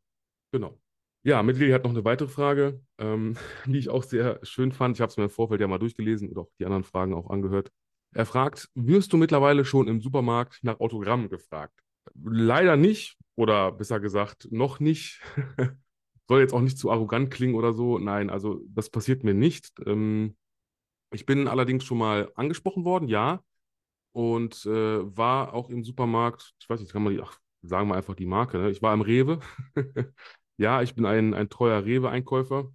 Genau. 0.53 0.79
Ja, 1.23 1.43
Mitglied 1.43 1.73
hat 1.73 1.85
noch 1.85 1.91
eine 1.91 2.05
weitere 2.05 2.29
Frage, 2.29 2.81
ähm, 2.99 3.37
die 3.67 3.79
ich 3.79 3.89
auch 3.91 4.03
sehr 4.03 4.39
schön 4.43 4.73
fand. 4.73 4.97
Ich 4.97 5.01
habe 5.01 5.11
es 5.11 5.17
mir 5.17 5.25
im 5.25 5.31
Vorfeld 5.31 5.61
ja 5.61 5.69
mal 5.69 5.79
durchgelesen 5.79 6.29
und 6.31 6.39
auch 6.39 6.49
die 6.59 6.65
anderen 6.65 6.85
Fragen 6.85 7.15
auch 7.15 7.31
angehört. 7.31 7.71
Er 8.13 8.27
fragt, 8.27 8.69
wirst 8.75 9.13
du 9.13 9.17
mittlerweile 9.17 9.65
schon 9.65 9.87
im 9.87 10.01
Supermarkt 10.01 10.59
nach 10.63 10.81
Autogrammen 10.81 11.29
gefragt? 11.29 11.79
Leider 12.15 12.77
nicht, 12.77 13.17
oder 13.37 13.71
besser 13.71 14.01
gesagt, 14.01 14.49
noch 14.51 14.81
nicht. 14.81 15.21
Soll 16.29 16.41
jetzt 16.41 16.55
auch 16.55 16.61
nicht 16.61 16.79
zu 16.79 16.91
arrogant 16.91 17.31
klingen 17.31 17.55
oder 17.55 17.73
so. 17.73 17.99
Nein, 17.99 18.31
also 18.31 18.61
das 18.69 18.89
passiert 18.91 19.23
mir 19.23 19.35
nicht. 19.35 19.73
Ähm, 19.87 20.37
ich 21.13 21.27
bin 21.27 21.49
allerdings 21.49 21.85
schon 21.85 21.99
mal 21.99 22.31
angesprochen 22.37 22.85
worden, 22.85 23.09
ja. 23.09 23.43
Und 24.13 24.67
äh, 24.67 25.17
war 25.17 25.55
auch 25.55 25.71
im 25.71 25.85
Supermarkt, 25.85 26.55
ich 26.61 26.69
weiß 26.69 26.81
nicht, 26.81 26.93
kann 26.93 27.03
man 27.05 27.15
die, 27.15 27.23
ach, 27.23 27.39
sagen 27.63 27.89
wir 27.89 27.97
einfach 27.97 28.17
die 28.17 28.27
Marke, 28.27 28.59
ne? 28.59 28.71
Ich 28.71 28.83
war 28.83 28.95
im 28.95 29.03
Rewe. 29.03 29.41
ja, 30.61 30.83
ich 30.83 30.95
bin 30.95 31.07
ein, 31.07 31.33
ein 31.33 31.49
treuer 31.49 31.85
Rewe-Einkäufer. 31.87 32.71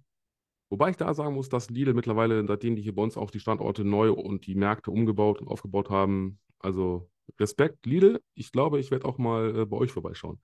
Wobei 0.70 0.90
ich 0.90 0.96
da 0.96 1.14
sagen 1.14 1.34
muss, 1.34 1.48
dass 1.48 1.70
Lidl 1.70 1.94
mittlerweile, 1.94 2.44
seitdem 2.44 2.74
die 2.74 2.82
hier 2.82 2.96
bei 2.96 3.02
uns 3.02 3.16
auch 3.16 3.30
die 3.30 3.38
Standorte 3.38 3.84
neu 3.84 4.10
und 4.10 4.46
die 4.48 4.56
Märkte 4.56 4.90
umgebaut 4.90 5.40
und 5.40 5.46
aufgebaut 5.46 5.88
haben, 5.88 6.40
also 6.58 7.08
Respekt, 7.38 7.86
Lidl. 7.86 8.20
Ich 8.34 8.50
glaube, 8.50 8.80
ich 8.80 8.90
werde 8.90 9.06
auch 9.06 9.18
mal 9.18 9.56
äh, 9.56 9.66
bei 9.66 9.76
euch 9.76 9.92
vorbeischauen. 9.92 10.40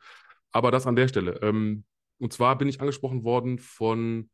Aber 0.52 0.70
das 0.70 0.86
an 0.86 0.94
der 0.94 1.08
Stelle. 1.08 1.40
Ähm, 1.42 1.84
und 2.18 2.32
zwar 2.32 2.56
bin 2.56 2.68
ich 2.68 2.80
angesprochen 2.80 3.24
worden 3.24 3.58
von, 3.58 4.30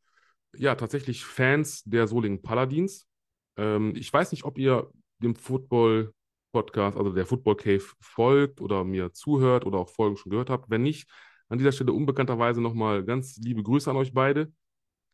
ja, 0.54 0.74
tatsächlich 0.74 1.24
Fans 1.24 1.82
der 1.84 2.08
Solingen 2.08 2.42
Paladins. 2.42 3.08
Ähm, 3.56 3.94
ich 3.96 4.12
weiß 4.12 4.32
nicht, 4.32 4.44
ob 4.44 4.58
ihr 4.58 4.90
dem 5.20 5.34
Football 5.34 6.12
Podcast, 6.52 6.98
also 6.98 7.12
der 7.12 7.24
Football 7.24 7.56
Cave, 7.56 7.84
folgt 8.00 8.60
oder 8.60 8.84
mir 8.84 9.14
zuhört 9.14 9.64
oder 9.64 9.78
auch 9.78 9.88
Folgen 9.88 10.18
schon 10.18 10.30
gehört 10.30 10.50
habt. 10.50 10.68
Wenn 10.68 10.82
nicht, 10.82 11.08
an 11.48 11.58
dieser 11.58 11.72
Stelle 11.72 11.92
unbekannterweise 11.92 12.60
nochmal 12.60 13.04
ganz 13.04 13.36
liebe 13.38 13.62
Grüße 13.62 13.90
an 13.90 13.96
euch 13.96 14.12
beide. 14.12 14.52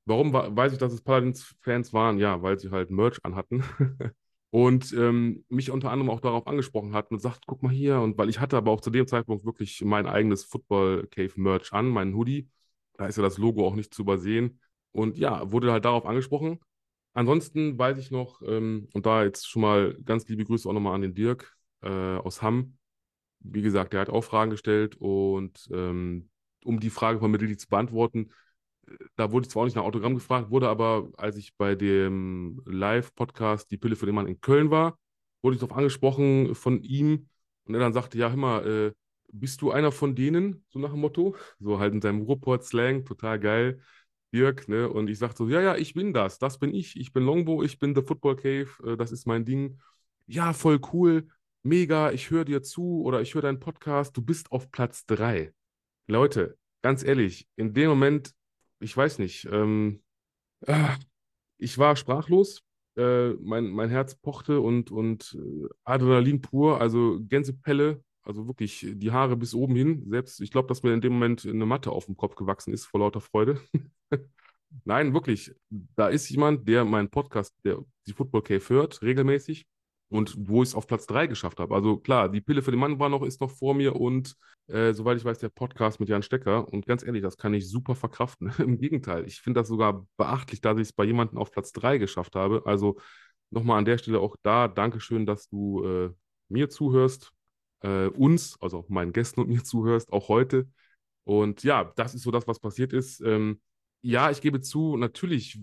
Warum 0.06 0.32
weiß 0.32 0.72
ich, 0.72 0.78
dass 0.78 0.92
es 0.92 1.00
Paladins-Fans 1.00 1.92
waren? 1.92 2.18
Ja, 2.18 2.42
weil 2.42 2.58
sie 2.58 2.70
halt 2.70 2.90
Merch 2.90 3.18
anhatten. 3.24 3.62
und 4.50 4.92
ähm, 4.92 5.44
mich 5.48 5.70
unter 5.70 5.90
anderem 5.90 6.10
auch 6.10 6.20
darauf 6.20 6.46
angesprochen 6.46 6.94
hatten 6.94 7.14
und 7.14 7.20
sagt, 7.20 7.46
guck 7.46 7.62
mal 7.62 7.72
hier. 7.72 8.00
Und 8.00 8.18
weil 8.18 8.28
ich 8.28 8.38
hatte 8.40 8.56
aber 8.56 8.70
auch 8.70 8.80
zu 8.80 8.90
dem 8.90 9.06
Zeitpunkt 9.06 9.44
wirklich 9.44 9.82
mein 9.84 10.06
eigenes 10.06 10.44
Football 10.44 11.06
Cave 11.08 11.32
Merch 11.36 11.72
an, 11.72 11.88
meinen 11.88 12.14
Hoodie. 12.14 12.48
Da 12.94 13.06
ist 13.06 13.16
ja 13.16 13.22
das 13.22 13.38
Logo 13.38 13.66
auch 13.66 13.74
nicht 13.74 13.94
zu 13.94 14.02
übersehen. 14.02 14.60
Und 14.92 15.18
ja, 15.18 15.50
wurde 15.50 15.72
halt 15.72 15.84
darauf 15.84 16.06
angesprochen. 16.06 16.60
Ansonsten 17.14 17.78
weiß 17.78 17.98
ich 17.98 18.10
noch, 18.10 18.42
ähm, 18.42 18.88
und 18.92 19.06
da 19.06 19.24
jetzt 19.24 19.48
schon 19.48 19.62
mal 19.62 19.96
ganz 20.04 20.28
liebe 20.28 20.44
Grüße 20.44 20.68
auch 20.68 20.72
nochmal 20.72 20.94
an 20.94 21.02
den 21.02 21.14
Dirk 21.14 21.56
äh, 21.82 21.88
aus 21.88 22.42
Hamm. 22.42 22.76
Wie 23.44 23.62
gesagt, 23.62 23.92
der 23.92 24.00
hat 24.00 24.10
auch 24.10 24.24
Fragen 24.24 24.50
gestellt 24.50 24.96
und 24.96 25.68
ähm, 25.72 26.28
um 26.64 26.80
die 26.80 26.90
Frage 26.90 27.18
von 27.20 27.30
Mittelli 27.30 27.56
zu 27.56 27.68
beantworten, 27.68 28.30
da 29.16 29.32
wurde 29.32 29.46
ich 29.46 29.50
zwar 29.50 29.62
auch 29.62 29.64
nicht 29.66 29.76
nach 29.76 29.84
Autogramm 29.84 30.14
gefragt, 30.14 30.50
wurde 30.50 30.68
aber, 30.68 31.08
als 31.16 31.36
ich 31.36 31.56
bei 31.56 31.74
dem 31.74 32.62
Live-Podcast 32.66 33.70
Die 33.70 33.76
Pille 33.78 33.96
für 33.96 34.06
den 34.06 34.14
Mann 34.14 34.26
in 34.26 34.40
Köln 34.40 34.70
war, 34.70 34.98
wurde 35.42 35.54
ich 35.56 35.60
darauf 35.60 35.76
angesprochen 35.76 36.54
von 36.54 36.82
ihm 36.82 37.28
und 37.66 37.74
er 37.74 37.80
dann 37.80 37.92
sagte, 37.92 38.18
ja, 38.18 38.28
hör 38.28 38.36
mal, 38.36 38.66
äh, 38.66 38.92
bist 39.32 39.62
du 39.62 39.70
einer 39.70 39.90
von 39.92 40.14
denen, 40.14 40.64
so 40.68 40.78
nach 40.78 40.90
dem 40.90 41.00
Motto, 41.00 41.36
so 41.58 41.78
halt 41.78 41.94
in 41.94 42.00
seinem 42.00 42.22
Ruhrport-Slang, 42.22 43.04
total 43.04 43.38
geil, 43.40 43.80
Dirk, 44.32 44.68
ne, 44.68 44.88
und 44.88 45.08
ich 45.08 45.18
sagte 45.18 45.38
so, 45.38 45.48
ja, 45.48 45.60
ja, 45.60 45.76
ich 45.76 45.94
bin 45.94 46.12
das, 46.12 46.38
das 46.38 46.58
bin 46.58 46.74
ich, 46.74 46.98
ich 46.98 47.12
bin 47.12 47.24
Longbow, 47.24 47.62
ich 47.62 47.78
bin 47.78 47.94
The 47.94 48.02
Football 48.02 48.36
Cave, 48.36 48.68
äh, 48.84 48.96
das 48.96 49.12
ist 49.12 49.26
mein 49.26 49.44
Ding, 49.44 49.78
ja, 50.26 50.52
voll 50.52 50.80
cool, 50.92 51.28
mega, 51.64 52.12
ich 52.12 52.30
höre 52.30 52.44
dir 52.44 52.62
zu 52.62 53.02
oder 53.02 53.20
ich 53.20 53.34
höre 53.34 53.42
deinen 53.42 53.60
Podcast, 53.60 54.16
du 54.16 54.22
bist 54.22 54.52
auf 54.52 54.70
Platz 54.70 55.06
drei. 55.06 55.52
Leute, 56.06 56.56
ganz 56.82 57.02
ehrlich, 57.02 57.48
in 57.56 57.74
dem 57.74 57.88
Moment 57.88 58.34
ich 58.84 58.96
weiß 58.96 59.18
nicht. 59.18 59.48
Ähm, 59.50 60.02
äh, 60.66 60.88
ich 61.58 61.78
war 61.78 61.96
sprachlos. 61.96 62.62
Äh, 62.96 63.30
mein, 63.40 63.70
mein 63.70 63.90
Herz 63.90 64.14
pochte 64.14 64.60
und, 64.60 64.90
und 64.92 65.36
äh, 65.38 65.68
Adrenalin 65.84 66.40
pur, 66.40 66.80
also 66.80 67.18
Gänsepelle, 67.22 68.04
also 68.22 68.46
wirklich 68.46 68.86
die 68.88 69.10
Haare 69.10 69.36
bis 69.36 69.54
oben 69.54 69.74
hin. 69.74 70.04
Selbst, 70.08 70.40
ich 70.40 70.52
glaube, 70.52 70.68
dass 70.68 70.82
mir 70.82 70.92
in 70.92 71.00
dem 71.00 71.14
Moment 71.14 71.44
eine 71.44 71.66
Matte 71.66 71.90
auf 71.90 72.06
dem 72.06 72.16
Kopf 72.16 72.36
gewachsen 72.36 72.72
ist 72.72 72.84
vor 72.84 73.00
lauter 73.00 73.20
Freude. 73.20 73.60
Nein, 74.84 75.14
wirklich. 75.14 75.54
Da 75.70 76.08
ist 76.08 76.28
jemand, 76.28 76.68
der 76.68 76.84
meinen 76.84 77.10
Podcast, 77.10 77.54
der 77.64 77.84
die 78.06 78.12
Football 78.12 78.42
Cave 78.42 78.68
hört, 78.68 79.02
regelmäßig 79.02 79.66
und 80.14 80.36
wo 80.38 80.62
ich 80.62 80.68
es 80.68 80.74
auf 80.76 80.86
Platz 80.86 81.06
3 81.08 81.26
geschafft 81.26 81.58
habe. 81.58 81.74
Also 81.74 81.96
klar, 81.96 82.28
die 82.28 82.40
Pille 82.40 82.62
für 82.62 82.70
den 82.70 82.78
Mann 82.78 83.00
war 83.00 83.08
noch, 83.08 83.24
ist 83.24 83.40
noch 83.40 83.50
vor 83.50 83.74
mir 83.74 83.96
und 83.96 84.36
äh, 84.68 84.92
soweit 84.92 85.18
ich 85.18 85.24
weiß, 85.24 85.40
der 85.40 85.48
Podcast 85.48 85.98
mit 85.98 86.08
Jan 86.08 86.22
Stecker. 86.22 86.68
Und 86.72 86.86
ganz 86.86 87.02
ehrlich, 87.04 87.20
das 87.20 87.36
kann 87.36 87.52
ich 87.52 87.68
super 87.68 87.96
verkraften. 87.96 88.48
Im 88.58 88.78
Gegenteil, 88.78 89.26
ich 89.26 89.40
finde 89.40 89.60
das 89.60 89.66
sogar 89.66 90.06
beachtlich, 90.16 90.60
dass 90.60 90.76
ich 90.76 90.82
es 90.82 90.92
bei 90.92 91.02
jemandem 91.02 91.38
auf 91.38 91.50
Platz 91.50 91.72
3 91.72 91.98
geschafft 91.98 92.36
habe. 92.36 92.62
Also 92.64 92.96
nochmal 93.50 93.78
an 93.78 93.84
der 93.86 93.98
Stelle 93.98 94.20
auch 94.20 94.36
da, 94.44 94.68
Dankeschön, 94.68 95.26
dass 95.26 95.48
du 95.48 95.84
äh, 95.84 96.10
mir 96.48 96.70
zuhörst, 96.70 97.32
äh, 97.80 98.06
uns, 98.06 98.56
also 98.60 98.84
meinen 98.88 99.12
Gästen 99.12 99.40
und 99.40 99.48
mir 99.48 99.64
zuhörst, 99.64 100.12
auch 100.12 100.28
heute. 100.28 100.68
Und 101.24 101.64
ja, 101.64 101.92
das 101.96 102.14
ist 102.14 102.22
so 102.22 102.30
das, 102.30 102.46
was 102.46 102.60
passiert 102.60 102.92
ist. 102.92 103.20
Ähm, 103.20 103.60
ja, 104.00 104.30
ich 104.30 104.40
gebe 104.40 104.60
zu, 104.60 104.96
natürlich 104.96 105.60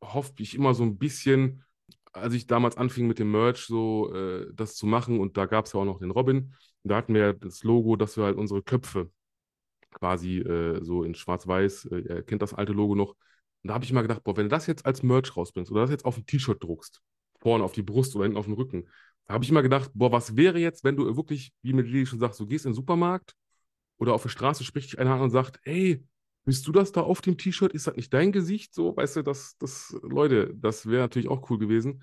hoffe 0.00 0.32
ich 0.38 0.54
immer 0.54 0.72
so 0.72 0.84
ein 0.84 0.96
bisschen, 0.96 1.64
als 2.12 2.34
ich 2.34 2.46
damals 2.46 2.76
anfing 2.76 3.06
mit 3.06 3.18
dem 3.18 3.30
Merch 3.30 3.66
so 3.66 4.12
äh, 4.14 4.46
das 4.54 4.74
zu 4.76 4.86
machen 4.86 5.20
und 5.20 5.36
da 5.36 5.46
gab 5.46 5.66
es 5.66 5.72
ja 5.72 5.80
auch 5.80 5.84
noch 5.84 6.00
den 6.00 6.10
Robin, 6.10 6.54
da 6.82 6.96
hatten 6.96 7.14
wir 7.14 7.34
das 7.34 7.62
Logo, 7.62 7.96
dass 7.96 8.16
wir 8.16 8.24
halt 8.24 8.36
unsere 8.36 8.62
Köpfe 8.62 9.10
quasi 9.92 10.38
äh, 10.38 10.82
so 10.84 11.02
in 11.04 11.14
schwarz-weiß, 11.14 11.86
äh, 11.86 12.22
kennt 12.26 12.42
das 12.42 12.54
alte 12.54 12.72
Logo 12.72 12.94
noch. 12.94 13.10
Und 13.62 13.68
da 13.68 13.74
habe 13.74 13.84
ich 13.84 13.90
immer 13.90 14.02
gedacht, 14.02 14.24
boah, 14.24 14.36
wenn 14.36 14.44
du 14.44 14.50
das 14.50 14.66
jetzt 14.66 14.86
als 14.86 15.02
Merch 15.02 15.36
rausbringst 15.36 15.70
oder 15.70 15.82
das 15.82 15.90
jetzt 15.90 16.04
auf 16.04 16.16
ein 16.16 16.26
T-Shirt 16.26 16.62
druckst, 16.62 17.00
vorne 17.40 17.64
auf 17.64 17.72
die 17.72 17.82
Brust 17.82 18.14
oder 18.16 18.24
hinten 18.24 18.38
auf 18.38 18.46
den 18.46 18.54
Rücken, 18.54 18.88
da 19.26 19.34
habe 19.34 19.44
ich 19.44 19.50
immer 19.50 19.62
gedacht, 19.62 19.90
boah, 19.94 20.12
was 20.12 20.36
wäre 20.36 20.58
jetzt, 20.58 20.84
wenn 20.84 20.96
du 20.96 21.16
wirklich, 21.16 21.52
wie 21.62 21.72
mit 21.72 21.86
Lili 21.86 22.06
schon 22.06 22.18
sagst, 22.18 22.40
du 22.40 22.46
gehst 22.46 22.64
in 22.64 22.70
den 22.70 22.76
Supermarkt 22.76 23.34
oder 23.98 24.14
auf 24.14 24.22
der 24.22 24.28
Straße 24.30 24.64
spricht 24.64 24.92
dich 24.92 24.98
einer 24.98 25.14
an 25.14 25.20
und 25.20 25.30
sagt, 25.30 25.60
ey, 25.64 26.02
bist 26.44 26.66
du 26.66 26.72
das 26.72 26.92
da 26.92 27.02
auf 27.02 27.20
dem 27.20 27.36
T-Shirt? 27.36 27.72
Ist 27.72 27.86
das 27.86 27.96
nicht 27.96 28.12
dein 28.12 28.32
Gesicht? 28.32 28.74
So, 28.74 28.96
weißt 28.96 29.16
du, 29.16 29.22
das, 29.22 29.56
das, 29.58 29.96
Leute, 30.02 30.52
das 30.54 30.86
wäre 30.86 31.02
natürlich 31.02 31.28
auch 31.28 31.48
cool 31.50 31.58
gewesen. 31.58 32.02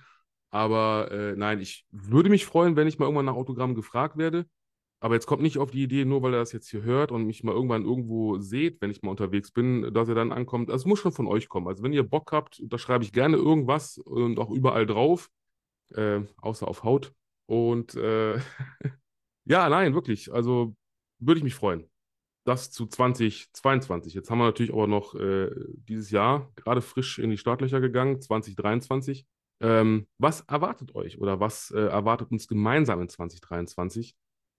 Aber 0.49 1.11
äh, 1.11 1.35
nein, 1.35 1.59
ich 1.59 1.85
würde 1.91 2.29
mich 2.29 2.45
freuen, 2.45 2.75
wenn 2.75 2.87
ich 2.87 2.99
mal 2.99 3.05
irgendwann 3.05 3.25
nach 3.25 3.35
Autogramm 3.35 3.75
gefragt 3.75 4.17
werde. 4.17 4.45
Aber 4.99 5.13
jetzt 5.15 5.27
kommt 5.27 5.43
nicht 5.43 5.59
auf 5.59 5.71
die 5.71 5.83
Idee, 5.83 6.05
nur 6.05 6.23
weil 6.23 6.33
er 6.33 6.39
das 6.39 6.53
jetzt 6.53 6.69
hier 6.69 6.81
hört 6.81 7.11
und 7.11 7.25
mich 7.25 7.43
mal 7.43 7.53
irgendwann 7.53 7.83
irgendwo 7.85 8.39
seht, 8.39 8.81
wenn 8.81 8.89
ich 8.89 9.03
mal 9.03 9.11
unterwegs 9.11 9.51
bin, 9.51 9.93
dass 9.93 10.09
er 10.09 10.15
dann 10.15 10.31
ankommt. 10.31 10.71
Also 10.71 10.83
es 10.83 10.87
muss 10.87 10.99
schon 10.99 11.11
von 11.11 11.27
euch 11.27 11.49
kommen. 11.49 11.67
Also 11.67 11.83
wenn 11.83 11.93
ihr 11.93 12.03
Bock 12.03 12.31
habt, 12.31 12.63
da 12.65 12.77
schreibe 12.77 13.03
ich 13.03 13.13
gerne 13.13 13.37
irgendwas 13.37 13.97
und 13.99 14.39
auch 14.39 14.49
überall 14.49 14.87
drauf, 14.87 15.29
äh, 15.93 16.21
außer 16.37 16.67
auf 16.67 16.83
Haut. 16.83 17.13
Und 17.45 17.95
äh, 17.95 18.37
ja, 19.45 19.69
nein, 19.69 19.93
wirklich. 19.93 20.33
Also 20.33 20.75
würde 21.19 21.39
ich 21.39 21.43
mich 21.43 21.55
freuen 21.55 21.87
das 22.47 22.71
zu 22.71 22.85
2022. 22.85 24.13
Jetzt 24.13 24.31
haben 24.31 24.37
wir 24.39 24.45
natürlich 24.45 24.71
aber 24.71 24.87
noch 24.87 25.15
äh, 25.15 25.49
dieses 25.75 26.11
Jahr 26.11 26.51
gerade 26.55 26.81
frisch 26.81 27.19
in 27.19 27.29
die 27.29 27.37
Startlöcher 27.37 27.81
gegangen, 27.81 28.21
2023. 28.21 29.25
Ähm, 29.59 30.07
was 30.17 30.41
erwartet 30.41 30.95
euch 30.95 31.19
oder 31.19 31.39
was 31.39 31.71
äh, 31.71 31.79
erwartet 31.79 32.31
uns 32.31 32.47
gemeinsam 32.47 33.01
in 33.01 33.09
2023? 33.09 34.15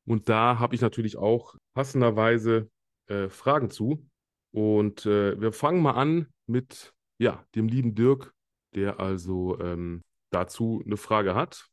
Und 0.06 0.28
da 0.28 0.58
habe 0.58 0.74
ich 0.74 0.80
natürlich 0.80 1.16
auch 1.16 1.54
passenderweise 1.74 2.70
äh, 3.06 3.28
Fragen 3.28 3.70
zu. 3.70 4.06
Und 4.52 5.06
äh, 5.06 5.40
wir 5.40 5.52
fangen 5.52 5.80
mal 5.80 5.92
an 5.92 6.26
mit 6.46 6.94
ja, 7.18 7.44
dem 7.54 7.68
lieben 7.68 7.94
Dirk, 7.94 8.34
der 8.74 9.00
also 9.00 9.58
ähm, 9.60 10.02
dazu 10.30 10.82
eine 10.84 10.96
Frage 10.96 11.34
hat. 11.34 11.68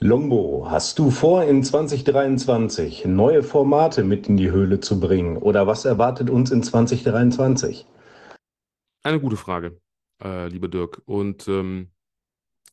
Longbo, 0.00 0.66
hast 0.68 0.98
du 0.98 1.10
vor, 1.10 1.44
in 1.44 1.64
2023 1.64 3.06
neue 3.06 3.42
Formate 3.42 4.04
mit 4.04 4.28
in 4.28 4.36
die 4.36 4.50
Höhle 4.50 4.78
zu 4.78 5.00
bringen? 5.00 5.38
Oder 5.38 5.66
was 5.66 5.86
erwartet 5.86 6.28
uns 6.28 6.50
in 6.50 6.62
2023? 6.62 7.86
Eine 9.02 9.20
gute 9.20 9.38
Frage, 9.38 9.80
äh, 10.22 10.48
lieber 10.48 10.68
Dirk. 10.68 11.00
Und 11.06 11.48
ähm, 11.48 11.92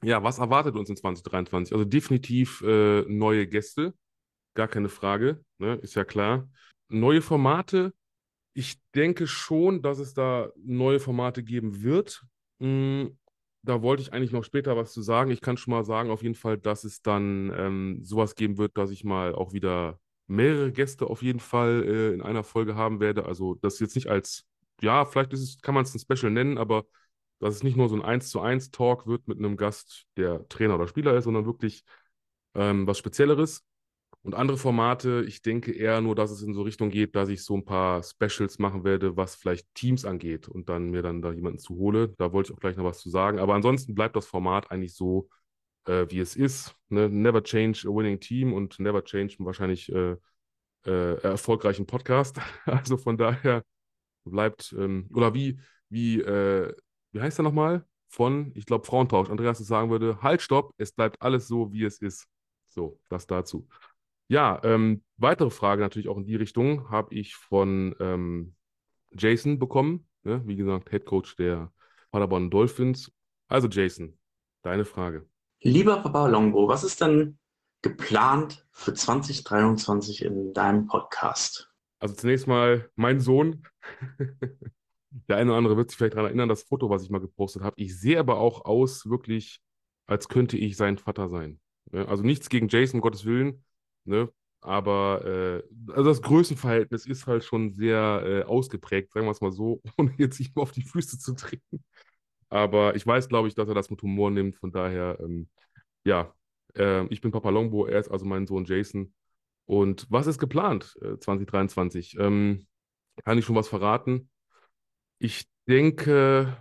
ja, 0.03 0.21
was 0.21 0.39
erwartet 0.39 0.75
uns 0.75 0.89
in 0.89 0.97
2023? 0.97 1.73
Also 1.73 1.86
definitiv 1.86 2.62
äh, 2.62 3.03
neue 3.07 3.47
Gäste, 3.47 3.93
gar 4.53 4.67
keine 4.67 4.89
Frage, 4.89 5.45
ne? 5.59 5.75
ist 5.75 5.95
ja 5.95 6.03
klar. 6.03 6.49
Neue 6.89 7.21
Formate, 7.21 7.93
ich 8.53 8.81
denke 8.93 9.27
schon, 9.27 9.81
dass 9.81 9.99
es 9.99 10.13
da 10.13 10.51
neue 10.57 10.99
Formate 10.99 11.41
geben 11.41 11.83
wird. 11.83 12.25
Hm, 12.59 13.17
da 13.63 13.82
wollte 13.82 14.02
ich 14.04 14.13
eigentlich 14.13 14.32
noch 14.32 14.43
später 14.43 14.76
was 14.76 14.91
zu 14.93 15.02
sagen. 15.02 15.32
Ich 15.32 15.41
kann 15.41 15.58
schon 15.58 15.73
mal 15.73 15.84
sagen, 15.86 16.12
auf 16.12 16.21
jeden 16.21 16.36
Fall, 16.36 16.58
dass 16.58 16.84
es 16.84 17.02
dann 17.02 17.52
ähm, 17.58 17.99
sowas 18.04 18.36
geben 18.36 18.58
wird, 18.58 18.78
dass 18.78 18.91
ich 18.91 19.04
mal 19.04 19.34
auch 19.34 19.54
wieder 19.54 19.99
mehrere 20.28 20.71
Gäste 20.71 21.08
auf 21.08 21.21
jeden 21.21 21.39
Fall 21.39 21.84
äh, 21.86 22.13
in 22.13 22.21
einer 22.21 22.43
Folge 22.43 22.76
haben 22.76 22.99
werde. 22.99 23.26
Also 23.26 23.56
das 23.56 23.80
jetzt 23.80 23.95
nicht 23.95 24.08
als, 24.08 24.45
ja, 24.82 25.06
vielleicht 25.06 25.34
es, 25.34 25.60
kann 25.62 25.76
man 25.76 25.84
es 25.84 25.93
ein 25.95 25.99
Special 25.99 26.32
nennen, 26.32 26.58
aber 26.58 26.86
dass 27.39 27.56
es 27.56 27.63
nicht 27.63 27.78
nur 27.78 27.89
so 27.89 27.95
ein 27.95 28.02
1 28.02 28.30
zu 28.30 28.41
1 28.41 28.71
Talk 28.71 29.08
wird 29.08 29.28
mit 29.28 29.38
einem 29.38 29.58
Gast, 29.58 30.06
der 30.17 30.47
Trainer 30.49 30.76
oder 30.76 30.88
Spieler 30.88 31.15
ist, 31.15 31.26
sondern 31.26 31.45
wirklich 31.45 31.84
ähm, 32.56 32.88
was 32.88 32.97
Spezielleres. 32.97 33.63
Und 34.23 34.36
andere 34.36 34.57
Formate, 34.57 35.25
ich 35.27 35.41
denke 35.41 35.73
eher 35.73 35.99
nur, 35.99 36.15
dass 36.15 36.31
es 36.31 36.41
in 36.41 36.53
so 36.53 36.62
Richtung 36.62 36.89
geht, 36.89 37.13
dass 37.15 37.27
ich 37.27 37.43
so 37.43 37.57
ein 37.57 37.65
paar 37.65 38.01
Specials 38.03 38.57
machen 38.57 38.86
werde, 38.86 39.17
was 39.17 39.36
vielleicht 39.36 39.67
Teams 39.75 40.05
angeht 40.05 40.47
und 40.47 40.69
dann 40.69 40.91
mir 40.91 41.01
dann 41.01 41.21
da 41.21 41.33
jemanden 41.33 41.59
zu 41.59 41.75
hole. 41.75 42.09
Da 42.17 42.31
wollte 42.31 42.51
ich 42.51 42.55
auch 42.55 42.62
gleich 42.62 42.77
noch 42.77 42.86
was 42.86 42.99
zu 42.99 43.09
sagen. 43.09 43.39
Aber 43.39 43.53
ansonsten 43.53 43.95
bleibt 43.95 44.15
das 44.15 44.25
Format 44.25 44.71
eigentlich 44.71 44.95
so, 44.95 45.27
äh, 45.86 46.05
wie 46.09 46.19
es 46.19 46.38
ist. 46.38 46.73
Ne? 46.88 47.09
Never 47.09 47.43
change 47.43 47.86
a 47.86 47.93
winning 47.93 48.19
team 48.19 48.53
und 48.53 48.79
never 48.79 49.03
change 49.03 49.36
wahrscheinlich 49.39 49.91
äh, 49.91 50.15
äh, 50.86 51.21
erfolgreichen 51.21 51.86
Podcast. 51.86 52.39
Also 52.65 52.97
von 52.97 53.17
daher 53.17 53.63
bleibt, 54.25 54.73
ähm, 54.77 55.09
oder 55.13 55.33
wie, 55.33 55.59
wie, 55.89 56.21
äh, 56.21 56.73
wie 57.12 57.21
heißt 57.21 57.39
er 57.39 57.43
nochmal? 57.43 57.86
Von, 58.09 58.51
ich 58.55 58.65
glaube, 58.65 58.86
Frauentausch. 58.86 59.29
Andreas 59.29 59.57
das 59.57 59.67
sagen 59.67 59.89
würde, 59.89 60.21
halt, 60.21 60.41
stopp, 60.41 60.73
es 60.77 60.91
bleibt 60.93 61.21
alles 61.21 61.47
so, 61.47 61.73
wie 61.73 61.83
es 61.83 61.99
ist. 61.99 62.27
So, 62.69 62.99
das 63.09 63.27
dazu. 63.27 63.67
Ja, 64.27 64.59
ähm, 64.63 65.03
weitere 65.17 65.49
Frage 65.49 65.81
natürlich 65.81 66.07
auch 66.07 66.17
in 66.17 66.25
die 66.25 66.36
Richtung 66.36 66.89
habe 66.89 67.13
ich 67.13 67.36
von 67.36 67.95
ähm, 67.99 68.55
Jason 69.12 69.59
bekommen. 69.59 70.07
Ne? 70.23 70.41
Wie 70.45 70.55
gesagt, 70.55 70.89
Head 70.89 71.05
Coach 71.05 71.36
der 71.36 71.71
Paderborn 72.12 72.49
Dolphins. 72.49 73.12
Also 73.47 73.67
Jason, 73.67 74.17
deine 74.63 74.86
Frage. 74.86 75.27
Lieber 75.62 75.97
Papa 75.97 76.27
Longo, 76.27 76.67
was 76.67 76.83
ist 76.83 77.01
denn 77.01 77.38
geplant 77.81 78.65
für 78.71 78.93
2023 78.93 80.23
in 80.23 80.53
deinem 80.53 80.88
Podcast? 80.88 81.69
Also 81.99 82.15
zunächst 82.15 82.47
mal 82.47 82.89
mein 82.95 83.19
Sohn. 83.19 83.63
Der 85.29 85.38
eine 85.38 85.51
oder 85.51 85.57
andere 85.59 85.77
wird 85.77 85.91
sich 85.91 85.97
vielleicht 85.97 86.15
daran 86.15 86.25
erinnern, 86.25 86.49
das 86.49 86.63
Foto, 86.63 86.89
was 86.89 87.03
ich 87.03 87.12
mal 87.12 87.19
gepostet 87.19 87.62
habe. 87.62 87.75
Ich 87.79 87.99
sehe 87.99 88.19
aber 88.19 88.39
auch 88.39 88.65
aus, 88.65 89.07
wirklich, 89.07 89.62
als 90.07 90.27
könnte 90.27 90.57
ich 90.57 90.75
sein 90.75 90.97
Vater 90.97 91.29
sein. 91.29 91.59
Ne? 91.91 92.07
Also 92.07 92.23
nichts 92.23 92.49
gegen 92.49 92.67
Jason, 92.67 92.97
um 92.97 93.01
Gottes 93.01 93.23
Willen. 93.25 93.63
Ne? 94.05 94.29
Aber 94.61 95.25
äh, 95.25 95.91
also 95.91 96.05
das 96.05 96.21
Größenverhältnis 96.21 97.05
ist 97.05 97.27
halt 97.27 97.43
schon 97.43 97.73
sehr 97.73 98.23
äh, 98.25 98.43
ausgeprägt, 98.43 99.11
sagen 99.11 99.25
wir 99.25 99.31
es 99.31 99.41
mal 99.41 99.51
so, 99.51 99.81
ohne 99.97 100.13
jetzt 100.17 100.39
ihm 100.39 100.51
auf 100.55 100.71
die 100.71 100.83
Füße 100.83 101.19
zu 101.19 101.35
treten. 101.35 101.83
Aber 102.49 102.95
ich 102.95 103.05
weiß, 103.05 103.29
glaube 103.29 103.47
ich, 103.47 103.55
dass 103.55 103.67
er 103.67 103.75
das 103.75 103.89
mit 103.89 104.01
Humor 104.03 104.31
nimmt. 104.31 104.55
Von 104.57 104.71
daher, 104.71 105.17
ähm, 105.21 105.49
ja, 106.05 106.33
äh, 106.77 107.05
ich 107.07 107.21
bin 107.21 107.31
Papa 107.31 107.49
Longbo, 107.49 107.85
er 107.87 107.99
ist 107.99 108.09
also 108.11 108.25
mein 108.25 108.47
Sohn 108.47 108.65
Jason. 108.65 109.13
Und 109.65 110.07
was 110.09 110.27
ist 110.27 110.39
geplant 110.39 110.97
äh, 111.01 111.17
2023? 111.17 112.17
Ähm, 112.19 112.67
kann 113.23 113.37
ich 113.37 113.45
schon 113.45 113.55
was 113.55 113.67
verraten? 113.67 114.29
Ich 115.19 115.47
denke, 115.67 116.57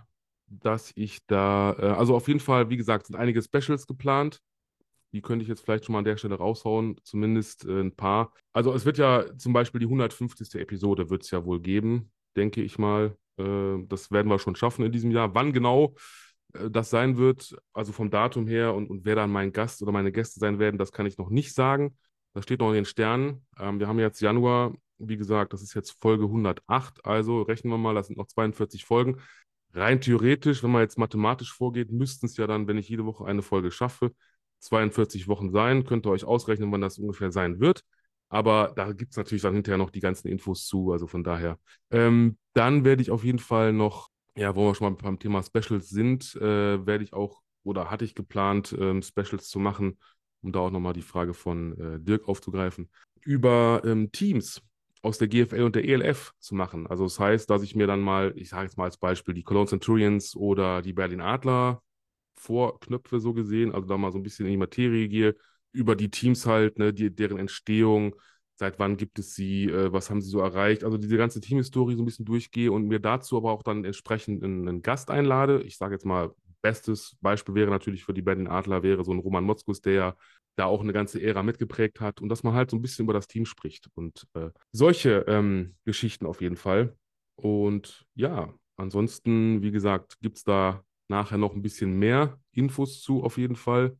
dass 0.47 0.91
ich 0.95 1.25
da, 1.27 1.75
äh, 1.77 1.85
also 1.97 2.15
auf 2.15 2.27
jeden 2.27 2.39
Fall, 2.39 2.69
wie 2.69 2.77
gesagt, 2.77 3.07
sind 3.07 3.15
einige 3.15 3.41
Specials 3.41 3.87
geplant. 3.87 4.39
Die 5.13 5.21
könnte 5.21 5.43
ich 5.43 5.49
jetzt 5.49 5.61
vielleicht 5.61 5.85
schon 5.85 5.93
mal 5.93 5.99
an 5.99 6.05
der 6.05 6.17
Stelle 6.17 6.35
raushauen, 6.35 6.99
zumindest 7.03 7.65
äh, 7.65 7.81
ein 7.81 7.95
paar. 7.95 8.33
Also 8.51 8.73
es 8.73 8.85
wird 8.85 8.97
ja 8.97 9.25
zum 9.37 9.53
Beispiel 9.53 9.79
die 9.79 9.85
150. 9.85 10.55
Episode 10.59 11.09
wird 11.09 11.23
es 11.23 11.31
ja 11.31 11.45
wohl 11.45 11.61
geben, 11.61 12.11
denke 12.35 12.61
ich 12.61 12.77
mal. 12.77 13.15
Äh, 13.37 13.77
das 13.87 14.11
werden 14.11 14.29
wir 14.29 14.39
schon 14.39 14.55
schaffen 14.55 14.85
in 14.85 14.91
diesem 14.91 15.11
Jahr. 15.11 15.33
Wann 15.35 15.53
genau 15.53 15.95
äh, 16.53 16.69
das 16.69 16.89
sein 16.89 17.17
wird, 17.17 17.55
also 17.73 17.91
vom 17.91 18.09
Datum 18.09 18.47
her 18.47 18.73
und, 18.73 18.89
und 18.89 19.05
wer 19.05 19.15
dann 19.15 19.31
mein 19.31 19.51
Gast 19.53 19.81
oder 19.81 19.91
meine 19.91 20.11
Gäste 20.11 20.39
sein 20.39 20.59
werden, 20.59 20.77
das 20.77 20.91
kann 20.91 21.05
ich 21.05 21.17
noch 21.17 21.29
nicht 21.29 21.53
sagen. 21.53 21.97
Das 22.33 22.43
steht 22.45 22.59
noch 22.59 22.69
in 22.69 22.75
den 22.75 22.85
Sternen. 22.85 23.45
Ähm, 23.59 23.79
wir 23.79 23.87
haben 23.87 23.99
jetzt 23.99 24.19
Januar, 24.21 24.73
wie 24.97 25.17
gesagt, 25.17 25.53
das 25.53 25.61
ist 25.61 25.73
jetzt 25.73 25.97
Folge 26.01 26.25
108, 26.25 27.05
also 27.05 27.43
rechnen 27.43 27.71
wir 27.71 27.77
mal, 27.77 27.93
das 27.95 28.07
sind 28.07 28.17
noch 28.17 28.27
42 28.27 28.85
Folgen. 28.85 29.21
Rein 29.73 30.01
theoretisch, 30.01 30.63
wenn 30.63 30.71
man 30.71 30.81
jetzt 30.81 30.97
mathematisch 30.97 31.51
vorgeht, 31.51 31.91
müssten 31.91 32.27
es 32.27 32.37
ja 32.37 32.45
dann, 32.47 32.67
wenn 32.67 32.77
ich 32.77 32.89
jede 32.89 33.05
Woche 33.05 33.25
eine 33.25 33.41
Folge 33.41 33.71
schaffe, 33.71 34.11
42 34.63 35.27
Wochen 35.27 35.51
sein. 35.51 35.85
Könnt 35.85 36.05
ihr 36.05 36.11
euch 36.11 36.25
ausrechnen, 36.25 36.71
wann 36.71 36.81
das 36.81 36.97
ungefähr 36.97 37.31
sein 37.31 37.59
wird. 37.59 37.83
Aber 38.29 38.73
da 38.75 38.93
gibt 38.93 39.11
es 39.11 39.17
natürlich 39.17 39.43
dann 39.43 39.53
hinterher 39.53 39.77
noch 39.77 39.91
die 39.91 39.99
ganzen 39.99 40.27
Infos 40.27 40.65
zu. 40.65 40.91
Also 40.91 41.07
von 41.07 41.23
daher. 41.23 41.59
Ähm, 41.91 42.37
dann 42.53 42.83
werde 42.85 43.01
ich 43.01 43.11
auf 43.11 43.23
jeden 43.23 43.39
Fall 43.39 43.73
noch 43.73 44.09
ja, 44.35 44.55
wo 44.55 44.67
wir 44.67 44.75
schon 44.75 44.91
mal 44.91 44.97
beim 44.97 45.19
Thema 45.19 45.43
Specials 45.43 45.89
sind, 45.89 46.35
äh, 46.35 46.85
werde 46.85 47.03
ich 47.03 47.13
auch 47.13 47.41
oder 47.63 47.89
hatte 47.89 48.05
ich 48.05 48.15
geplant, 48.15 48.75
ähm, 48.79 49.01
Specials 49.01 49.47
zu 49.47 49.59
machen, 49.59 49.97
um 50.41 50.51
da 50.51 50.59
auch 50.59 50.71
nochmal 50.71 50.93
die 50.93 51.01
Frage 51.01 51.33
von 51.33 51.77
äh, 51.77 51.99
Dirk 51.99 52.27
aufzugreifen, 52.27 52.89
über 53.21 53.81
ähm, 53.85 54.11
Teams 54.11 54.61
aus 55.01 55.17
der 55.17 55.27
GFL 55.27 55.63
und 55.63 55.75
der 55.75 55.85
ELF 55.85 56.33
zu 56.39 56.55
machen. 56.55 56.87
Also 56.87 57.03
das 57.03 57.19
heißt, 57.19 57.49
dass 57.49 57.61
ich 57.61 57.75
mir 57.75 57.87
dann 57.87 58.01
mal, 58.01 58.33
ich 58.35 58.49
sage 58.49 58.63
jetzt 58.63 58.77
mal 58.77 58.85
als 58.85 58.97
Beispiel, 58.97 59.33
die 59.33 59.43
Cologne 59.43 59.67
Centurions 59.67 60.35
oder 60.35 60.81
die 60.81 60.93
Berlin 60.93 61.21
Adler 61.21 61.81
vorknöpfe, 62.43 63.19
so 63.19 63.33
gesehen, 63.33 63.73
also 63.73 63.87
da 63.87 63.97
mal 63.97 64.11
so 64.11 64.19
ein 64.19 64.23
bisschen 64.23 64.45
in 64.45 64.51
die 64.51 64.57
Materie 64.57 65.07
gehe, 65.07 65.35
über 65.71 65.95
die 65.95 66.09
Teams 66.09 66.45
halt, 66.45 66.77
ne, 66.77 66.93
die, 66.93 67.13
deren 67.13 67.39
Entstehung, 67.39 68.15
seit 68.55 68.79
wann 68.79 68.97
gibt 68.97 69.19
es 69.19 69.33
sie, 69.35 69.65
äh, 69.65 69.91
was 69.91 70.09
haben 70.09 70.21
sie 70.21 70.29
so 70.29 70.39
erreicht. 70.39 70.83
Also 70.83 70.97
diese 70.97 71.17
ganze 71.17 71.41
Teamhistorie 71.41 71.95
so 71.95 72.03
ein 72.03 72.05
bisschen 72.05 72.25
durchgehe 72.25 72.71
und 72.71 72.87
mir 72.87 72.99
dazu 72.99 73.37
aber 73.37 73.51
auch 73.51 73.63
dann 73.63 73.83
entsprechend 73.85 74.43
einen, 74.43 74.67
einen 74.67 74.81
Gast 74.81 75.09
einlade. 75.09 75.63
Ich 75.63 75.77
sage 75.77 75.95
jetzt 75.95 76.05
mal, 76.05 76.31
bestes 76.61 77.17
Beispiel 77.21 77.55
wäre 77.55 77.71
natürlich 77.71 78.03
für 78.03 78.13
die 78.13 78.21
Berlin 78.21 78.47
Adler, 78.47 78.83
wäre 78.83 79.03
so 79.03 79.11
ein 79.11 79.19
Roman 79.19 79.43
Motzkus, 79.43 79.81
der 79.81 79.93
ja 79.93 80.15
da 80.55 80.65
auch 80.65 80.81
eine 80.81 80.93
ganze 80.93 81.21
Ära 81.21 81.43
mitgeprägt 81.43 81.99
hat 81.99 82.21
und 82.21 82.29
dass 82.29 82.43
man 82.43 82.53
halt 82.53 82.69
so 82.69 82.77
ein 82.77 82.81
bisschen 82.81 83.03
über 83.03 83.13
das 83.13 83.27
Team 83.27 83.45
spricht 83.45 83.89
und 83.95 84.27
äh, 84.35 84.49
solche 84.71 85.25
ähm, 85.27 85.75
Geschichten 85.83 86.25
auf 86.25 86.41
jeden 86.41 86.55
Fall. 86.55 86.95
Und 87.35 88.05
ja, 88.13 88.53
ansonsten, 88.77 89.61
wie 89.63 89.71
gesagt, 89.71 90.19
gibt 90.21 90.37
es 90.37 90.43
da 90.43 90.83
nachher 91.09 91.37
noch 91.37 91.53
ein 91.53 91.61
bisschen 91.61 91.97
mehr 91.97 92.39
Infos 92.51 93.01
zu 93.01 93.23
auf 93.23 93.37
jeden 93.37 93.55
Fall. 93.55 93.97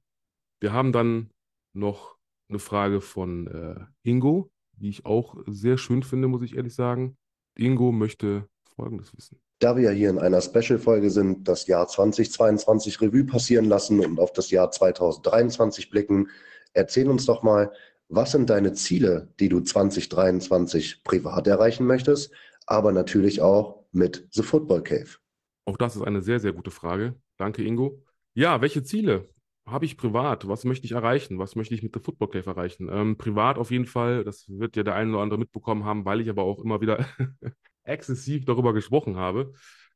Wir 0.59 0.73
haben 0.73 0.91
dann 0.91 1.29
noch 1.73 2.17
eine 2.49 2.59
Frage 2.59 3.01
von 3.01 3.47
äh, 3.47 3.85
Ingo, 4.03 4.51
die 4.77 4.89
ich 4.89 5.05
auch 5.05 5.35
sehr 5.47 5.77
schön 5.77 6.03
finde, 6.03 6.27
muss 6.27 6.43
ich 6.43 6.55
ehrlich 6.55 6.75
sagen. 6.75 7.17
Ingo 7.55 7.91
möchte 7.91 8.47
Folgendes 8.75 9.15
wissen. 9.15 9.39
Da 9.59 9.77
wir 9.77 9.91
hier 9.91 10.09
in 10.09 10.19
einer 10.19 10.41
Special-Folge 10.41 11.09
sind, 11.09 11.47
das 11.47 11.67
Jahr 11.67 11.87
2022 11.87 13.01
Revue 13.01 13.23
passieren 13.23 13.65
lassen 13.65 13.99
und 13.99 14.19
auf 14.19 14.33
das 14.33 14.51
Jahr 14.51 14.71
2023 14.71 15.89
blicken, 15.89 16.29
erzähl 16.73 17.09
uns 17.09 17.25
doch 17.25 17.43
mal, 17.43 17.71
was 18.09 18.31
sind 18.31 18.49
deine 18.49 18.73
Ziele, 18.73 19.29
die 19.39 19.49
du 19.49 19.61
2023 19.61 21.03
privat 21.03 21.47
erreichen 21.47 21.85
möchtest, 21.85 22.31
aber 22.65 22.91
natürlich 22.91 23.41
auch 23.41 23.85
mit 23.91 24.27
The 24.31 24.43
Football 24.43 24.83
Cave? 24.83 25.17
Auch 25.65 25.77
das 25.77 25.95
ist 25.95 26.01
eine 26.01 26.21
sehr, 26.21 26.39
sehr 26.39 26.53
gute 26.53 26.71
Frage. 26.71 27.15
Danke, 27.37 27.63
Ingo. 27.63 28.03
Ja, 28.33 28.61
welche 28.61 28.83
Ziele? 28.83 29.29
habe 29.65 29.85
ich 29.85 29.97
privat? 29.97 30.47
Was 30.47 30.65
möchte 30.65 30.85
ich 30.85 30.91
erreichen? 30.91 31.39
Was 31.39 31.55
möchte 31.55 31.73
ich 31.73 31.83
mit 31.83 31.95
der 31.95 32.01
Football 32.01 32.29
Cave 32.29 32.49
erreichen? 32.49 32.89
Ähm, 32.91 33.17
privat 33.17 33.57
auf 33.57 33.71
jeden 33.71 33.85
Fall, 33.85 34.23
das 34.23 34.45
wird 34.49 34.75
ja 34.75 34.83
der 34.83 34.95
eine 34.95 35.11
oder 35.13 35.21
andere 35.21 35.39
mitbekommen 35.39 35.85
haben, 35.85 36.05
weil 36.05 36.21
ich 36.21 36.29
aber 36.29 36.43
auch 36.43 36.59
immer 36.59 36.81
wieder 36.81 37.05
exzessiv 37.83 38.45
darüber 38.45 38.73
gesprochen 38.73 39.15
habe. 39.15 39.53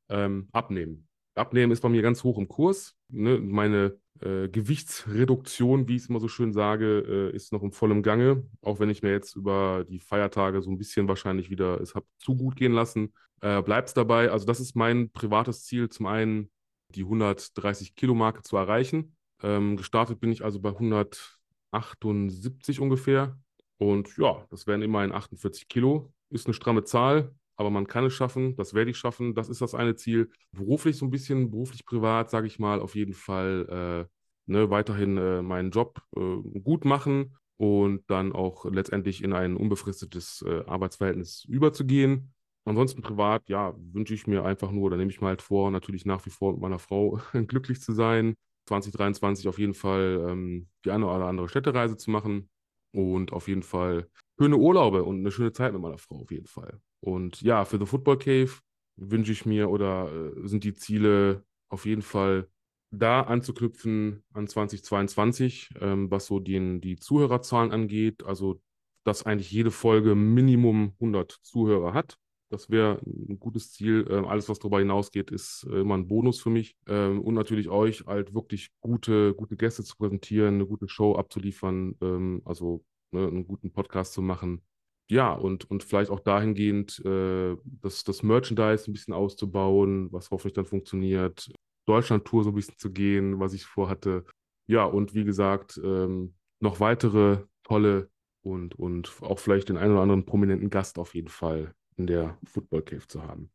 Ähm, 0.10 0.47
abnehmen. 0.53 1.07
Abnehmen 1.38 1.71
ist 1.71 1.82
bei 1.82 1.89
mir 1.89 2.02
ganz 2.02 2.23
hoch 2.23 2.38
im 2.38 2.47
Kurs. 2.47 2.95
Ne? 3.10 3.39
Meine 3.39 3.97
äh, 4.21 4.50
Gewichtsreduktion, 4.50 5.88
wie 5.88 5.95
ich 5.95 6.04
es 6.04 6.10
immer 6.10 6.19
so 6.19 6.28
schön 6.28 6.54
sage, 6.54 7.32
äh, 7.34 7.36
ist 7.36 7.54
noch 7.54 7.63
im 7.63 7.71
vollen 7.71 8.04
Gange. 8.04 8.43
Auch 8.62 8.80
wenn 8.80 8.89
ich 8.89 9.04
mir 9.04 9.12
jetzt 9.12 9.36
über 9.36 9.86
die 9.88 10.00
Feiertage 10.00 10.62
so 10.62 10.69
ein 10.69 10.78
bisschen 10.78 11.08
wahrscheinlich 11.08 11.50
wieder 11.50 11.80
es 11.82 11.95
habe 11.95 12.06
zu 12.17 12.36
gut 12.36 12.56
gehen 12.56 12.73
lassen, 12.73 13.13
äh, 13.41 13.62
bleibt 13.62 13.89
es 13.89 13.93
dabei. 13.93 14.32
Also 14.32 14.45
das 14.45 14.60
ist 14.60 14.76
mein 14.76 15.12
privates 15.12 15.63
Ziel, 15.63 15.89
zum 15.89 16.08
einen 16.08 16.50
die 16.95 17.04
130 17.04 17.95
Kilo 17.95 18.15
Marke 18.15 18.41
zu 18.41 18.58
erreichen 18.58 19.17
ähm, 19.43 19.78
gestartet 19.78 20.19
bin 20.19 20.32
ich 20.32 20.43
also 20.43 20.60
bei 20.60 20.69
178 20.69 22.80
ungefähr. 22.80 23.38
Und 23.78 24.17
ja, 24.17 24.45
das 24.50 24.67
wären 24.67 24.82
immerhin 24.82 25.12
48 25.12 25.67
Kilo. 25.67 26.12
Ist 26.30 26.47
eine 26.47 26.54
stramme 26.54 26.84
Zahl, 26.84 27.34
aber 27.58 27.70
man 27.70 27.88
kann 27.88 28.06
es 28.06 28.13
schaffen. 28.13 28.56
Das 28.56 28.74
werde 28.74 28.91
ich 28.91 28.98
schaffen. 28.98 29.36
Das 29.36 29.50
ist 29.50 29.62
das 29.62 29.76
eine 29.76 29.96
Ziel. 29.96 30.30
Beruflich 30.52 30.98
so 30.98 31.06
ein 31.06 31.12
bisschen, 31.12 31.50
beruflich 31.52 31.86
privat, 31.86 32.30
sage 32.30 32.48
ich 32.48 32.60
mal, 32.60 32.80
auf 32.80 32.96
jeden 32.96 33.13
Fall 33.13 34.08
äh, 34.08 34.52
ne, 34.52 34.70
weiterhin 34.70 35.17
äh, 35.17 35.41
meinen 35.41 35.72
Job 35.72 36.02
äh, 36.15 36.20
gut 36.62 36.86
machen 36.86 37.36
und 37.58 38.04
dann 38.10 38.32
auch 38.34 38.65
letztendlich 38.65 39.24
in 39.24 39.34
ein 39.34 39.56
unbefristetes 39.58 40.43
äh, 40.48 40.63
Arbeitsverhältnis 40.67 41.46
überzugehen. 41.46 42.34
Ansonsten 42.65 43.02
privat, 43.02 43.50
ja, 43.50 43.74
wünsche 43.78 44.13
ich 44.13 44.28
mir 44.28 44.43
einfach 44.43 44.72
nur, 44.72 44.84
oder 44.86 44.98
nehme 44.98 45.10
ich 45.10 45.22
mir 45.22 45.28
halt 45.28 45.41
vor, 45.41 45.72
natürlich 45.72 46.06
nach 46.06 46.26
wie 46.26 46.30
vor 46.30 46.52
mit 46.54 46.62
meiner 46.62 46.80
Frau 46.80 47.20
glücklich 47.48 47.82
zu 47.82 47.93
sein, 47.93 48.36
2023 48.67 49.48
auf 49.48 49.58
jeden 49.60 49.74
Fall 49.74 50.26
ähm, 50.30 50.67
die 50.86 50.91
eine 50.91 51.06
oder 51.08 51.26
andere 51.26 51.48
Städtereise 51.50 51.98
zu 51.98 52.12
machen 52.12 52.50
und 52.91 53.32
auf 53.32 53.48
jeden 53.48 53.63
Fall 53.63 54.10
schöne 54.39 54.58
Urlaube 54.58 55.04
und 55.04 55.20
eine 55.20 55.32
schöne 55.32 55.54
Zeit 55.54 55.74
mit 55.74 55.82
meiner 55.82 55.98
Frau 55.98 56.22
auf 56.22 56.32
jeden 56.32 56.48
Fall. 56.48 56.80
Und 57.01 57.41
ja, 57.41 57.65
für 57.65 57.77
The 57.77 57.86
Football 57.86 58.17
Cave 58.17 58.51
wünsche 58.95 59.31
ich 59.31 59.45
mir 59.45 59.69
oder 59.69 60.12
äh, 60.12 60.47
sind 60.47 60.63
die 60.63 60.73
Ziele 60.73 61.43
auf 61.69 61.86
jeden 61.86 62.01
Fall 62.01 62.47
da 62.91 63.21
anzuknüpfen 63.21 64.23
an 64.33 64.47
2022, 64.47 65.69
ähm, 65.81 66.10
was 66.10 66.25
so 66.25 66.39
den, 66.39 66.81
die 66.81 66.95
Zuhörerzahlen 66.95 67.71
angeht. 67.71 68.23
Also, 68.23 68.62
dass 69.03 69.25
eigentlich 69.25 69.51
jede 69.51 69.71
Folge 69.71 70.15
Minimum 70.15 70.93
100 70.99 71.31
Zuhörer 71.43 71.93
hat. 71.93 72.17
Das 72.49 72.69
wäre 72.69 73.01
ein 73.05 73.39
gutes 73.39 73.73
Ziel. 73.73 74.07
Ähm, 74.10 74.25
alles, 74.25 74.47
was 74.47 74.60
darüber 74.60 74.79
hinausgeht, 74.79 75.31
ist 75.31 75.67
äh, 75.69 75.81
immer 75.81 75.97
ein 75.97 76.07
Bonus 76.07 76.39
für 76.39 76.49
mich. 76.49 76.77
Ähm, 76.88 77.21
und 77.21 77.33
natürlich 77.33 77.67
euch 77.69 78.05
halt 78.05 78.33
wirklich 78.33 78.69
gute, 78.79 79.33
gute 79.33 79.57
Gäste 79.57 79.83
zu 79.83 79.97
präsentieren, 79.97 80.55
eine 80.55 80.65
gute 80.65 80.88
Show 80.88 81.15
abzuliefern. 81.15 81.95
Ähm, 82.01 82.41
also 82.45 82.86
ne, 83.12 83.27
einen 83.27 83.45
guten 83.47 83.71
Podcast 83.71 84.13
zu 84.13 84.21
machen. 84.21 84.62
Ja, 85.10 85.32
und, 85.34 85.70
und 85.72 85.84
vielleicht 85.84 86.12
auch 86.12 86.20
dahingehend 86.20 87.04
äh, 87.06 87.56
das, 87.63 88.04
das 88.04 88.24
Merchandise 88.24 88.89
ein 88.89 88.93
bisschen 88.93 89.13
auszubauen, 89.13 90.12
was 90.12 90.32
hoffentlich 90.32 90.54
dann 90.54 90.65
funktioniert. 90.65 91.50
Deutschland-Tour 91.86 92.43
so 92.43 92.50
ein 92.50 92.56
bisschen 92.56 92.78
zu 92.78 92.91
gehen, 92.91 93.39
was 93.39 93.54
ich 93.54 93.63
vorhatte. 93.65 94.26
Ja, 94.67 94.84
und 94.84 95.13
wie 95.13 95.24
gesagt, 95.24 95.80
ähm, 95.82 96.36
noch 96.60 96.82
weitere 96.82 97.39
tolle 97.63 98.10
und, 98.41 98.76
und 98.78 99.13
auch 99.22 99.39
vielleicht 99.39 99.70
den 99.70 99.78
einen 99.78 99.93
oder 99.93 100.02
anderen 100.02 100.26
prominenten 100.26 100.70
Gast 100.70 101.00
auf 101.00 101.15
jeden 101.15 101.30
Fall 101.30 101.74
in 101.96 102.08
der 102.08 102.38
Football 102.46 102.82
Cave 102.82 103.08
zu 103.08 103.24
haben. 103.24 103.50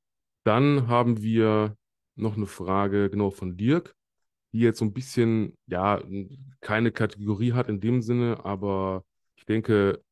Dann 0.45 0.89
haben 0.89 1.23
wir 1.23 1.77
noch 2.15 2.37
eine 2.37 2.47
Frage 2.47 3.11
genau 3.11 3.31
von 3.31 3.57
Dirk, 3.57 3.95
die 4.53 4.61
jetzt 4.61 4.79
so 4.79 4.85
ein 4.85 4.93
bisschen, 4.93 5.55
ja, 5.67 6.03
keine 6.61 6.93
Kategorie 6.93 7.53
hat 7.53 7.69
in 7.69 7.81
dem 7.81 8.03
Sinne, 8.03 8.45
aber 8.45 9.05
ich 9.37 9.45
denke, 9.45 10.03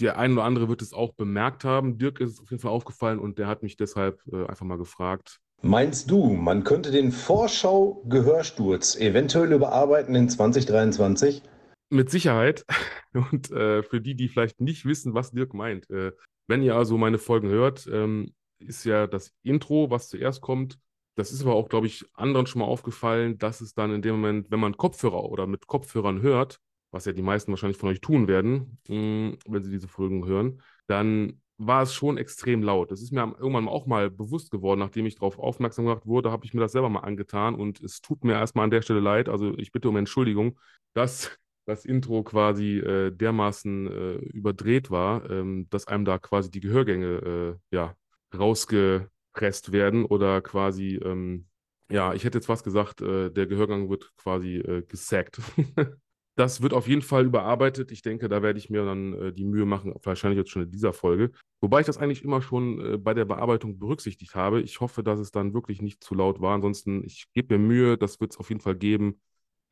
der 0.00 0.18
ein 0.18 0.32
oder 0.32 0.44
andere 0.44 0.68
wird 0.68 0.82
es 0.82 0.92
auch 0.92 1.12
bemerkt 1.14 1.64
haben. 1.64 1.98
Dirk 1.98 2.20
ist 2.20 2.40
auf 2.40 2.50
jeden 2.50 2.62
Fall 2.62 2.70
aufgefallen 2.70 3.18
und 3.18 3.38
der 3.38 3.46
hat 3.46 3.62
mich 3.62 3.76
deshalb 3.76 4.20
äh, 4.32 4.46
einfach 4.46 4.66
mal 4.66 4.78
gefragt. 4.78 5.40
Meinst 5.62 6.10
du, 6.10 6.32
man 6.32 6.64
könnte 6.64 6.90
den 6.90 7.12
Vorschau-Gehörsturz 7.12 8.96
eventuell 8.96 9.52
überarbeiten 9.52 10.16
in 10.16 10.28
2023? 10.28 11.42
Mit 11.88 12.10
Sicherheit. 12.10 12.64
Und 13.14 13.50
äh, 13.52 13.82
für 13.82 14.00
die, 14.00 14.16
die 14.16 14.28
vielleicht 14.28 14.60
nicht 14.60 14.86
wissen, 14.86 15.14
was 15.14 15.30
Dirk 15.30 15.54
meint, 15.54 15.88
äh, 15.90 16.12
wenn 16.48 16.62
ihr 16.62 16.74
also 16.74 16.98
meine 16.98 17.18
Folgen 17.18 17.48
hört, 17.48 17.86
ähm, 17.86 18.34
ist 18.58 18.84
ja 18.84 19.06
das 19.06 19.32
Intro, 19.42 19.90
was 19.90 20.08
zuerst 20.08 20.40
kommt. 20.40 20.78
Das 21.14 21.30
ist 21.30 21.42
aber 21.42 21.54
auch, 21.54 21.68
glaube 21.68 21.86
ich, 21.86 22.04
anderen 22.14 22.46
schon 22.46 22.60
mal 22.60 22.66
aufgefallen, 22.66 23.38
dass 23.38 23.60
es 23.60 23.74
dann 23.74 23.94
in 23.94 24.02
dem 24.02 24.16
Moment, 24.16 24.50
wenn 24.50 24.60
man 24.60 24.76
Kopfhörer 24.76 25.24
oder 25.24 25.46
mit 25.46 25.66
Kopfhörern 25.66 26.22
hört, 26.22 26.58
was 26.92 27.06
ja 27.06 27.12
die 27.12 27.22
meisten 27.22 27.50
wahrscheinlich 27.50 27.78
von 27.78 27.88
euch 27.88 28.00
tun 28.00 28.28
werden, 28.28 28.78
mm, 28.88 29.32
wenn 29.48 29.64
sie 29.64 29.70
diese 29.70 29.88
Folgen 29.88 30.26
hören, 30.26 30.62
dann 30.86 31.40
war 31.58 31.82
es 31.82 31.94
schon 31.94 32.18
extrem 32.18 32.62
laut. 32.62 32.90
Das 32.90 33.02
ist 33.02 33.12
mir 33.12 33.20
irgendwann 33.38 33.68
auch 33.68 33.86
mal 33.86 34.10
bewusst 34.10 34.50
geworden, 34.50 34.80
nachdem 34.80 35.06
ich 35.06 35.16
darauf 35.16 35.38
aufmerksam 35.38 35.86
gemacht 35.86 36.06
wurde, 36.06 36.30
habe 36.30 36.44
ich 36.44 36.54
mir 36.54 36.60
das 36.60 36.72
selber 36.72 36.88
mal 36.88 37.00
angetan 37.00 37.54
und 37.54 37.80
es 37.80 38.00
tut 38.00 38.24
mir 38.24 38.34
erstmal 38.34 38.64
an 38.64 38.70
der 38.70 38.82
Stelle 38.82 39.00
leid. 39.00 39.28
Also 39.28 39.56
ich 39.58 39.72
bitte 39.72 39.88
um 39.88 39.96
Entschuldigung, 39.96 40.58
dass 40.94 41.38
das 41.66 41.84
Intro 41.84 42.22
quasi 42.24 42.78
äh, 42.78 43.10
dermaßen 43.12 43.86
äh, 43.86 44.14
überdreht 44.32 44.90
war, 44.90 45.28
ähm, 45.30 45.68
dass 45.70 45.86
einem 45.86 46.04
da 46.04 46.18
quasi 46.18 46.50
die 46.50 46.60
Gehörgänge 46.60 47.58
äh, 47.70 47.76
ja, 47.76 47.94
rausgepresst 48.36 49.72
werden 49.72 50.04
oder 50.04 50.40
quasi, 50.42 50.96
ähm, 50.96 51.46
ja, 51.90 52.14
ich 52.14 52.24
hätte 52.24 52.38
jetzt 52.38 52.46
fast 52.46 52.64
gesagt, 52.64 53.00
äh, 53.00 53.30
der 53.30 53.46
Gehörgang 53.46 53.88
wird 53.90 54.12
quasi 54.16 54.56
äh, 54.56 54.82
gesackt. 54.82 55.40
das 56.34 56.62
wird 56.62 56.72
auf 56.72 56.88
jeden 56.88 57.02
Fall 57.02 57.26
überarbeitet. 57.26 57.92
Ich 57.92 58.02
denke, 58.02 58.28
da 58.28 58.42
werde 58.42 58.58
ich 58.58 58.70
mir 58.70 58.84
dann 58.84 59.12
äh, 59.14 59.32
die 59.32 59.44
Mühe 59.44 59.66
machen, 59.66 59.94
wahrscheinlich 60.02 60.38
jetzt 60.38 60.50
schon 60.50 60.62
in 60.62 60.70
dieser 60.70 60.92
Folge. 60.92 61.30
Wobei 61.60 61.80
ich 61.80 61.86
das 61.86 61.98
eigentlich 61.98 62.24
immer 62.24 62.42
schon 62.42 63.02
bei 63.04 63.14
der 63.14 63.24
Bearbeitung 63.24 63.78
berücksichtigt 63.78 64.34
habe. 64.34 64.62
Ich 64.62 64.80
hoffe, 64.80 65.04
dass 65.04 65.20
es 65.20 65.30
dann 65.30 65.54
wirklich 65.54 65.80
nicht 65.80 66.02
zu 66.02 66.14
laut 66.14 66.40
war. 66.40 66.54
Ansonsten, 66.54 67.04
ich 67.04 67.26
gebe 67.34 67.56
mir 67.56 67.64
Mühe, 67.64 67.98
das 67.98 68.20
wird 68.20 68.32
es 68.32 68.38
auf 68.38 68.48
jeden 68.48 68.60
Fall 68.60 68.74
geben 68.74 69.20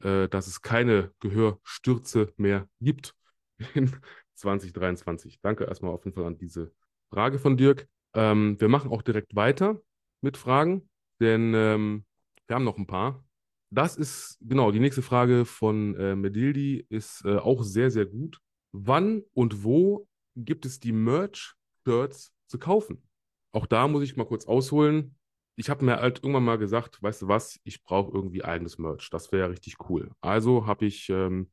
äh, 0.03 0.29
dass 0.29 0.47
es 0.47 0.63
keine 0.63 1.13
Gehörstürze 1.21 2.33
mehr 2.37 2.69
gibt 2.81 3.15
in 3.75 3.91
2023. 4.35 5.41
Danke 5.41 5.65
erstmal 5.65 5.93
auf 5.93 6.05
jeden 6.05 6.15
Fall 6.15 6.27
an 6.27 6.39
diese 6.39 6.73
Frage 7.11 7.39
von 7.39 7.57
Dirk. 7.57 7.89
Ähm, 8.15 8.57
wir 8.59 8.69
machen 8.69 8.91
auch 8.91 9.03
direkt 9.03 9.35
weiter 9.37 9.81
mit 10.21 10.37
Fragen, 10.37 10.89
denn 11.21 11.53
ähm, 11.55 12.05
wir 12.47 12.57
haben 12.57 12.65
noch 12.65 12.79
ein 12.79 12.87
paar. 12.87 13.25
Das 13.71 13.97
ist 13.97 14.39
genau 14.41 14.73
die 14.73 14.81
nächste 14.81 15.03
Frage 15.03 15.45
von 15.45 15.95
äh, 15.95 16.17
Medildi, 16.17 16.85
ist 16.89 17.25
äh, 17.25 17.37
auch 17.37 17.63
sehr, 17.63 17.91
sehr 17.91 18.07
gut. 18.07 18.39
Wann 18.73 19.23
und 19.33 19.65
wo 19.65 20.07
gibt 20.37 20.67
es 20.67 20.81
die 20.81 20.93
Merch-Shirts 20.93 22.33
zu 22.47 22.59
kaufen? 22.59 23.03
Auch 23.53 23.67
da 23.67 23.89
muss 23.89 24.03
ich 24.03 24.17
mal 24.17 24.27
kurz 24.27 24.47
ausholen 24.47 25.17
ich 25.61 25.69
habe 25.69 25.85
mir 25.85 25.97
halt 25.99 26.21
irgendwann 26.21 26.45
mal 26.45 26.57
gesagt, 26.57 27.03
weißt 27.03 27.23
du 27.23 27.29
was, 27.29 27.61
ich 27.65 27.85
brauche 27.85 28.11
irgendwie 28.13 28.43
eigenes 28.43 28.79
Merch. 28.79 29.11
Das 29.11 29.31
wäre 29.31 29.51
richtig 29.51 29.77
cool. 29.91 30.11
Also 30.23 30.67
habe 30.67 30.87
ich, 30.87 31.11
ähm, 31.11 31.51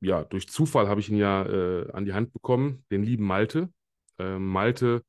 ja, 0.00 0.24
durch 0.24 0.48
Zufall 0.48 0.88
habe 0.88 1.00
ich 1.00 1.08
ihn 1.08 1.16
ja 1.16 1.46
äh, 1.46 1.88
an 1.92 2.04
die 2.04 2.14
Hand 2.14 2.32
bekommen, 2.32 2.84
den 2.90 3.04
lieben 3.04 3.24
Malte. 3.24 3.72
Ähm, 4.18 4.48
Malte 4.48 5.04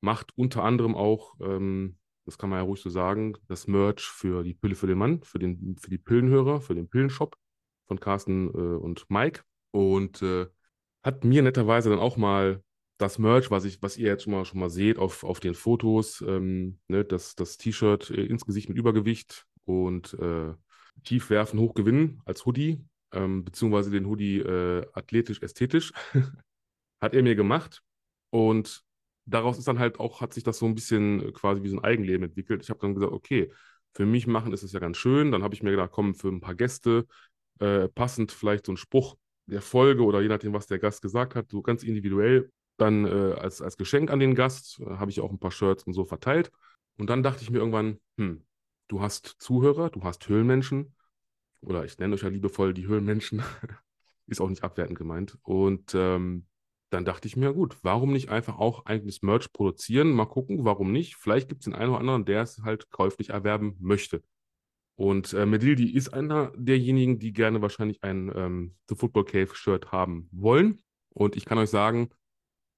macht 0.00 0.30
unter 0.36 0.62
anderem 0.62 0.94
auch, 0.94 1.34
ähm, 1.40 1.98
das 2.28 2.36
kann 2.36 2.50
man 2.50 2.58
ja 2.58 2.62
ruhig 2.62 2.80
so 2.82 2.90
sagen, 2.90 3.38
das 3.48 3.66
Merch 3.66 4.02
für 4.02 4.42
die 4.42 4.52
Pille 4.52 4.74
für 4.74 4.86
den 4.86 4.98
Mann, 4.98 5.22
für, 5.22 5.38
den, 5.38 5.78
für 5.78 5.88
die 5.88 5.96
Pillenhörer, 5.96 6.60
für 6.60 6.74
den 6.74 6.86
Pillenshop 6.86 7.38
von 7.86 7.98
Carsten 7.98 8.48
äh, 8.48 8.76
und 8.76 9.06
Mike. 9.08 9.44
Und 9.70 10.20
äh, 10.20 10.46
hat 11.02 11.24
mir 11.24 11.40
netterweise 11.40 11.88
dann 11.88 11.98
auch 11.98 12.18
mal 12.18 12.62
das 12.98 13.18
Merch, 13.18 13.50
was 13.50 13.64
ich, 13.64 13.80
was 13.80 13.96
ihr 13.96 14.08
jetzt 14.08 14.24
schon 14.24 14.34
mal, 14.34 14.44
schon 14.44 14.60
mal 14.60 14.68
seht 14.68 14.98
auf, 14.98 15.24
auf 15.24 15.40
den 15.40 15.54
Fotos, 15.54 16.20
ähm, 16.20 16.80
ne, 16.86 17.02
das, 17.02 17.34
das 17.34 17.56
T-Shirt 17.56 18.10
äh, 18.10 18.26
ins 18.26 18.44
Gesicht 18.44 18.68
mit 18.68 18.76
Übergewicht 18.76 19.46
und 19.64 20.12
äh, 20.14 20.52
tief 21.04 21.30
werfen, 21.30 21.60
hoch 21.60 21.72
gewinnen 21.72 22.20
als 22.26 22.44
Hoodie, 22.44 22.84
ähm, 23.12 23.42
beziehungsweise 23.42 23.90
den 23.90 24.06
Hoodie 24.06 24.40
äh, 24.40 24.84
athletisch-ästhetisch, 24.92 25.94
hat 27.00 27.14
er 27.14 27.22
mir 27.22 27.36
gemacht. 27.36 27.82
Und 28.28 28.84
daraus 29.28 29.58
ist 29.58 29.68
dann 29.68 29.78
halt 29.78 30.00
auch, 30.00 30.20
hat 30.20 30.32
sich 30.34 30.44
das 30.44 30.58
so 30.58 30.66
ein 30.66 30.74
bisschen 30.74 31.32
quasi 31.32 31.62
wie 31.62 31.68
so 31.68 31.76
ein 31.76 31.84
Eigenleben 31.84 32.24
entwickelt. 32.24 32.62
Ich 32.62 32.70
habe 32.70 32.80
dann 32.80 32.94
gesagt, 32.94 33.12
okay, 33.12 33.52
für 33.94 34.06
mich 34.06 34.26
machen 34.26 34.52
ist 34.52 34.62
es 34.62 34.72
ja 34.72 34.80
ganz 34.80 34.96
schön. 34.96 35.32
Dann 35.32 35.42
habe 35.42 35.54
ich 35.54 35.62
mir 35.62 35.70
gedacht, 35.70 35.90
komm, 35.92 36.14
für 36.14 36.28
ein 36.28 36.40
paar 36.40 36.54
Gäste 36.54 37.06
äh, 37.60 37.88
passend 37.88 38.32
vielleicht 38.32 38.66
so 38.66 38.72
ein 38.72 38.76
Spruch 38.76 39.16
der 39.46 39.62
Folge 39.62 40.04
oder 40.04 40.20
je 40.20 40.28
nachdem, 40.28 40.52
was 40.52 40.66
der 40.66 40.78
Gast 40.78 41.02
gesagt 41.02 41.34
hat, 41.34 41.50
so 41.50 41.62
ganz 41.62 41.82
individuell 41.82 42.50
dann 42.76 43.04
äh, 43.06 43.34
als, 43.34 43.60
als 43.60 43.76
Geschenk 43.76 44.10
an 44.10 44.20
den 44.20 44.34
Gast 44.34 44.80
äh, 44.80 44.84
habe 44.84 45.10
ich 45.10 45.20
auch 45.20 45.30
ein 45.30 45.38
paar 45.38 45.50
Shirts 45.50 45.84
und 45.84 45.94
so 45.94 46.04
verteilt. 46.04 46.50
Und 46.96 47.10
dann 47.10 47.22
dachte 47.22 47.42
ich 47.42 47.50
mir 47.50 47.58
irgendwann, 47.58 47.98
hm, 48.16 48.44
du 48.88 49.00
hast 49.00 49.36
Zuhörer, 49.38 49.90
du 49.90 50.02
hast 50.04 50.28
Höhlenmenschen. 50.28 50.94
Oder 51.60 51.84
ich 51.84 51.98
nenne 51.98 52.14
euch 52.14 52.22
ja 52.22 52.28
liebevoll 52.28 52.72
die 52.72 52.86
Höhlenmenschen. 52.86 53.42
Ist 54.26 54.40
auch 54.40 54.48
nicht 54.48 54.62
abwertend 54.62 54.98
gemeint. 54.98 55.38
Und 55.42 55.94
ähm, 55.94 56.46
dann 56.90 57.04
dachte 57.04 57.28
ich 57.28 57.36
mir, 57.36 57.52
gut, 57.52 57.76
warum 57.82 58.12
nicht 58.12 58.30
einfach 58.30 58.58
auch 58.58 58.86
eigenes 58.86 59.22
Merch 59.22 59.52
produzieren? 59.52 60.10
Mal 60.12 60.26
gucken, 60.26 60.64
warum 60.64 60.92
nicht? 60.92 61.16
Vielleicht 61.16 61.48
gibt 61.48 61.60
es 61.60 61.64
den 61.66 61.74
einen 61.74 61.90
oder 61.90 62.00
anderen, 62.00 62.24
der 62.24 62.42
es 62.42 62.62
halt 62.62 62.90
käuflich 62.90 63.30
erwerben 63.30 63.76
möchte. 63.80 64.22
Und 64.96 65.32
äh, 65.32 65.46
Medildi 65.46 65.92
ist 65.92 66.08
einer 66.08 66.52
derjenigen, 66.56 67.18
die 67.18 67.32
gerne 67.32 67.62
wahrscheinlich 67.62 68.02
ein 68.02 68.32
ähm, 68.34 68.74
The 68.88 68.96
Football 68.96 69.26
Cave 69.26 69.54
Shirt 69.54 69.92
haben 69.92 70.28
wollen. 70.32 70.82
Und 71.10 71.36
ich 71.36 71.44
kann 71.44 71.58
euch 71.58 71.70
sagen, 71.70 72.10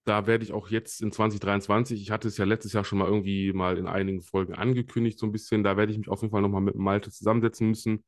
da 0.05 0.27
werde 0.27 0.45
ich 0.45 0.53
auch 0.53 0.69
jetzt 0.69 1.03
in 1.03 1.13
2023, 1.13 2.01
ich 2.01 2.11
hatte 2.11 2.29
es 2.29 2.37
ja 2.37 2.45
letztes 2.45 2.73
Jahr 2.73 2.85
schon 2.85 2.99
mal 2.99 3.07
irgendwie 3.09 3.53
mal 3.53 3.79
in 3.79 3.87
einigen 3.87 4.23
Folgen 4.23 4.55
angekündigt, 4.55 5.19
so 5.19 5.27
ein 5.27 5.33
bisschen, 5.33 5.63
da 5.63 5.77
werde 5.77 5.93
ich 5.93 5.99
mich 5.99 6.09
auf 6.09 6.23
jeden 6.23 6.33
Fall 6.33 6.43
nochmal 6.43 6.63
mit 6.63 6.75
Malte 6.75 7.11
zusammensetzen 7.11 7.69
müssen, 7.69 8.05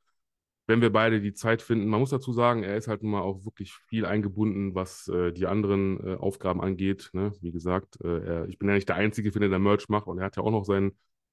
wenn 0.66 0.80
wir 0.80 0.90
beide 0.90 1.20
die 1.20 1.34
Zeit 1.34 1.60
finden. 1.62 1.88
Man 1.88 2.00
muss 2.00 2.10
dazu 2.10 2.32
sagen, 2.32 2.62
er 2.62 2.76
ist 2.76 2.88
halt 2.88 3.02
nun 3.02 3.12
mal 3.12 3.22
auch 3.22 3.44
wirklich 3.44 3.74
viel 3.88 4.06
eingebunden, 4.06 4.74
was 4.74 5.08
äh, 5.08 5.32
die 5.32 5.46
anderen 5.46 5.98
äh, 6.06 6.14
Aufgaben 6.14 6.60
angeht. 6.60 7.10
Ne? 7.12 7.32
Wie 7.40 7.52
gesagt, 7.52 7.98
äh, 8.02 8.24
er, 8.24 8.48
ich 8.48 8.58
bin 8.58 8.68
ja 8.68 8.74
nicht 8.74 8.88
der 8.88 8.96
Einzige, 8.96 9.30
der 9.30 9.48
der 9.48 9.58
Merch 9.58 9.88
macht 9.88 10.06
und 10.06 10.18
er 10.18 10.26
hat 10.26 10.36
ja 10.36 10.42
auch 10.42 10.50
noch 10.50 10.64
sein, 10.64 10.92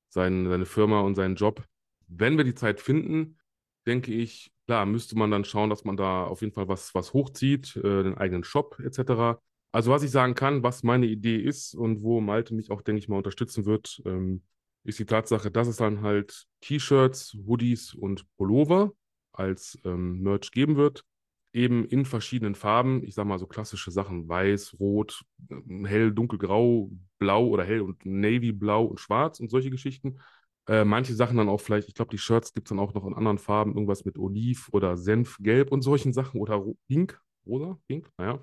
sein, 0.09 0.47
seine 0.47 0.65
Firma 0.65 1.01
und 1.01 1.15
seinen 1.15 1.35
Job. 1.35 1.63
Wenn 2.07 2.37
wir 2.37 2.43
die 2.43 2.55
Zeit 2.55 2.81
finden, 2.81 3.37
denke 3.85 4.11
ich, 4.13 4.51
klar, 4.65 4.85
müsste 4.85 5.15
man 5.17 5.31
dann 5.31 5.45
schauen, 5.45 5.69
dass 5.69 5.83
man 5.83 5.95
da 5.95 6.23
auf 6.23 6.41
jeden 6.41 6.53
Fall 6.53 6.67
was, 6.67 6.95
was 6.95 7.13
hochzieht, 7.13 7.75
äh, 7.77 8.03
den 8.03 8.17
eigenen 8.17 8.43
Shop 8.43 8.79
etc. 8.79 9.39
Also 9.71 9.91
was 9.91 10.01
ich 10.01 10.11
sagen 10.11 10.33
kann, 10.33 10.63
was 10.63 10.81
meine 10.83 11.05
Idee 11.05 11.37
ist 11.37 11.75
und 11.75 12.01
wo 12.01 12.19
Malte 12.19 12.55
mich 12.55 12.71
auch, 12.71 12.81
denke 12.81 12.99
ich 12.99 13.07
mal, 13.07 13.17
unterstützen 13.17 13.65
wird, 13.65 14.01
ähm, 14.05 14.41
ist 14.83 14.97
die 14.97 15.05
Tatsache, 15.05 15.51
dass 15.51 15.67
es 15.67 15.77
dann 15.77 16.01
halt 16.01 16.45
T-Shirts, 16.61 17.37
Hoodies 17.45 17.93
und 17.93 18.25
Pullover 18.37 18.93
als 19.31 19.77
ähm, 19.85 20.21
Merch 20.21 20.51
geben 20.51 20.75
wird. 20.75 21.03
Eben 21.51 21.85
in 21.85 22.05
verschiedenen 22.05 22.55
Farben. 22.55 23.03
Ich 23.03 23.15
sage 23.15 23.27
mal 23.27 23.39
so 23.39 23.47
klassische 23.47 23.91
Sachen: 23.91 24.27
Weiß, 24.29 24.75
Rot, 24.79 25.23
ähm, 25.49 25.85
hell, 25.85 26.11
dunkelgrau, 26.11 26.91
Blau 27.17 27.47
oder 27.47 27.63
hell 27.63 27.81
und 27.81 28.05
Navy, 28.05 28.51
Blau 28.51 28.85
und 28.85 28.99
Schwarz 28.99 29.39
und 29.39 29.49
solche 29.49 29.69
Geschichten. 29.69 30.19
Äh, 30.67 30.85
manche 30.85 31.15
Sachen 31.15 31.37
dann 31.37 31.49
auch 31.49 31.59
vielleicht, 31.61 31.87
ich 31.87 31.95
glaube, 31.95 32.11
die 32.11 32.19
Shirts 32.19 32.53
gibt 32.53 32.67
es 32.67 32.69
dann 32.69 32.79
auch 32.79 32.93
noch 32.93 33.05
in 33.07 33.15
anderen 33.15 33.39
Farben, 33.39 33.73
irgendwas 33.73 34.05
mit 34.05 34.19
Oliv 34.19 34.69
oder 34.71 34.97
Senfgelb 34.97 35.71
und 35.71 35.81
solchen 35.81 36.13
Sachen 36.13 36.39
oder 36.39 36.63
Pink, 36.87 37.19
rosa, 37.47 37.79
Pink, 37.87 38.07
naja. 38.17 38.39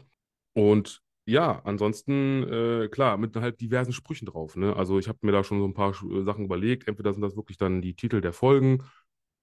Und 0.55 1.03
ja, 1.27 1.61
ansonsten, 1.65 2.45
äh, 2.49 2.89
klar, 2.89 3.17
mit 3.17 3.37
halt 3.37 3.61
diversen 3.61 3.93
Sprüchen 3.93 4.27
drauf. 4.27 4.57
Ne? 4.57 4.75
Also 4.77 4.99
ich 4.99 5.09
habe 5.09 5.19
mir 5.23 5.33
da 5.33 5.45
schon 5.45 5.61
so 5.61 5.67
ein 5.67 5.75
paar 5.75 5.93
Sachen 6.25 6.45
überlegt. 6.45 6.87
Entweder 6.89 7.13
sind 7.13 7.23
das 7.23 7.37
wirklich 7.37 7.59
dann 7.59 7.83
die 7.83 7.95
Titel 7.95 8.21
der 8.21 8.33
Folgen 8.33 8.85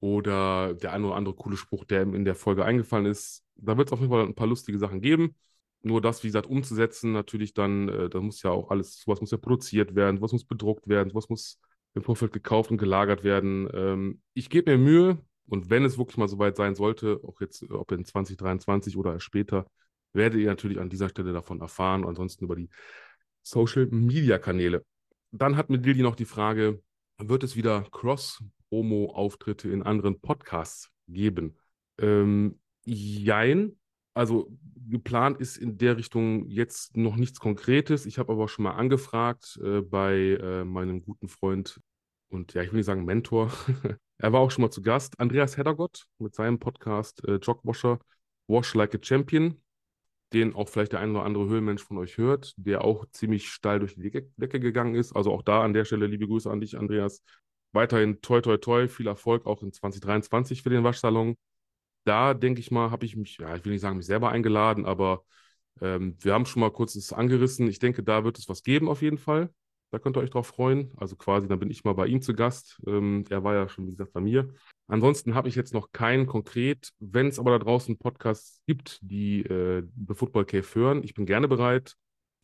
oder 0.04 0.74
der 0.74 0.92
ein 0.92 1.06
oder 1.06 1.16
andere 1.16 1.34
coole 1.34 1.56
Spruch, 1.56 1.86
der 1.86 2.02
in 2.02 2.26
der 2.26 2.36
Folge 2.36 2.66
eingefallen 2.66 3.06
ist. 3.06 3.42
Da 3.56 3.78
wird 3.78 3.88
es 3.88 3.94
auf 3.94 4.02
jeden 4.02 4.12
Fall 4.12 4.26
ein 4.26 4.36
paar 4.36 4.48
lustige 4.48 4.78
Sachen 4.78 5.00
geben. 5.00 5.38
Nur 5.82 6.02
das, 6.02 6.24
wie 6.24 6.28
gesagt, 6.28 6.46
umzusetzen, 6.46 7.14
natürlich 7.14 7.54
dann, 7.54 7.88
äh, 7.88 8.10
da 8.10 8.20
muss 8.20 8.44
ja 8.44 8.52
auch 8.52 8.70
alles, 8.70 9.00
sowas 9.00 9.22
muss 9.22 9.32
ja 9.32 9.38
produziert 9.38 9.96
werden, 9.96 10.18
sowas 10.18 10.34
muss 10.34 10.44
bedruckt 10.44 10.90
werden, 10.90 11.10
sowas 11.10 11.30
muss 11.30 11.58
im 11.94 12.04
Vorfeld 12.04 12.34
gekauft 12.34 12.70
und 12.70 12.80
gelagert 12.80 13.24
werden. 13.24 13.70
Ähm, 13.74 14.22
ich 14.34 14.50
gebe 14.50 14.72
mir 14.72 14.78
Mühe 14.78 15.20
und 15.48 15.70
wenn 15.70 15.86
es 15.86 15.98
wirklich 15.98 16.18
mal 16.18 16.28
soweit 16.28 16.58
sein 16.58 16.76
sollte, 16.76 17.22
auch 17.24 17.40
jetzt, 17.40 17.64
ob 17.72 17.90
in 17.94 18.04
2023 18.04 18.98
oder 18.98 19.22
später, 19.22 19.68
werdet 20.12 20.42
ihr 20.42 20.48
natürlich 20.48 20.80
an 20.80 20.90
dieser 20.90 21.08
Stelle 21.08 21.32
davon 21.32 21.62
erfahren, 21.62 22.06
ansonsten 22.06 22.44
über 22.44 22.58
die 22.58 22.70
Social-Media-Kanäle. 23.44 24.84
Dann 25.32 25.56
hat 25.56 25.70
mit 25.70 25.86
Lilly 25.86 26.02
noch 26.02 26.16
die 26.16 26.26
Frage, 26.26 26.82
wird 27.20 27.44
es 27.44 27.56
wieder 27.56 27.88
Cross-Promo-Auftritte 28.74 29.70
in 29.70 29.84
anderen 29.84 30.20
Podcasts 30.20 30.90
geben? 31.08 31.58
Ähm, 32.00 32.60
jein. 32.84 33.78
Also 34.16 34.52
geplant 34.90 35.40
ist 35.40 35.58
in 35.58 35.78
der 35.78 35.98
Richtung 35.98 36.48
jetzt 36.48 36.98
noch 36.98 37.16
nichts 37.16 37.40
Konkretes. 37.40 38.06
Ich 38.06 38.18
habe 38.20 38.34
aber 38.34 38.48
schon 38.48 38.64
mal 38.64 38.74
angefragt 38.74 39.60
äh, 39.64 39.82
bei 39.82 40.38
äh, 40.42 40.64
meinem 40.64 41.04
guten 41.04 41.28
Freund 41.28 41.80
und 42.30 42.54
ja, 42.54 42.64
ich 42.64 42.72
will 42.72 42.78
nicht 42.78 42.88
sagen 42.88 43.06
Mentor. 43.06 43.52
er 44.18 44.34
war 44.34 44.42
auch 44.42 44.52
schon 44.52 44.64
mal 44.64 44.72
zu 44.72 44.82
Gast, 44.82 45.20
Andreas 45.20 45.58
Heddergott 45.58 46.06
mit 46.18 46.36
seinem 46.36 46.60
Podcast 46.60 47.24
äh, 47.28 47.36
Jogwasher, 47.36 48.00
Wash 48.48 48.74
Like 48.74 48.96
a 48.96 49.00
Champion, 49.02 49.62
den 50.34 50.54
auch 50.54 50.68
vielleicht 50.68 50.94
der 50.94 51.00
ein 51.00 51.12
oder 51.12 51.24
andere 51.24 51.48
Höhlenmensch 51.48 51.84
von 51.84 51.98
euch 51.98 52.18
hört, 52.18 52.54
der 52.58 52.84
auch 52.84 53.06
ziemlich 53.12 53.50
steil 53.50 53.80
durch 53.80 53.96
die 53.96 54.12
Decke 54.38 54.60
gegangen 54.60 54.96
ist. 54.96 55.16
Also 55.16 55.32
auch 55.32 55.44
da 55.44 55.64
an 55.64 55.74
der 55.74 55.86
Stelle 55.86 56.08
liebe 56.08 56.28
Grüße 56.28 56.50
an 56.50 56.60
dich, 56.60 56.78
Andreas. 56.78 57.24
Weiterhin 57.74 58.22
toi 58.22 58.42
toi 58.42 58.58
toi, 58.58 58.88
viel 58.88 59.08
Erfolg 59.08 59.46
auch 59.46 59.64
in 59.64 59.72
2023 59.74 60.62
für 60.64 60.70
den 60.70 60.84
Waschsalon 60.84 61.36
da 62.06 62.34
denke 62.34 62.60
ich 62.60 62.72
mal, 62.72 62.92
habe 62.92 63.06
ich 63.06 63.16
mich, 63.16 63.38
ja, 63.38 63.56
ich 63.56 63.64
will 63.66 63.72
nicht 63.74 63.82
sagen, 63.82 63.98
mich 63.98 64.06
selber 64.06 64.30
eingeladen, 64.30 64.86
aber 64.86 65.24
ähm, 65.82 66.18
wir 66.20 66.34
haben 66.34 66.46
schon 66.46 66.60
mal 66.62 66.72
kurz 66.72 66.94
das 66.94 67.14
angerissen. 67.14 67.68
Ich 67.68 67.80
denke, 67.80 68.04
da 68.04 68.24
wird 68.24 68.38
es 68.38 68.50
was 68.50 68.64
geben 68.64 68.90
auf 68.90 69.02
jeden 69.02 69.18
Fall. 69.18 69.50
Da 69.92 70.00
könnt 70.00 70.18
ihr 70.18 70.22
euch 70.22 70.32
drauf 70.32 70.48
freuen. 70.48 70.92
Also 70.98 71.16
quasi, 71.16 71.48
dann 71.48 71.60
bin 71.60 71.70
ich 71.70 71.84
mal 71.84 71.94
bei 71.94 72.08
ihm 72.08 72.22
zu 72.22 72.34
Gast. 72.34 72.82
Ähm, 72.88 73.26
er 73.30 73.44
war 73.44 73.54
ja 73.54 73.70
schon, 73.70 73.88
wie 73.88 73.92
gesagt, 73.92 74.14
bei 74.14 74.22
mir. 74.22 74.54
Ansonsten 74.88 75.36
habe 75.36 75.50
ich 75.50 75.56
jetzt 75.56 75.74
noch 75.74 75.92
keinen 75.92 76.26
konkret. 76.28 76.92
Wenn 77.00 77.28
es 77.28 77.40
aber 77.40 77.52
da 77.52 77.60
draußen 77.60 77.98
Podcasts 77.98 78.62
gibt, 78.66 79.00
die 79.02 79.42
äh, 79.44 79.84
The 80.08 80.16
Football 80.16 80.46
Cave 80.46 80.66
hören, 80.74 81.04
ich 81.04 81.14
bin 81.14 81.26
gerne 81.26 81.48
bereit, 81.48 81.96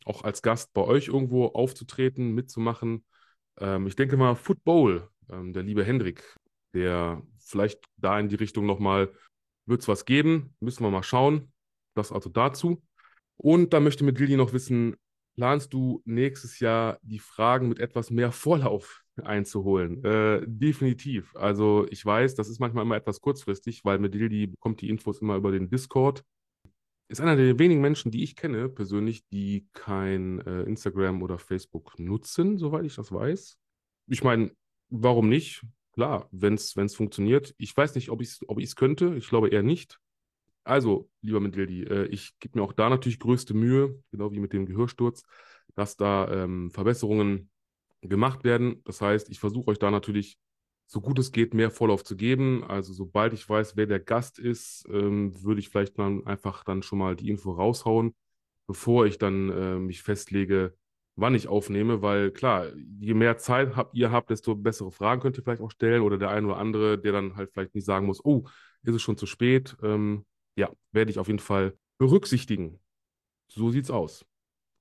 auch 0.04 0.22
als 0.24 0.42
Gast 0.42 0.72
bei 0.72 0.82
euch 0.82 1.08
irgendwo 1.08 1.46
aufzutreten, 1.46 2.32
mitzumachen. 2.34 3.04
Ähm, 3.58 3.86
ich 3.86 3.96
denke 3.96 4.16
mal, 4.16 4.36
Football, 4.36 5.08
ähm, 5.32 5.52
der 5.52 5.62
liebe 5.62 5.84
Hendrik, 5.84 6.36
der 6.74 7.22
vielleicht 7.38 7.84
da 7.96 8.18
in 8.18 8.28
die 8.28 8.36
Richtung 8.36 8.66
nochmal 8.66 9.12
wird 9.66 9.82
es 9.82 9.88
was 9.88 10.04
geben, 10.04 10.54
müssen 10.60 10.84
wir 10.84 10.90
mal 10.90 11.02
schauen. 11.02 11.52
Das 11.94 12.12
also 12.12 12.30
dazu. 12.30 12.82
Und 13.36 13.72
da 13.72 13.80
möchte 13.80 14.04
mit 14.04 14.18
Lilly 14.18 14.36
noch 14.36 14.52
wissen, 14.52 14.96
planst 15.36 15.72
du 15.72 16.02
nächstes 16.04 16.60
Jahr 16.60 16.98
die 17.02 17.18
Fragen 17.18 17.68
mit 17.68 17.78
etwas 17.78 18.10
mehr 18.10 18.32
Vorlauf 18.32 19.02
einzuholen? 19.22 20.04
Äh, 20.04 20.42
definitiv. 20.46 21.34
Also 21.36 21.86
ich 21.90 22.04
weiß, 22.04 22.34
das 22.34 22.48
ist 22.48 22.60
manchmal 22.60 22.84
immer 22.84 22.96
etwas 22.96 23.20
kurzfristig, 23.20 23.84
weil 23.84 24.00
Lilly 24.00 24.48
bekommt 24.48 24.80
die 24.80 24.88
Infos 24.88 25.20
immer 25.20 25.36
über 25.36 25.52
den 25.52 25.70
Discord. 25.70 26.24
Ist 27.08 27.20
einer 27.20 27.34
der 27.34 27.58
wenigen 27.58 27.80
Menschen, 27.80 28.12
die 28.12 28.22
ich 28.22 28.36
kenne 28.36 28.68
persönlich, 28.68 29.26
die 29.28 29.66
kein 29.72 30.40
äh, 30.42 30.62
Instagram 30.62 31.22
oder 31.22 31.38
Facebook 31.38 31.98
nutzen, 31.98 32.56
soweit 32.56 32.84
ich 32.84 32.94
das 32.94 33.10
weiß. 33.10 33.58
Ich 34.06 34.22
meine, 34.22 34.52
warum 34.90 35.28
nicht? 35.28 35.62
klar, 36.00 36.28
wenn 36.32 36.54
es 36.54 36.94
funktioniert. 36.94 37.54
Ich 37.58 37.76
weiß 37.76 37.94
nicht, 37.94 38.10
ob 38.10 38.22
ich 38.22 38.28
es 38.28 38.40
ob 38.48 38.58
könnte. 38.76 39.14
Ich 39.16 39.28
glaube 39.28 39.48
eher 39.48 39.62
nicht. 39.62 39.98
Also, 40.64 41.10
lieber 41.20 41.40
Mendildi, 41.40 41.82
äh, 41.84 42.06
ich 42.06 42.38
gebe 42.38 42.58
mir 42.58 42.64
auch 42.64 42.72
da 42.72 42.88
natürlich 42.88 43.18
größte 43.18 43.54
Mühe, 43.54 44.02
genau 44.10 44.32
wie 44.32 44.40
mit 44.40 44.52
dem 44.52 44.66
Gehörsturz, 44.66 45.24
dass 45.74 45.96
da 45.96 46.26
ähm, 46.30 46.70
Verbesserungen 46.70 47.50
gemacht 48.02 48.44
werden. 48.44 48.82
Das 48.84 49.00
heißt, 49.00 49.28
ich 49.30 49.40
versuche 49.40 49.68
euch 49.68 49.78
da 49.78 49.90
natürlich 49.90 50.38
so 50.86 51.00
gut 51.00 51.18
es 51.18 51.32
geht 51.32 51.54
mehr 51.54 51.70
Vorlauf 51.70 52.02
zu 52.02 52.16
geben. 52.16 52.64
Also 52.64 52.92
sobald 52.92 53.32
ich 53.32 53.48
weiß, 53.48 53.76
wer 53.76 53.86
der 53.86 54.00
Gast 54.00 54.38
ist, 54.38 54.86
ähm, 54.90 55.32
würde 55.42 55.60
ich 55.60 55.68
vielleicht 55.68 55.98
dann 55.98 56.26
einfach 56.26 56.64
dann 56.64 56.82
schon 56.82 56.98
mal 56.98 57.14
die 57.14 57.28
Info 57.28 57.52
raushauen, 57.52 58.14
bevor 58.66 59.06
ich 59.06 59.18
dann 59.18 59.50
äh, 59.50 59.78
mich 59.78 60.02
festlege, 60.02 60.74
wann 61.20 61.34
ich 61.34 61.48
aufnehme, 61.48 62.02
weil 62.02 62.30
klar, 62.30 62.68
je 62.98 63.14
mehr 63.14 63.38
Zeit 63.38 63.76
habt, 63.76 63.94
ihr 63.94 64.10
habt, 64.10 64.30
desto 64.30 64.54
bessere 64.56 64.90
Fragen 64.90 65.20
könnt 65.20 65.36
ihr 65.36 65.42
vielleicht 65.44 65.62
auch 65.62 65.70
stellen 65.70 66.02
oder 66.02 66.18
der 66.18 66.30
eine 66.30 66.46
oder 66.46 66.56
andere, 66.56 66.98
der 66.98 67.12
dann 67.12 67.36
halt 67.36 67.50
vielleicht 67.52 67.74
nicht 67.74 67.84
sagen 67.84 68.06
muss, 68.06 68.24
oh, 68.24 68.44
ist 68.82 68.94
es 68.94 69.02
schon 69.02 69.16
zu 69.16 69.26
spät. 69.26 69.76
Ähm, 69.82 70.24
ja, 70.56 70.70
werde 70.92 71.10
ich 71.10 71.18
auf 71.18 71.28
jeden 71.28 71.38
Fall 71.38 71.76
berücksichtigen. 71.98 72.80
So 73.48 73.70
sieht's 73.70 73.90
aus. 73.90 74.24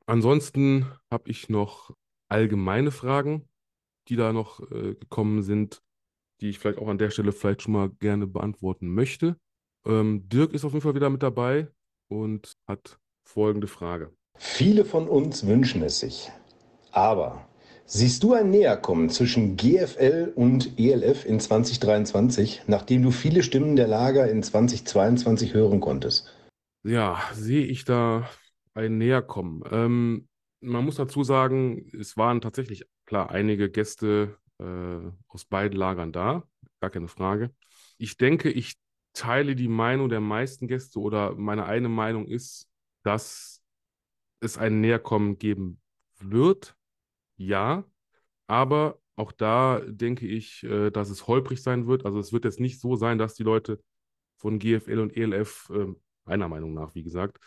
Ansonsten 0.05 0.85
habe 1.11 1.29
ich 1.29 1.49
noch 1.49 1.95
allgemeine 2.29 2.91
Fragen, 2.91 3.47
die 4.07 4.15
da 4.15 4.33
noch 4.33 4.59
äh, 4.71 4.95
gekommen 4.95 5.43
sind, 5.43 5.81
die 6.41 6.49
ich 6.49 6.59
vielleicht 6.59 6.79
auch 6.79 6.87
an 6.87 6.97
der 6.97 7.11
Stelle 7.11 7.31
vielleicht 7.31 7.63
schon 7.63 7.73
mal 7.73 7.89
gerne 7.89 8.27
beantworten 8.27 8.93
möchte. 8.93 9.37
Ähm, 9.85 10.27
Dirk 10.29 10.53
ist 10.53 10.65
auf 10.65 10.73
jeden 10.73 10.83
Fall 10.83 10.95
wieder 10.95 11.09
mit 11.09 11.23
dabei 11.23 11.67
und 12.07 12.53
hat 12.67 12.99
folgende 13.25 13.67
Frage. 13.67 14.13
Viele 14.41 14.85
von 14.85 15.09
uns 15.09 15.45
wünschen 15.45 15.83
es 15.83 15.99
sich. 15.99 16.31
Aber 16.93 17.45
siehst 17.85 18.23
du 18.23 18.33
ein 18.33 18.49
Näherkommen 18.49 19.09
zwischen 19.09 19.57
GFL 19.57 20.31
und 20.33 20.79
ELF 20.79 21.25
in 21.25 21.41
2023, 21.41 22.63
nachdem 22.65 23.03
du 23.03 23.11
viele 23.11 23.43
Stimmen 23.43 23.75
der 23.75 23.89
Lager 23.89 24.31
in 24.31 24.41
2022 24.41 25.53
hören 25.53 25.81
konntest? 25.81 26.33
Ja, 26.83 27.19
sehe 27.33 27.65
ich 27.65 27.83
da 27.83 28.29
ein 28.73 28.97
Näherkommen. 28.97 29.61
Ähm, 29.71 30.29
man 30.61 30.85
muss 30.85 30.95
dazu 30.95 31.25
sagen, 31.25 31.89
es 31.99 32.15
waren 32.15 32.39
tatsächlich 32.39 32.85
klar 33.05 33.31
einige 33.31 33.69
Gäste 33.69 34.37
äh, 34.59 35.11
aus 35.27 35.43
beiden 35.43 35.77
Lagern 35.77 36.13
da, 36.13 36.43
gar 36.79 36.89
keine 36.91 37.09
Frage. 37.09 37.51
Ich 37.97 38.15
denke, 38.15 38.49
ich 38.49 38.77
teile 39.11 39.57
die 39.57 39.67
Meinung 39.67 40.07
der 40.07 40.21
meisten 40.21 40.69
Gäste 40.69 40.99
oder 40.99 41.35
meine 41.35 41.65
eine 41.65 41.89
Meinung 41.89 42.25
ist, 42.25 42.69
dass 43.03 43.58
es 44.39 44.57
ein 44.57 44.81
Näherkommen 44.81 45.37
geben 45.37 45.81
wird, 46.19 46.75
ja, 47.37 47.85
aber 48.47 48.99
auch 49.15 49.31
da 49.31 49.81
denke 49.85 50.27
ich, 50.27 50.63
äh, 50.63 50.91
dass 50.91 51.09
es 51.09 51.27
holprig 51.27 51.61
sein 51.61 51.87
wird. 51.87 52.05
Also 52.05 52.19
es 52.19 52.31
wird 52.31 52.45
jetzt 52.45 52.59
nicht 52.59 52.79
so 52.79 52.95
sein, 52.95 53.17
dass 53.17 53.35
die 53.35 53.43
Leute 53.43 53.81
von 54.37 54.59
GFL 54.59 54.99
und 54.99 55.15
ELF, 55.15 55.69
äh, 55.73 55.87
meiner 56.25 56.47
Meinung 56.47 56.73
nach, 56.73 56.95
wie 56.95 57.03
gesagt, 57.03 57.37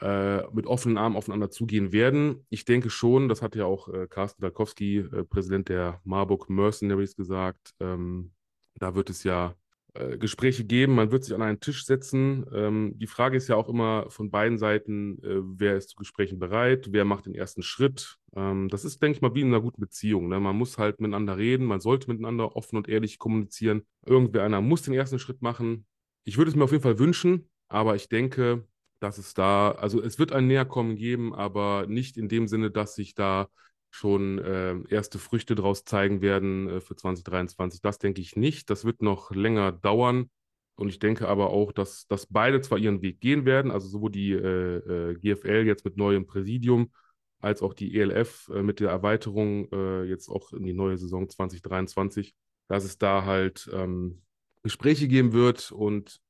äh, 0.00 0.42
mit 0.50 0.66
offenen 0.66 0.98
Armen 0.98 1.16
aufeinander 1.16 1.50
zugehen 1.50 1.92
werden. 1.92 2.44
Ich 2.50 2.64
denke 2.64 2.90
schon, 2.90 3.28
das 3.28 3.42
hat 3.42 3.54
ja 3.54 3.64
auch 3.64 3.88
äh, 3.88 4.08
Carsten 4.08 4.42
Dalkowski, 4.42 5.04
Präsident 5.30 5.68
der 5.68 6.00
Marburg 6.04 6.50
Mercenaries, 6.50 7.14
gesagt. 7.14 7.74
Ähm, 7.78 8.32
da 8.74 8.96
wird 8.96 9.08
es 9.08 9.22
ja 9.22 9.54
äh, 9.94 10.18
Gespräche 10.18 10.64
geben, 10.64 10.96
man 10.96 11.12
wird 11.12 11.24
sich 11.24 11.34
an 11.34 11.42
einen 11.42 11.60
Tisch 11.60 11.84
setzen. 11.84 12.44
Ähm, 12.52 12.94
die 12.96 13.06
Frage 13.06 13.36
ist 13.36 13.48
ja 13.48 13.54
auch 13.54 13.68
immer 13.68 14.10
von 14.10 14.30
beiden 14.30 14.58
Seiten, 14.58 15.22
äh, 15.22 15.40
wer 15.42 15.76
ist 15.76 15.90
zu 15.90 15.96
Gesprächen 15.96 16.38
bereit, 16.40 16.88
wer 16.90 17.04
macht 17.04 17.26
den 17.26 17.34
ersten 17.34 17.62
Schritt. 17.62 18.16
Ähm, 18.34 18.68
das 18.68 18.84
ist, 18.84 19.00
denke 19.00 19.16
ich 19.16 19.22
mal, 19.22 19.34
wie 19.34 19.42
in 19.42 19.48
einer 19.48 19.60
guten 19.60 19.80
Beziehung. 19.80 20.28
Ne? 20.28 20.40
Man 20.40 20.56
muss 20.56 20.78
halt 20.78 21.00
miteinander 21.00 21.36
reden, 21.36 21.64
man 21.66 21.80
sollte 21.80 22.10
miteinander 22.10 22.56
offen 22.56 22.76
und 22.76 22.88
ehrlich 22.88 23.18
kommunizieren. 23.18 23.82
Irgendwer 24.04 24.42
einer 24.42 24.60
muss 24.60 24.82
den 24.82 24.94
ersten 24.94 25.20
Schritt 25.20 25.42
machen. 25.42 25.86
Ich 26.24 26.38
würde 26.38 26.50
es 26.50 26.56
mir 26.56 26.64
auf 26.64 26.72
jeden 26.72 26.82
Fall 26.82 26.98
wünschen, 26.98 27.48
aber 27.68 27.94
ich 27.94 28.08
denke, 28.08 28.66
dass 28.98 29.18
es 29.18 29.34
da, 29.34 29.72
also 29.72 30.02
es 30.02 30.18
wird 30.18 30.32
ein 30.32 30.48
Näherkommen 30.48 30.96
geben, 30.96 31.34
aber 31.34 31.86
nicht 31.86 32.16
in 32.16 32.28
dem 32.28 32.48
Sinne, 32.48 32.70
dass 32.70 32.94
sich 32.94 33.14
da 33.14 33.48
schon 33.94 34.40
äh, 34.40 34.74
erste 34.88 35.20
Früchte 35.20 35.54
daraus 35.54 35.84
zeigen 35.84 36.20
werden 36.20 36.68
äh, 36.68 36.80
für 36.80 36.96
2023. 36.96 37.80
Das 37.80 37.98
denke 37.98 38.20
ich 38.20 38.34
nicht. 38.34 38.68
Das 38.68 38.84
wird 38.84 39.02
noch 39.02 39.30
länger 39.30 39.70
dauern. 39.70 40.30
Und 40.74 40.88
ich 40.88 40.98
denke 40.98 41.28
aber 41.28 41.50
auch, 41.50 41.70
dass, 41.70 42.08
dass 42.08 42.26
beide 42.26 42.60
zwar 42.60 42.78
ihren 42.78 43.02
Weg 43.02 43.20
gehen 43.20 43.44
werden, 43.44 43.70
also 43.70 43.86
sowohl 43.86 44.10
die 44.10 44.32
äh, 44.32 45.12
äh 45.12 45.14
GFL 45.14 45.64
jetzt 45.64 45.84
mit 45.84 45.96
neuem 45.96 46.26
Präsidium 46.26 46.90
als 47.38 47.62
auch 47.62 47.72
die 47.72 47.96
ELF 47.96 48.50
äh, 48.52 48.64
mit 48.64 48.80
der 48.80 48.90
Erweiterung 48.90 49.70
äh, 49.70 50.02
jetzt 50.02 50.28
auch 50.28 50.52
in 50.52 50.64
die 50.64 50.74
neue 50.74 50.98
Saison 50.98 51.28
2023, 51.28 52.34
dass 52.66 52.82
es 52.82 52.98
da 52.98 53.24
halt 53.24 53.70
ähm, 53.72 54.22
Gespräche 54.64 55.06
geben 55.06 55.32
wird 55.32 55.70
und 55.70 56.20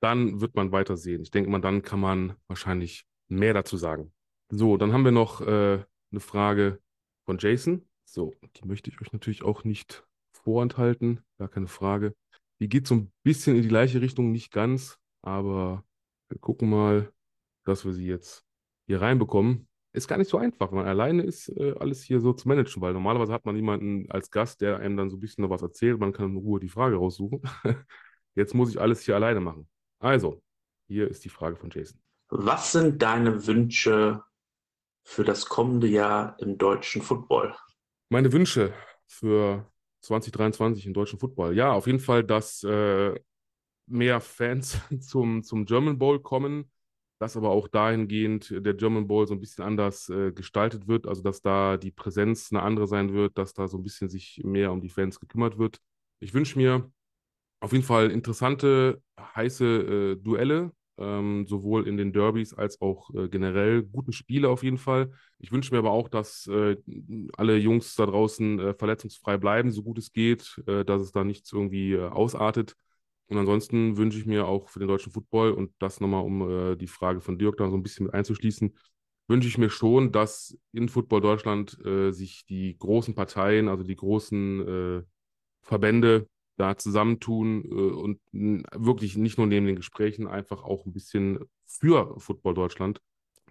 dann 0.00 0.40
wird 0.40 0.54
man 0.54 0.72
weiter 0.72 0.96
sehen. 0.96 1.20
Ich 1.20 1.30
denke 1.30 1.50
mal, 1.50 1.60
dann 1.60 1.82
kann 1.82 2.00
man 2.00 2.32
wahrscheinlich 2.46 3.04
mehr 3.28 3.52
dazu 3.52 3.76
sagen. 3.76 4.10
So, 4.48 4.78
dann 4.78 4.94
haben 4.94 5.04
wir 5.04 5.12
noch 5.12 5.42
eine 5.42 5.84
Frage 6.18 6.80
von 7.30 7.38
Jason. 7.38 7.88
So, 8.04 8.34
die 8.56 8.66
möchte 8.66 8.90
ich 8.90 9.00
euch 9.00 9.12
natürlich 9.12 9.44
auch 9.44 9.62
nicht 9.62 10.04
vorenthalten, 10.32 11.20
gar 11.38 11.46
keine 11.46 11.68
Frage. 11.68 12.12
Die 12.58 12.68
geht 12.68 12.88
so 12.88 12.96
ein 12.96 13.12
bisschen 13.22 13.54
in 13.54 13.62
die 13.62 13.68
gleiche 13.68 14.00
Richtung, 14.00 14.32
nicht 14.32 14.50
ganz, 14.50 14.98
aber 15.22 15.84
wir 16.28 16.40
gucken 16.40 16.68
mal, 16.68 17.12
dass 17.64 17.84
wir 17.84 17.92
sie 17.92 18.06
jetzt 18.06 18.44
hier 18.88 19.00
reinbekommen. 19.00 19.68
Ist 19.92 20.08
gar 20.08 20.18
nicht 20.18 20.28
so 20.28 20.38
einfach, 20.38 20.72
weil 20.72 20.88
alleine 20.88 21.22
ist 21.22 21.50
äh, 21.50 21.72
alles 21.78 22.02
hier 22.02 22.18
so 22.18 22.32
zu 22.32 22.48
managen, 22.48 22.82
weil 22.82 22.94
normalerweise 22.94 23.32
hat 23.32 23.44
man 23.44 23.54
jemanden 23.54 24.10
als 24.10 24.32
Gast, 24.32 24.60
der 24.60 24.80
einem 24.80 24.96
dann 24.96 25.08
so 25.08 25.16
ein 25.16 25.20
bisschen 25.20 25.42
noch 25.42 25.50
was 25.50 25.62
erzählt, 25.62 26.00
man 26.00 26.12
kann 26.12 26.30
in 26.30 26.36
Ruhe 26.36 26.58
die 26.58 26.68
Frage 26.68 26.96
raussuchen. 26.96 27.42
jetzt 28.34 28.56
muss 28.56 28.70
ich 28.70 28.80
alles 28.80 29.02
hier 29.02 29.14
alleine 29.14 29.38
machen. 29.38 29.68
Also, 30.00 30.42
hier 30.88 31.06
ist 31.08 31.24
die 31.24 31.28
Frage 31.28 31.54
von 31.54 31.70
Jason. 31.70 32.00
Was 32.28 32.72
sind 32.72 33.00
deine 33.00 33.46
Wünsche 33.46 34.24
für 35.04 35.24
das 35.24 35.46
kommende 35.46 35.86
Jahr 35.86 36.36
im 36.40 36.58
deutschen 36.58 37.02
Football? 37.02 37.54
Meine 38.10 38.32
Wünsche 38.32 38.72
für 39.06 39.70
2023 40.02 40.86
im 40.86 40.94
deutschen 40.94 41.18
Football. 41.18 41.54
Ja, 41.54 41.72
auf 41.72 41.86
jeden 41.86 42.00
Fall, 42.00 42.24
dass 42.24 42.62
äh, 42.64 43.18
mehr 43.86 44.20
Fans 44.20 44.78
zum, 45.00 45.42
zum 45.42 45.66
German 45.66 45.98
Bowl 45.98 46.20
kommen. 46.20 46.70
dass 47.20 47.36
aber 47.36 47.50
auch 47.50 47.68
dahingehend 47.68 48.50
der 48.64 48.74
German 48.74 49.06
Bowl 49.06 49.26
so 49.26 49.34
ein 49.34 49.40
bisschen 49.40 49.64
anders 49.64 50.08
äh, 50.08 50.32
gestaltet 50.32 50.88
wird, 50.88 51.06
also 51.06 51.22
dass 51.22 51.42
da 51.42 51.76
die 51.76 51.90
Präsenz 51.90 52.50
eine 52.50 52.62
andere 52.62 52.86
sein 52.86 53.12
wird, 53.12 53.36
dass 53.36 53.52
da 53.52 53.68
so 53.68 53.76
ein 53.76 53.82
bisschen 53.82 54.08
sich 54.08 54.40
mehr 54.44 54.72
um 54.72 54.80
die 54.80 54.88
Fans 54.88 55.20
gekümmert 55.20 55.58
wird. 55.58 55.78
Ich 56.20 56.32
wünsche 56.32 56.58
mir 56.58 56.90
auf 57.60 57.72
jeden 57.72 57.84
Fall 57.84 58.10
interessante, 58.10 59.02
heiße 59.18 59.64
äh, 59.66 60.16
Duelle, 60.16 60.72
ähm, 61.00 61.46
sowohl 61.46 61.88
in 61.88 61.96
den 61.96 62.12
Derbys 62.12 62.54
als 62.54 62.80
auch 62.80 63.12
äh, 63.14 63.28
generell 63.28 63.82
guten 63.82 64.12
Spiele 64.12 64.48
auf 64.48 64.62
jeden 64.62 64.78
Fall. 64.78 65.10
Ich 65.38 65.50
wünsche 65.50 65.72
mir 65.72 65.78
aber 65.78 65.90
auch, 65.90 66.08
dass 66.08 66.46
äh, 66.46 66.76
alle 67.36 67.56
Jungs 67.56 67.94
da 67.96 68.06
draußen 68.06 68.58
äh, 68.60 68.74
verletzungsfrei 68.74 69.38
bleiben, 69.38 69.72
so 69.72 69.82
gut 69.82 69.98
es 69.98 70.12
geht, 70.12 70.62
äh, 70.66 70.84
dass 70.84 71.02
es 71.02 71.12
da 71.12 71.24
nichts 71.24 71.52
irgendwie 71.52 71.94
äh, 71.94 72.08
ausartet. 72.08 72.76
Und 73.28 73.38
ansonsten 73.38 73.96
wünsche 73.96 74.18
ich 74.18 74.26
mir 74.26 74.46
auch 74.46 74.68
für 74.68 74.80
den 74.80 74.88
deutschen 74.88 75.12
Football 75.12 75.52
und 75.52 75.72
das 75.78 76.00
nochmal, 76.00 76.24
um 76.24 76.76
die 76.76 76.88
Frage 76.88 77.20
von 77.20 77.38
Dirk 77.38 77.58
da 77.58 77.70
so 77.70 77.76
ein 77.76 77.82
bisschen 77.84 78.06
mit 78.06 78.14
einzuschließen, 78.14 78.76
wünsche 79.28 79.46
ich 79.46 79.56
mir 79.56 79.70
schon, 79.70 80.10
dass 80.10 80.58
in 80.72 80.88
Football 80.88 81.20
Deutschland 81.20 81.78
sich 82.10 82.44
die 82.46 82.76
großen 82.76 83.14
Parteien, 83.14 83.68
also 83.68 83.84
die 83.84 83.94
großen 83.94 85.04
Verbände 85.62 86.26
da 86.60 86.76
zusammentun 86.76 87.64
äh, 87.64 87.68
und 87.68 88.20
wirklich 88.32 89.16
nicht 89.16 89.38
nur 89.38 89.46
neben 89.46 89.66
den 89.66 89.76
Gesprächen, 89.76 90.26
einfach 90.28 90.62
auch 90.62 90.84
ein 90.84 90.92
bisschen 90.92 91.38
für 91.66 92.20
Football 92.20 92.54
Deutschland 92.54 93.00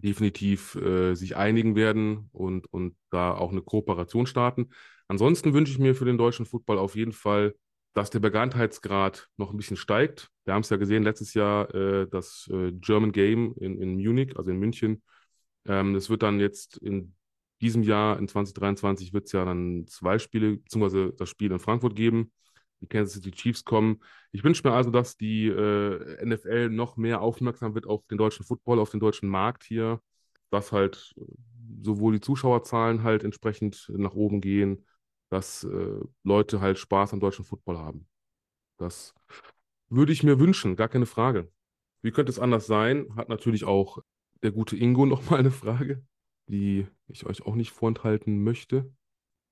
definitiv 0.03 0.75
äh, 0.75 1.15
sich 1.15 1.35
einigen 1.35 1.75
werden 1.75 2.29
und, 2.31 2.71
und 2.71 2.95
da 3.09 3.33
auch 3.33 3.51
eine 3.51 3.61
Kooperation 3.61 4.27
starten. 4.27 4.69
Ansonsten 5.07 5.53
wünsche 5.53 5.73
ich 5.73 5.79
mir 5.79 5.95
für 5.95 6.05
den 6.05 6.17
deutschen 6.17 6.45
Football 6.45 6.77
auf 6.77 6.95
jeden 6.95 7.11
Fall, 7.11 7.55
dass 7.93 8.11
der 8.11 8.19
Bekanntheitsgrad 8.19 9.27
noch 9.37 9.51
ein 9.51 9.57
bisschen 9.57 9.75
steigt. 9.75 10.29
Wir 10.45 10.53
haben 10.53 10.61
es 10.61 10.69
ja 10.69 10.77
gesehen 10.77 11.03
letztes 11.03 11.33
Jahr, 11.33 11.73
äh, 11.73 12.07
das 12.07 12.47
äh, 12.53 12.71
German 12.73 13.11
Game 13.11 13.55
in, 13.59 13.81
in 13.81 13.95
Munich, 13.95 14.37
also 14.37 14.51
in 14.51 14.59
München. 14.59 15.01
Ähm, 15.65 15.95
das 15.95 16.09
wird 16.09 16.21
dann 16.21 16.39
jetzt 16.39 16.77
in 16.77 17.15
diesem 17.59 17.81
Jahr, 17.83 18.19
in 18.19 18.27
2023, 18.27 19.11
wird 19.13 19.25
es 19.25 19.31
ja 19.31 19.43
dann 19.43 19.85
zwei 19.87 20.19
Spiele, 20.19 20.57
beziehungsweise 20.57 21.11
das 21.17 21.27
Spiel 21.27 21.51
in 21.51 21.59
Frankfurt 21.59 21.95
geben 21.95 22.31
die 22.81 22.87
Kansas 22.87 23.15
City 23.15 23.31
Chiefs 23.31 23.65
kommen. 23.65 24.01
Ich 24.31 24.43
wünsche 24.43 24.67
mir 24.67 24.73
also, 24.73 24.91
dass 24.91 25.17
die 25.17 25.47
äh, 25.47 26.25
NFL 26.25 26.69
noch 26.69 26.97
mehr 26.97 27.21
aufmerksam 27.21 27.75
wird 27.75 27.87
auf 27.87 28.05
den 28.07 28.17
deutschen 28.17 28.45
Football, 28.45 28.79
auf 28.79 28.91
den 28.91 28.99
deutschen 28.99 29.29
Markt 29.29 29.63
hier, 29.63 30.01
dass 30.49 30.71
halt 30.71 31.13
äh, 31.17 31.23
sowohl 31.81 32.13
die 32.13 32.21
Zuschauerzahlen 32.21 33.03
halt 33.03 33.23
entsprechend 33.23 33.91
nach 33.95 34.13
oben 34.13 34.41
gehen, 34.41 34.85
dass 35.29 35.63
äh, 35.63 35.99
Leute 36.23 36.61
halt 36.61 36.79
Spaß 36.79 37.13
am 37.13 37.19
deutschen 37.19 37.45
Football 37.45 37.77
haben. 37.77 38.07
Das 38.77 39.13
würde 39.89 40.13
ich 40.13 40.23
mir 40.23 40.39
wünschen, 40.39 40.75
gar 40.75 40.89
keine 40.89 41.05
Frage. 41.05 41.51
Wie 42.01 42.11
könnte 42.11 42.31
es 42.31 42.39
anders 42.39 42.67
sein? 42.67 43.15
Hat 43.15 43.29
natürlich 43.29 43.65
auch 43.65 43.99
der 44.41 44.51
gute 44.51 44.77
Ingo 44.77 45.05
noch 45.05 45.29
mal 45.29 45.39
eine 45.39 45.51
Frage, 45.51 46.03
die 46.47 46.87
ich 47.07 47.25
euch 47.25 47.45
auch 47.45 47.55
nicht 47.55 47.71
vorenthalten 47.71 48.43
möchte. 48.43 48.91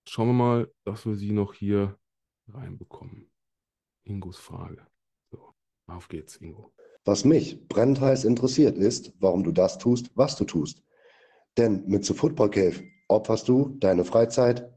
Schauen 0.08 0.28
wir 0.28 0.34
mal, 0.34 0.74
dass 0.86 1.06
wir 1.06 1.16
sie 1.16 1.32
noch 1.34 1.54
hier 1.54 1.98
reinbekommen. 2.54 3.30
Ingos 4.04 4.38
Frage. 4.38 4.86
So, 5.32 5.54
auf 5.88 6.08
geht's, 6.08 6.38
Ingo. 6.38 6.74
Was 7.06 7.26
mich 7.26 7.68
brennend 7.68 8.00
interessiert 8.26 8.78
ist, 8.78 9.14
warum 9.20 9.44
du 9.44 9.52
das 9.52 9.78
tust, 9.78 10.12
was 10.16 10.36
du 10.36 10.46
tust. 10.46 10.84
Denn 11.58 11.86
mit 11.88 12.06
The 12.06 12.14
Football 12.14 12.52
Cave 12.52 12.84
opferst 13.08 13.48
du 13.48 13.76
deine 13.80 14.04
Freizeit, 14.04 14.70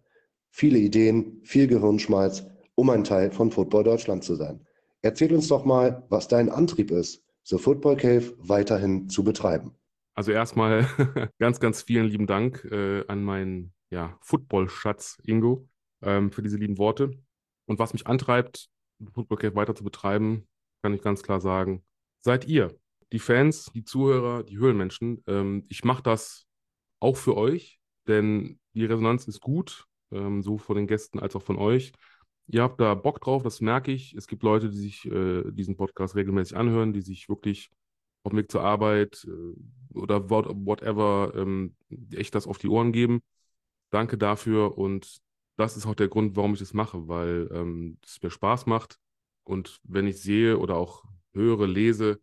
viele 0.51 0.79
Ideen, 0.79 1.41
viel 1.45 1.66
Gehirnschmalz, 1.66 2.47
um 2.75 2.91
ein 2.91 3.05
Teil 3.05 3.31
von 3.31 3.51
Football 3.51 3.85
Deutschland 3.85 4.25
zu 4.25 4.37
sein. 4.37 4.66
Erzähl 5.03 5.35
uns 5.35 5.49
doch 5.49 5.64
mal, 5.64 6.07
was 6.09 6.29
dein 6.29 6.51
Antrieb 6.51 6.91
ist, 6.91 7.25
The 7.45 7.59
Football 7.59 7.97
Cave 7.97 8.35
weiterhin 8.39 9.09
zu 9.09 9.25
betreiben. 9.25 9.75
Also 10.14 10.33
erstmal 10.33 10.87
ganz, 11.39 11.61
ganz 11.61 11.83
vielen 11.83 12.07
lieben 12.07 12.27
Dank 12.27 12.64
äh, 12.71 13.05
an 13.09 13.23
meinen 13.23 13.73
ja, 13.91 14.18
Football-Schatz 14.21 15.18
Ingo 15.25 15.68
ähm, 16.03 16.31
für 16.31 16.43
diese 16.43 16.59
lieben 16.59 16.79
Worte. 16.79 17.12
Und 17.71 17.79
was 17.79 17.93
mich 17.93 18.09
antreibt, 18.09 18.68
Football 19.14 19.55
weiter 19.55 19.77
zu 19.77 19.85
betreiben, 19.85 20.49
kann 20.83 20.93
ich 20.93 21.03
ganz 21.03 21.23
klar 21.23 21.41
sagen, 21.41 21.85
seid 22.18 22.49
ihr. 22.49 22.77
Die 23.12 23.21
Fans, 23.21 23.71
die 23.73 23.85
Zuhörer, 23.85 24.43
die 24.43 24.59
Höhlenmenschen. 24.59 25.23
Ähm, 25.29 25.66
ich 25.68 25.85
mache 25.85 26.03
das 26.03 26.49
auch 26.99 27.16
für 27.16 27.37
euch, 27.37 27.79
denn 28.09 28.59
die 28.75 28.87
Resonanz 28.87 29.29
ist 29.29 29.41
gut, 29.41 29.87
ähm, 30.11 30.43
so 30.43 30.59
von 30.59 30.75
den 30.75 30.89
Gästen 30.89 31.21
als 31.21 31.37
auch 31.37 31.43
von 31.43 31.59
euch. 31.59 31.93
Ihr 32.49 32.64
habt 32.64 32.81
da 32.81 32.97
Bock 32.97 33.21
drauf, 33.21 33.45
das 33.45 33.61
merke 33.61 33.93
ich. 33.93 34.14
Es 34.14 34.27
gibt 34.27 34.43
Leute, 34.43 34.68
die 34.68 34.79
sich 34.79 35.07
äh, 35.07 35.49
diesen 35.53 35.77
Podcast 35.77 36.16
regelmäßig 36.16 36.57
anhören, 36.57 36.93
die 36.93 37.03
sich 37.03 37.29
wirklich 37.29 37.71
auf 38.25 38.31
dem 38.31 38.39
Weg 38.39 38.51
zur 38.51 38.62
Arbeit 38.62 39.25
äh, 39.29 39.97
oder 39.97 40.29
whatever 40.29 41.35
ähm, 41.37 41.77
echt 42.12 42.35
das 42.35 42.49
auf 42.49 42.59
die 42.59 42.68
Ohren 42.68 42.91
geben. 42.91 43.21
Danke 43.91 44.18
dafür 44.18 44.77
und 44.77 45.23
das 45.61 45.76
ist 45.76 45.86
auch 45.86 45.94
der 45.94 46.08
Grund, 46.08 46.36
warum 46.36 46.54
ich 46.54 46.61
das 46.61 46.74
mache, 46.74 47.06
weil 47.08 47.48
ähm, 47.52 47.98
es 48.04 48.22
mir 48.22 48.30
Spaß 48.30 48.66
macht. 48.66 48.98
Und 49.44 49.80
wenn 49.84 50.06
ich 50.06 50.20
sehe 50.20 50.58
oder 50.58 50.76
auch 50.76 51.04
höre, 51.32 51.66
lese, 51.66 52.20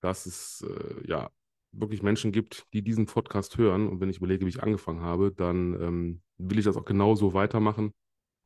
dass 0.00 0.26
es 0.26 0.62
äh, 0.62 1.08
ja 1.08 1.30
wirklich 1.72 2.02
Menschen 2.02 2.32
gibt, 2.32 2.66
die 2.72 2.82
diesen 2.82 3.06
Podcast 3.06 3.58
hören 3.58 3.88
und 3.88 4.00
wenn 4.00 4.08
ich 4.08 4.18
überlege, 4.18 4.44
wie 4.46 4.50
ich 4.50 4.62
angefangen 4.62 5.00
habe, 5.00 5.32
dann 5.32 5.80
ähm, 5.80 6.22
will 6.38 6.58
ich 6.58 6.64
das 6.64 6.76
auch 6.76 6.84
genauso 6.84 7.34
weitermachen 7.34 7.92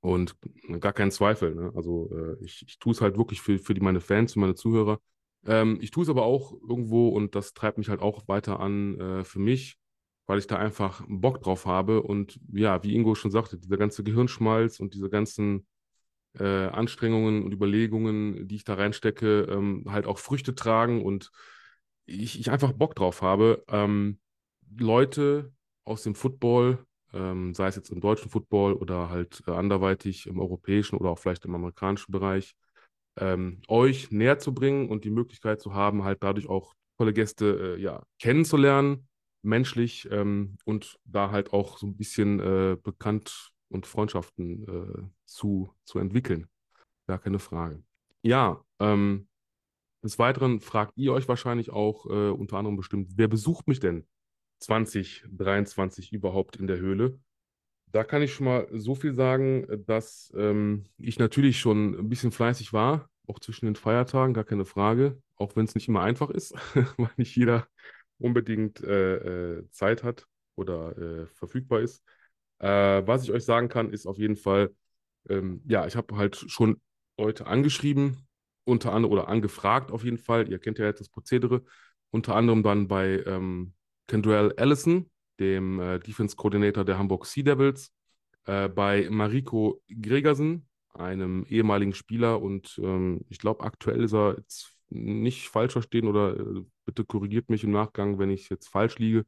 und 0.01 0.37
gar 0.81 0.93
keinen 0.93 1.11
Zweifel. 1.11 1.55
Ne? 1.55 1.73
Also 1.75 2.11
äh, 2.13 2.45
ich, 2.45 2.65
ich 2.67 2.79
tue 2.79 2.93
es 2.93 3.01
halt 3.01 3.17
wirklich 3.17 3.41
für, 3.41 3.59
für 3.59 3.75
die, 3.75 3.81
meine 3.81 4.01
Fans, 4.01 4.33
für 4.33 4.41
meine 4.41 4.55
Zuhörer. 4.55 5.01
Ähm, 5.47 5.79
ich 5.81 5.91
tue 5.91 6.03
es 6.03 6.09
aber 6.09 6.25
auch 6.25 6.53
irgendwo 6.53 7.09
und 7.09 7.35
das 7.35 7.55
treibt 7.55 7.79
mich 7.79 7.89
halt 7.89 8.01
auch 8.01 8.27
weiter 8.29 8.61
an 8.61 8.99
äh, 8.99 9.25
für 9.25 9.39
mich, 9.39 9.79
weil 10.31 10.39
ich 10.39 10.47
da 10.47 10.59
einfach 10.59 11.03
Bock 11.09 11.43
drauf 11.43 11.67
habe. 11.67 12.05
Und 12.05 12.39
ja, 12.53 12.85
wie 12.85 12.95
Ingo 12.95 13.17
schon 13.17 13.33
sagte, 13.33 13.59
dieser 13.59 13.77
ganze 13.77 14.05
Gehirnschmalz 14.05 14.79
und 14.79 14.95
diese 14.95 15.11
ganzen 15.11 15.67
äh, 16.39 16.67
Anstrengungen 16.69 17.43
und 17.43 17.53
Überlegungen, 17.53 18.47
die 18.47 18.55
ich 18.55 18.63
da 18.63 18.75
reinstecke, 18.75 19.49
ähm, 19.51 19.87
halt 19.89 20.07
auch 20.07 20.19
Früchte 20.19 20.55
tragen 20.55 21.05
und 21.05 21.33
ich, 22.07 22.39
ich 22.39 22.49
einfach 22.49 22.73
Bock 22.73 22.95
drauf 22.95 23.23
habe, 23.23 23.65
ähm, 23.67 24.21
Leute 24.79 25.53
aus 25.85 26.05
dem 26.05 26.15
Football, 26.15 26.87
ähm, 27.13 27.53
sei 27.53 27.67
es 27.67 27.75
jetzt 27.75 27.91
im 27.91 28.01
deutschen 28.01 28.31
Football 28.31 28.75
oder 28.75 29.11
halt 29.11 29.43
äh, 29.49 29.51
anderweitig 29.51 30.29
im 30.29 30.39
europäischen 30.39 30.97
oder 30.97 31.11
auch 31.11 31.19
vielleicht 31.19 31.45
im 31.45 31.57
amerikanischen 31.57 32.13
Bereich, 32.13 32.55
ähm, 33.17 33.63
euch 33.67 34.13
näher 34.13 34.39
zu 34.39 34.55
bringen 34.55 34.91
und 34.91 35.03
die 35.03 35.11
Möglichkeit 35.11 35.61
zu 35.61 35.75
haben, 35.75 36.05
halt 36.05 36.23
dadurch 36.23 36.49
auch 36.49 36.75
tolle 36.99 37.13
Gäste 37.13 37.77
äh, 37.77 37.83
ja, 37.83 38.05
kennenzulernen 38.21 39.09
menschlich 39.43 40.09
ähm, 40.11 40.57
und 40.65 40.99
da 41.05 41.31
halt 41.31 41.53
auch 41.53 41.79
so 41.79 41.87
ein 41.87 41.97
bisschen 41.97 42.41
äh, 42.41 42.77
bekannt 42.83 43.53
und 43.69 43.87
Freundschaften 43.87 44.67
äh, 44.69 45.09
zu, 45.25 45.75
zu 45.85 45.99
entwickeln. 45.99 46.47
Gar 47.07 47.19
keine 47.19 47.39
Frage. 47.39 47.83
Ja, 48.23 48.63
ähm, 48.79 49.29
des 50.03 50.19
Weiteren 50.19 50.61
fragt 50.61 50.97
ihr 50.97 51.13
euch 51.13 51.29
wahrscheinlich 51.29 51.71
auch 51.71 52.07
äh, 52.07 52.31
unter 52.31 52.57
anderem 52.57 52.77
bestimmt, 52.77 53.13
wer 53.17 53.29
besucht 53.29 53.69
mich 53.69 53.81
denn 53.81 54.07
2023 54.61 56.13
überhaupt 56.13 56.57
in 56.57 56.67
der 56.67 56.79
Höhle? 56.79 57.19
Da 57.87 58.05
kann 58.05 58.23
ich 58.23 58.33
schon 58.33 58.47
mal 58.47 58.69
so 58.73 58.95
viel 58.95 59.15
sagen, 59.15 59.67
dass 59.87 60.33
ähm, 60.37 60.85
ich 60.97 61.19
natürlich 61.19 61.59
schon 61.59 61.99
ein 61.99 62.09
bisschen 62.09 62.31
fleißig 62.31 62.73
war, 62.73 63.11
auch 63.27 63.41
zwischen 63.41 63.67
den 63.67 63.75
Feiertagen, 63.75 64.33
gar 64.33 64.45
keine 64.45 64.65
Frage, 64.65 65.21
auch 65.37 65.57
wenn 65.57 65.65
es 65.65 65.75
nicht 65.75 65.89
immer 65.89 66.03
einfach 66.03 66.31
ist, 66.31 66.55
weil 66.97 67.11
nicht 67.17 67.37
jeder 67.37 67.67
unbedingt 68.21 68.83
äh, 68.83 69.59
äh, 69.59 69.71
Zeit 69.71 70.03
hat 70.03 70.27
oder 70.57 70.97
äh, 70.99 71.27
verfügbar 71.27 71.81
ist. 71.81 72.05
Äh, 72.59 73.03
was 73.07 73.25
ich 73.25 73.33
euch 73.33 73.45
sagen 73.45 73.69
kann, 73.69 73.91
ist 73.91 74.07
auf 74.07 74.19
jeden 74.19 74.37
Fall, 74.37 74.75
ähm, 75.29 75.63
ja, 75.67 75.87
ich 75.87 75.97
habe 75.97 76.17
halt 76.17 76.37
schon 76.37 76.81
Leute 77.19 77.47
angeschrieben, 77.47 78.27
unter 78.65 78.93
anderem 78.93 79.13
oder 79.13 79.29
angefragt 79.29 79.91
auf 79.91 80.05
jeden 80.05 80.19
Fall. 80.19 80.49
Ihr 80.51 80.59
kennt 80.59 80.79
ja 80.79 80.87
jetzt 80.87 81.01
das 81.01 81.09
Prozedere. 81.09 81.65
Unter 82.11 82.37
anderem 82.37 82.63
dann 82.63 82.89
bei 82.89 83.23
ähm, 83.27 83.75
Kendrell 84.09 84.53
Allison, 84.57 85.11
dem 85.39 85.81
äh, 85.81 85.99
Defense 86.01 86.37
Coordinator 86.37 86.85
der 86.85 86.99
Hamburg 86.99 87.27
Sea 87.27 87.43
Devils, 87.45 87.93
äh, 88.47 88.69
bei 88.69 89.09
Mariko 89.11 89.83
Gregersen, 89.89 90.69
einem 90.95 91.45
ehemaligen 91.49 91.95
Spieler 91.95 92.43
und 92.43 92.79
ähm, 92.83 93.21
ich 93.29 93.39
glaube, 93.39 93.65
aktuell 93.65 94.03
ist 94.05 94.13
er 94.13 94.37
jetzt 94.39 94.73
nicht 94.91 95.49
falsch 95.49 95.73
verstehen 95.73 96.09
oder 96.09 96.39
äh, 96.39 96.65
bitte 96.85 97.05
korrigiert 97.05 97.49
mich 97.49 97.65
im 97.65 97.71
Nachgang, 97.73 98.19
wenn 98.19 98.31
ich 98.31 98.49
jetzt 98.51 98.69
falsch 98.69 98.99
liege, 98.99 99.25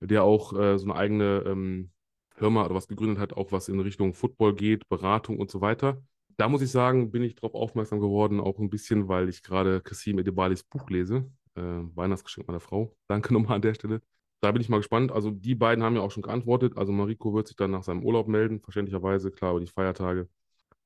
der 0.00 0.24
auch 0.24 0.52
äh, 0.58 0.78
so 0.78 0.86
eine 0.86 0.96
eigene 0.96 1.44
ähm, 1.46 1.90
Firma 2.34 2.64
oder 2.64 2.74
was 2.74 2.88
gegründet 2.88 3.18
hat, 3.18 3.34
auch 3.34 3.52
was 3.52 3.68
in 3.68 3.80
Richtung 3.80 4.14
Football 4.14 4.54
geht, 4.54 4.88
Beratung 4.88 5.38
und 5.38 5.50
so 5.50 5.60
weiter. 5.60 6.02
Da 6.38 6.48
muss 6.48 6.62
ich 6.62 6.70
sagen, 6.70 7.10
bin 7.10 7.22
ich 7.22 7.34
darauf 7.34 7.54
aufmerksam 7.54 8.00
geworden, 8.00 8.40
auch 8.40 8.58
ein 8.58 8.70
bisschen, 8.70 9.08
weil 9.08 9.28
ich 9.28 9.42
gerade 9.42 9.80
Kassim 9.80 10.18
Edebalis 10.18 10.64
Buch 10.64 10.88
lese, 10.90 11.30
äh, 11.54 11.60
Weihnachtsgeschenk 11.62 12.48
meiner 12.48 12.60
Frau. 12.60 12.96
Danke 13.08 13.34
nochmal 13.34 13.56
an 13.56 13.62
der 13.62 13.74
Stelle. 13.74 14.00
Da 14.40 14.50
bin 14.50 14.60
ich 14.60 14.68
mal 14.68 14.78
gespannt. 14.78 15.12
Also 15.12 15.30
die 15.30 15.54
beiden 15.54 15.84
haben 15.84 15.94
ja 15.94 16.02
auch 16.02 16.10
schon 16.10 16.22
geantwortet. 16.22 16.76
Also 16.76 16.90
Mariko 16.92 17.32
wird 17.34 17.46
sich 17.48 17.56
dann 17.56 17.70
nach 17.70 17.84
seinem 17.84 18.02
Urlaub 18.04 18.26
melden, 18.28 18.60
verständlicherweise, 18.60 19.30
klar, 19.30 19.52
über 19.52 19.60
die 19.60 19.66
Feiertage. 19.68 20.28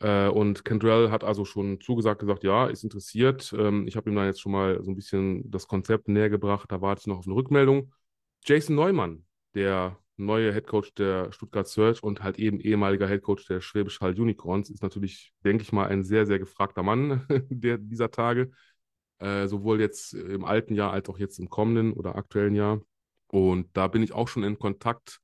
Äh, 0.00 0.28
und 0.28 0.64
Kendrell 0.64 1.10
hat 1.10 1.24
also 1.24 1.44
schon 1.44 1.80
zugesagt, 1.80 2.20
gesagt, 2.20 2.44
ja, 2.44 2.66
ist 2.66 2.84
interessiert. 2.84 3.54
Ähm, 3.56 3.86
ich 3.86 3.96
habe 3.96 4.10
ihm 4.10 4.16
dann 4.16 4.26
jetzt 4.26 4.40
schon 4.40 4.52
mal 4.52 4.82
so 4.82 4.90
ein 4.90 4.96
bisschen 4.96 5.50
das 5.50 5.66
Konzept 5.68 6.08
näher 6.08 6.30
gebracht. 6.30 6.70
Da 6.70 6.80
warte 6.80 7.00
ich 7.00 7.06
noch 7.06 7.18
auf 7.18 7.26
eine 7.26 7.34
Rückmeldung. 7.34 7.92
Jason 8.44 8.76
Neumann, 8.76 9.24
der 9.54 9.98
neue 10.16 10.52
Headcoach 10.52 10.94
der 10.96 11.32
Stuttgart 11.32 11.68
Search 11.68 12.02
und 12.02 12.22
halt 12.22 12.38
eben 12.38 12.60
ehemaliger 12.60 13.06
Headcoach 13.08 13.46
der 13.48 13.60
Schwäbisch 13.60 14.00
Hall 14.00 14.18
Unicorns, 14.18 14.70
ist 14.70 14.82
natürlich, 14.82 15.32
denke 15.44 15.62
ich 15.62 15.72
mal, 15.72 15.88
ein 15.88 16.04
sehr, 16.04 16.26
sehr 16.26 16.38
gefragter 16.38 16.82
Mann 16.82 17.26
der, 17.50 17.78
dieser 17.78 18.10
Tage. 18.10 18.50
Äh, 19.18 19.46
sowohl 19.46 19.80
jetzt 19.80 20.12
im 20.12 20.44
alten 20.44 20.74
Jahr 20.74 20.92
als 20.92 21.08
auch 21.08 21.18
jetzt 21.18 21.38
im 21.38 21.48
kommenden 21.48 21.92
oder 21.94 22.16
aktuellen 22.16 22.54
Jahr. 22.54 22.80
Und 23.28 23.68
da 23.74 23.88
bin 23.88 24.02
ich 24.02 24.12
auch 24.12 24.28
schon 24.28 24.44
in 24.44 24.58
Kontakt 24.58 25.20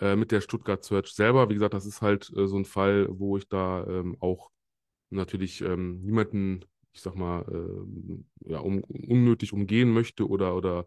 äh, 0.00 0.16
mit 0.16 0.32
der 0.32 0.40
Stuttgart 0.40 0.84
Search 0.84 1.12
selber. 1.12 1.48
Wie 1.48 1.54
gesagt, 1.54 1.74
das 1.74 1.86
ist 1.86 2.02
halt 2.02 2.30
äh, 2.36 2.46
so 2.46 2.56
ein 2.56 2.64
Fall, 2.64 3.06
wo 3.10 3.36
ich 3.36 3.48
da 3.48 3.84
ähm, 3.86 4.16
auch 4.20 4.50
natürlich 5.10 5.60
ähm, 5.62 6.00
niemanden, 6.02 6.64
ich 6.92 7.00
sag 7.00 7.14
mal, 7.16 7.44
ähm, 7.50 8.26
ja, 8.40 8.58
um, 8.60 8.82
unnötig 8.84 9.52
umgehen 9.52 9.92
möchte 9.92 10.28
oder, 10.28 10.54
oder 10.56 10.86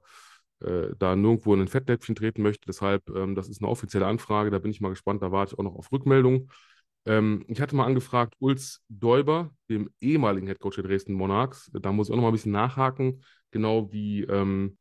äh, 0.62 0.90
da 0.98 1.16
nirgendwo 1.16 1.54
in 1.54 1.62
ein 1.62 1.68
Fettnäpfchen 1.68 2.16
treten 2.16 2.42
möchte. 2.42 2.66
Deshalb, 2.68 3.10
ähm, 3.10 3.36
das 3.36 3.50
ist 3.50 3.62
eine 3.62 3.70
offizielle 3.72 4.06
Anfrage, 4.08 4.52
da 4.52 4.60
bin 4.60 4.72
ich 4.72 4.82
mal 4.82 4.90
gespannt, 4.90 5.22
da 5.22 5.32
warte 5.32 5.54
ich 5.54 5.60
auch 5.60 5.64
noch 5.64 5.76
auf 5.76 5.92
Rückmeldung. 5.92 6.52
Ähm, 7.06 7.44
ich 7.48 7.60
hatte 7.62 7.76
mal 7.76 7.86
angefragt, 7.86 8.36
Ulz 8.40 8.82
Däuber, 8.90 9.52
dem 9.70 9.90
ehemaligen 10.00 10.48
Headcoach 10.48 10.76
der 10.76 10.84
Dresden 10.84 11.14
Monarchs. 11.14 11.72
Da 11.74 11.92
muss 11.92 12.08
ich 12.08 12.12
auch 12.14 12.18
noch 12.18 12.24
mal 12.24 12.30
ein 12.30 12.34
bisschen 12.34 12.52
nachhaken, 12.52 13.24
genau 13.50 13.92
wie 13.92 14.24
ähm, 14.24 14.78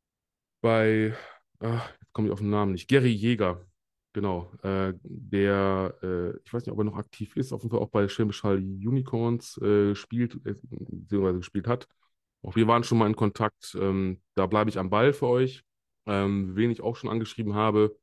bei, 0.60 1.14
ach, 1.60 1.90
jetzt 2.00 2.12
komme 2.12 2.28
ich 2.28 2.32
auf 2.32 2.40
den 2.40 2.50
Namen 2.50 2.72
nicht, 2.72 2.88
Gary 2.88 3.10
Jäger, 3.10 3.66
genau, 4.12 4.50
äh, 4.62 4.92
der, 5.02 5.94
äh, 6.02 6.36
ich 6.44 6.52
weiß 6.52 6.64
nicht, 6.64 6.72
ob 6.72 6.78
er 6.78 6.84
noch 6.84 6.96
aktiv 6.96 7.36
ist, 7.36 7.52
auf 7.52 7.62
jeden 7.62 7.70
Fall 7.70 7.80
auch 7.80 7.90
bei 7.90 8.08
Schwäbisch 8.08 8.44
Unicorns 8.44 9.56
äh, 9.58 9.94
spielt, 9.94 10.34
äh, 10.46 10.54
beziehungsweise 10.70 11.38
gespielt 11.38 11.66
hat. 11.66 11.88
Auch 12.42 12.56
wir 12.56 12.66
waren 12.66 12.84
schon 12.84 12.98
mal 12.98 13.06
in 13.06 13.16
Kontakt, 13.16 13.76
ähm, 13.80 14.20
da 14.34 14.46
bleibe 14.46 14.70
ich 14.70 14.78
am 14.78 14.90
Ball 14.90 15.12
für 15.12 15.26
euch. 15.26 15.62
Ähm, 16.06 16.56
wen 16.56 16.70
ich 16.70 16.80
auch 16.80 16.96
schon 16.96 17.10
angeschrieben 17.10 17.54
habe, 17.54 17.94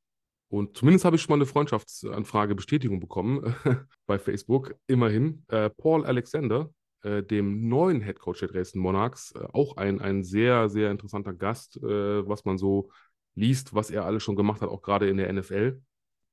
und 0.49 0.78
zumindest 0.78 1.03
habe 1.03 1.16
ich 1.16 1.22
schon 1.22 1.32
mal 1.32 1.43
eine 1.43 1.45
Freundschaftsanfrage 1.45 2.55
Bestätigung 2.55 2.99
bekommen 2.99 3.53
bei 4.05 4.18
Facebook, 4.18 4.76
immerhin. 4.88 5.43
Äh, 5.49 5.70
Paul 5.70 6.05
Alexander, 6.05 6.70
äh, 7.01 7.22
dem 7.22 7.68
neuen 7.68 8.01
Headcoach 8.01 8.39
der 8.39 8.47
Dresden 8.47 8.80
Monarchs, 8.80 9.34
auch 9.51 9.76
ein, 9.76 9.99
ein 9.99 10.24
sehr, 10.24 10.70
sehr 10.70 10.91
interessanter 10.91 11.34
Gast, 11.34 11.82
was 11.82 12.45
man 12.45 12.58
so 12.58 12.89
liest, 13.36 13.74
was 13.74 13.91
er 13.91 14.05
alles 14.05 14.24
schon 14.24 14.36
gemacht 14.36 14.62
hat, 14.62 14.70
auch 14.70 14.82
gerade 14.82 15.10
in 15.10 15.18
der 15.18 15.32
NFL. 15.32 15.82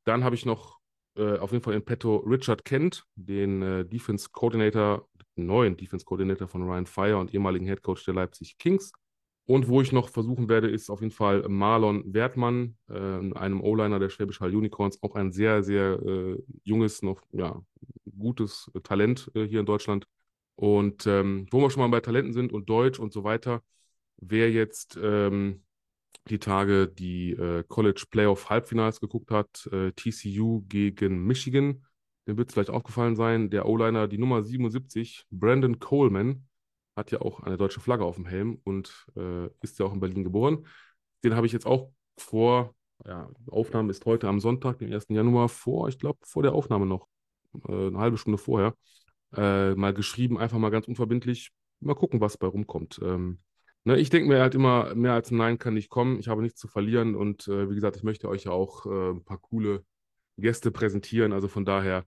Dann 0.05 0.25
habe 0.25 0.35
ich 0.35 0.47
noch 0.47 0.79
äh, 1.17 1.39
auf 1.39 1.53
jeden 1.53 1.63
Fall 1.63 1.75
in 1.75 1.85
petto 1.85 2.17
Richard 2.17 2.65
Kent, 2.65 3.07
den 3.15 3.63
äh, 3.63 3.85
Defense 3.85 4.29
Coordinator, 4.33 5.09
neuen 5.37 5.77
Defense 5.77 6.05
Coordinator 6.05 6.49
von 6.49 6.63
Ryan 6.63 6.87
Fire 6.87 7.19
und 7.19 7.33
ehemaligen 7.33 7.67
Headcoach 7.67 8.05
der 8.05 8.15
Leipzig 8.15 8.59
Kings. 8.59 8.93
Und 9.47 9.69
wo 9.69 9.83
ich 9.83 9.93
noch 9.93 10.09
versuchen 10.09 10.49
werde, 10.49 10.71
ist 10.71 10.89
auf 10.89 11.01
jeden 11.01 11.13
Fall 11.13 11.47
Marlon 11.49 12.15
Wertmann, 12.15 12.79
äh, 12.89 12.95
einem 12.95 13.61
O-Liner 13.61 13.99
der 13.99 14.09
Schwäbisch 14.09 14.41
Hall 14.41 14.55
Unicorns, 14.55 15.03
auch 15.03 15.15
ein 15.17 15.33
sehr, 15.33 15.63
sehr 15.63 16.01
äh, 16.03 16.43
junges, 16.63 17.03
noch 17.03 17.21
ja, 17.33 17.61
gutes 18.19 18.71
Talent 18.85 19.31
äh, 19.35 19.45
hier 19.45 19.61
in 19.61 19.67
Deutschland. 19.67 20.07
Und 20.57 21.07
ähm, 21.07 21.47
wo 21.51 21.61
wir 21.61 21.71
schon 21.71 21.83
mal 21.83 21.89
bei 21.89 22.01
Talenten 22.01 22.33
sind 22.33 22.53
und 22.53 22.71
Deutsch 22.71 22.99
und 22.99 23.13
so 23.13 23.23
weiter, 23.25 23.63
wer 24.17 24.51
jetzt 24.51 24.99
ähm, 25.03 25.64
die 26.29 26.39
Tage 26.39 26.89
die 26.89 27.33
äh, 27.33 27.65
College 27.69 28.05
Playoff 28.11 28.49
Halbfinals 28.51 29.01
geguckt 29.01 29.31
hat, 29.31 29.67
äh, 29.73 29.93
TCU 29.93 30.63
gegen 30.69 31.25
Michigan, 31.25 31.85
dem 32.27 32.39
wird 32.39 32.49
es 32.49 32.55
vielleicht 32.55 32.71
aufgefallen 32.71 33.17
sein, 33.17 33.51
der 33.51 33.67
O-Liner, 33.67 34.09
die 34.09 34.19
Nummer 34.19 34.43
77, 34.43 35.27
Brandon 35.31 35.79
Coleman, 35.79 36.47
hat 36.97 37.11
ja 37.11 37.21
auch 37.21 37.41
eine 37.41 37.57
deutsche 37.57 37.81
Flagge 37.81 38.05
auf 38.05 38.17
dem 38.17 38.27
Helm 38.27 38.61
und 38.65 39.07
äh, 39.17 39.49
ist 39.63 39.79
ja 39.79 39.87
auch 39.87 39.93
in 39.93 40.01
Berlin 40.01 40.25
geboren. 40.25 40.67
Den 41.25 41.35
habe 41.35 41.47
ich 41.47 41.53
jetzt 41.53 41.67
auch 41.67 41.91
vor, 42.17 42.75
ja, 43.05 43.29
Aufnahme 43.51 43.91
ist 43.91 44.07
heute 44.07 44.29
am 44.29 44.41
Sonntag, 44.41 44.79
den 44.79 44.93
1. 44.93 45.07
Januar, 45.09 45.49
vor, 45.49 45.89
ich 45.89 45.99
glaube, 45.99 46.19
vor 46.23 46.43
der 46.43 46.55
Aufnahme 46.55 46.87
noch, 46.87 47.09
äh, 47.69 47.89
eine 47.89 47.99
halbe 47.99 48.17
Stunde 48.17 48.39
vorher, 48.39 48.75
äh, 49.35 49.75
mal 49.75 49.93
geschrieben, 49.93 50.39
einfach 50.39 50.59
mal 50.59 50.71
ganz 50.71 50.87
unverbindlich, 50.87 51.51
mal 51.81 51.95
gucken, 51.95 52.21
was 52.21 52.39
bei 52.39 52.47
rumkommt. 52.47 53.01
Ähm, 53.03 53.41
ne, 53.85 53.99
ich 53.99 54.11
denke 54.11 54.29
mir 54.29 54.41
halt 54.41 54.55
immer, 54.55 54.95
mehr 54.95 55.13
als 55.13 55.31
ein 55.31 55.37
Nein 55.37 55.59
kann 55.59 55.75
nicht 55.75 55.91
kommen, 55.91 56.19
ich 56.19 56.29
habe 56.29 56.43
nichts 56.43 56.61
zu 56.61 56.69
verlieren 56.69 57.15
und 57.15 57.49
äh, 57.49 57.71
wie 57.71 57.75
gesagt, 57.75 57.97
ich 57.97 58.03
möchte 58.03 58.29
euch 58.29 58.45
ja 58.45 58.53
auch 58.53 58.87
äh, 58.87 59.11
ein 59.11 59.25
paar 59.25 59.39
coole 59.39 59.85
Gäste 60.37 60.71
präsentieren, 60.71 61.33
also 61.33 61.49
von 61.49 61.65
daher 61.65 62.05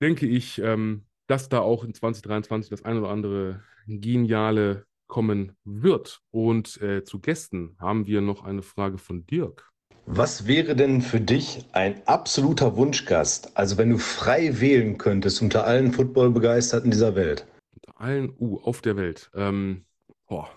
denke 0.00 0.26
ich, 0.26 0.58
ähm, 0.58 1.06
dass 1.26 1.48
da 1.48 1.60
auch 1.60 1.84
in 1.84 1.94
2023 1.94 2.70
das 2.70 2.84
eine 2.84 3.00
oder 3.00 3.10
andere 3.10 3.62
Geniale 3.86 4.86
kommen 5.06 5.56
wird. 5.64 6.20
Und 6.30 6.80
äh, 6.82 7.04
zu 7.04 7.20
Gästen 7.20 7.76
haben 7.78 8.06
wir 8.06 8.20
noch 8.20 8.44
eine 8.44 8.62
Frage 8.62 8.98
von 8.98 9.26
Dirk. 9.26 9.70
Was 10.08 10.46
wäre 10.46 10.76
denn 10.76 11.00
für 11.00 11.20
dich 11.20 11.66
ein 11.72 12.06
absoluter 12.06 12.76
Wunschgast? 12.76 13.56
Also 13.56 13.76
wenn 13.76 13.90
du 13.90 13.98
frei 13.98 14.60
wählen 14.60 14.98
könntest 14.98 15.42
unter 15.42 15.66
allen 15.66 15.92
Footballbegeisterten 15.92 16.92
dieser 16.92 17.16
Welt. 17.16 17.46
Unter 17.74 18.00
allen, 18.00 18.32
uh, 18.38 18.60
auf 18.60 18.82
der 18.82 18.96
Welt. 18.96 19.30
Ähm, 19.34 19.84
boah. 20.28 20.48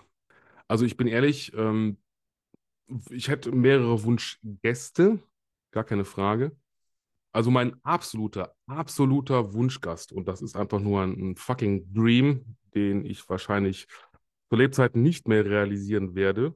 Also 0.70 0.84
ich 0.84 0.96
bin 0.96 1.08
ehrlich, 1.08 1.52
ähm, 1.56 1.98
ich 3.10 3.26
hätte 3.26 3.50
mehrere 3.50 4.04
Wunschgäste, 4.04 5.18
gar 5.72 5.82
keine 5.82 6.04
Frage. 6.04 6.56
Also 7.32 7.50
mein 7.50 7.82
absoluter, 7.82 8.54
absoluter 8.68 9.52
Wunschgast, 9.52 10.12
und 10.12 10.28
das 10.28 10.42
ist 10.42 10.54
einfach 10.54 10.78
nur 10.78 11.02
ein, 11.02 11.30
ein 11.30 11.36
fucking 11.36 11.92
Dream, 11.92 12.56
den 12.72 13.04
ich 13.04 13.28
wahrscheinlich 13.28 13.88
zur 14.48 14.58
Lebzeiten 14.58 15.02
nicht 15.02 15.26
mehr 15.26 15.44
realisieren 15.44 16.14
werde. 16.14 16.54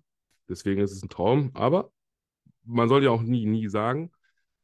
Deswegen 0.49 0.81
ist 0.81 0.93
es 0.93 1.03
ein 1.03 1.09
Traum. 1.09 1.51
Aber 1.55 1.91
man 2.63 2.89
soll 2.89 3.03
ja 3.03 3.11
auch 3.11 3.23
nie, 3.23 3.47
nie 3.47 3.67
sagen, 3.67 4.13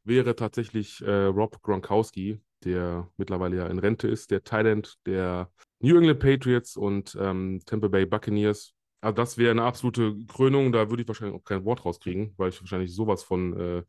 wäre 0.04 0.36
tatsächlich 0.36 1.02
äh, 1.02 1.24
Rob 1.24 1.60
Gronkowski, 1.60 2.40
der 2.62 3.10
mittlerweile 3.16 3.56
ja 3.56 3.66
in 3.66 3.80
Rente 3.80 4.06
ist, 4.06 4.30
der 4.30 4.44
Thailand 4.44 4.94
der 5.06 5.50
New 5.80 5.96
England 5.96 6.20
Patriots 6.20 6.76
und 6.76 7.18
ähm, 7.20 7.60
Tampa 7.66 7.88
Bay 7.88 8.06
Buccaneers. 8.06 8.76
Also 9.00 9.14
das 9.14 9.38
wäre 9.38 9.50
eine 9.52 9.62
absolute 9.64 10.16
Krönung. 10.26 10.72
Da 10.72 10.90
würde 10.90 11.02
ich 11.02 11.08
wahrscheinlich 11.08 11.38
auch 11.38 11.44
kein 11.44 11.64
Wort 11.64 11.84
rauskriegen, 11.84 12.34
weil 12.36 12.50
ich 12.50 12.60
wahrscheinlich 12.60 12.94
sowas 12.94 13.22
von 13.22 13.58
äh, 13.58 13.82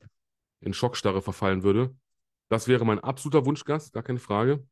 in 0.62 0.74
Schockstarre 0.74 1.22
verfallen 1.22 1.64
würde. 1.64 1.96
Das 2.50 2.68
wäre 2.68 2.86
mein 2.86 3.00
absoluter 3.00 3.46
Wunschgast, 3.46 3.94
gar 3.94 4.04
keine 4.04 4.20
Frage. 4.20 4.66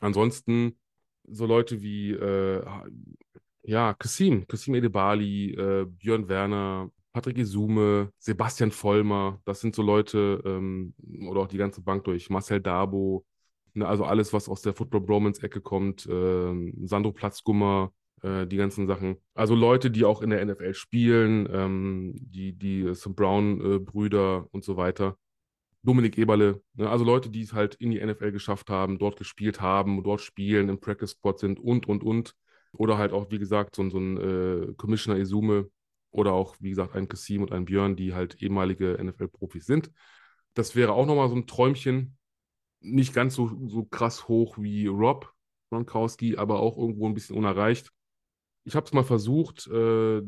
Ansonsten 0.00 0.78
so 1.24 1.46
Leute 1.46 1.82
wie 1.82 2.12
äh, 2.12 2.64
ja, 3.62 3.94
Kassim, 3.94 4.46
Kassim 4.46 4.74
Edebali, 4.74 5.52
äh, 5.54 5.86
Björn 5.86 6.28
Werner, 6.28 6.90
Patrick 7.12 7.38
Isume, 7.38 8.12
Sebastian 8.18 8.70
Vollmer, 8.70 9.40
das 9.44 9.60
sind 9.60 9.74
so 9.74 9.82
Leute, 9.82 10.42
ähm, 10.44 10.94
oder 11.28 11.40
auch 11.42 11.48
die 11.48 11.58
ganze 11.58 11.82
Bank 11.82 12.04
durch, 12.04 12.30
Marcel 12.30 12.60
Dabo, 12.60 13.26
ne, 13.74 13.86
also 13.86 14.04
alles, 14.04 14.32
was 14.32 14.48
aus 14.48 14.62
der 14.62 14.74
Football 14.74 15.02
Bromance-Ecke 15.02 15.60
kommt, 15.60 16.06
äh, 16.06 16.72
Sandro 16.86 17.12
Platzgummer, 17.12 17.92
äh, 18.22 18.46
die 18.46 18.56
ganzen 18.56 18.86
Sachen. 18.86 19.16
Also 19.34 19.54
Leute, 19.54 19.90
die 19.90 20.04
auch 20.04 20.22
in 20.22 20.30
der 20.30 20.44
NFL 20.44 20.74
spielen, 20.74 21.48
ähm, 21.52 22.14
die, 22.16 22.52
die 22.52 22.94
St. 22.94 23.14
Brown-Brüder 23.14 24.46
und 24.50 24.64
so 24.64 24.76
weiter. 24.76 25.16
Dominik 25.82 26.18
Eberle, 26.18 26.60
ne? 26.74 26.90
also 26.90 27.04
Leute, 27.04 27.30
die 27.30 27.42
es 27.42 27.52
halt 27.52 27.76
in 27.76 27.90
die 27.90 28.04
NFL 28.04 28.32
geschafft 28.32 28.68
haben, 28.68 28.98
dort 28.98 29.16
gespielt 29.16 29.60
haben, 29.60 30.02
dort 30.02 30.20
spielen, 30.20 30.68
im 30.68 30.80
Practice 30.80 31.12
Squad 31.12 31.38
sind 31.38 31.60
und, 31.60 31.88
und, 31.88 32.02
und. 32.02 32.34
Oder 32.72 32.98
halt 32.98 33.12
auch, 33.12 33.30
wie 33.30 33.38
gesagt, 33.38 33.76
so, 33.76 33.88
so 33.88 33.98
ein 33.98 34.16
äh, 34.18 34.74
Commissioner 34.74 35.18
Izume 35.18 35.70
oder 36.10 36.32
auch, 36.32 36.56
wie 36.60 36.70
gesagt, 36.70 36.94
ein 36.94 37.08
Kassim 37.08 37.42
und 37.42 37.52
ein 37.52 37.64
Björn, 37.64 37.96
die 37.96 38.14
halt 38.14 38.42
ehemalige 38.42 38.98
NFL-Profis 39.02 39.66
sind. 39.66 39.90
Das 40.54 40.74
wäre 40.76 40.92
auch 40.92 41.06
nochmal 41.06 41.28
so 41.28 41.36
ein 41.36 41.46
Träumchen. 41.46 42.18
Nicht 42.80 43.14
ganz 43.14 43.34
so, 43.34 43.50
so 43.68 43.84
krass 43.84 44.28
hoch 44.28 44.58
wie 44.58 44.86
Rob 44.86 45.32
Gronkowski, 45.70 46.36
aber 46.36 46.60
auch 46.60 46.76
irgendwo 46.76 47.06
ein 47.06 47.14
bisschen 47.14 47.36
unerreicht 47.36 47.90
ich 48.68 48.76
habe 48.76 48.86
es 48.86 48.92
mal 48.92 49.02
versucht, 49.02 49.66
äh, 49.66 50.22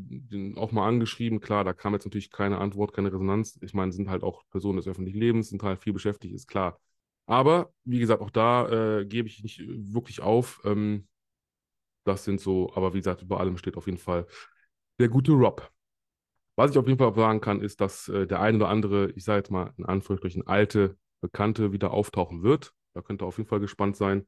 auch 0.57 0.72
mal 0.72 0.88
angeschrieben. 0.88 1.41
Klar, 1.41 1.62
da 1.62 1.74
kam 1.74 1.93
jetzt 1.93 2.07
natürlich 2.07 2.30
keine 2.30 2.59
Antwort, 2.59 2.95
keine 2.95 3.12
Resonanz. 3.12 3.59
Ich 3.62 3.74
meine, 3.74 3.93
sind 3.93 4.09
halt 4.09 4.22
auch 4.22 4.43
Personen 4.51 4.78
des 4.78 4.88
öffentlichen 4.88 5.18
Lebens, 5.18 5.51
sind 5.51 5.62
halt 5.62 5.78
viel 5.78 5.93
beschäftigt, 5.93 6.34
ist 6.34 6.49
klar. 6.49 6.80
Aber 7.26 7.72
wie 7.84 8.01
gesagt, 8.01 8.22
auch 8.22 8.30
da 8.30 9.01
äh, 9.01 9.05
gebe 9.07 9.28
ich 9.28 9.43
nicht 9.43 9.62
wirklich 9.66 10.22
auf. 10.22 10.62
Ähm, 10.64 11.07
das 12.05 12.24
sind 12.24 12.41
so, 12.41 12.72
aber 12.74 12.95
wie 12.95 12.99
gesagt, 12.99 13.22
über 13.22 13.41
allem 13.41 13.59
steht 13.59 13.76
auf 13.76 13.86
jeden 13.86 13.99
Fall 13.99 14.26
der 14.99 15.09
gute 15.09 15.32
Rob. 15.32 15.70
Was 16.57 16.70
ich 16.70 16.78
auf 16.78 16.86
jeden 16.86 16.99
Fall 16.99 17.14
sagen 17.14 17.41
kann, 17.41 17.61
ist, 17.61 17.80
dass 17.80 18.09
äh, 18.09 18.26
der 18.26 18.41
ein 18.41 18.57
oder 18.57 18.68
andere, 18.68 19.11
ich 19.12 19.24
sage 19.24 19.38
jetzt 19.38 19.51
mal 19.51 19.74
in 19.76 19.84
Anführungsstrichen, 19.84 20.47
alte 20.47 20.97
Bekannte 21.20 21.72
wieder 21.72 21.93
auftauchen 21.93 22.43
wird. 22.43 22.72
Da 22.95 23.03
könnt 23.03 23.22
ihr 23.22 23.26
auf 23.26 23.36
jeden 23.36 23.49
Fall 23.49 23.61
gespannt 23.61 23.97
sein, 23.97 24.26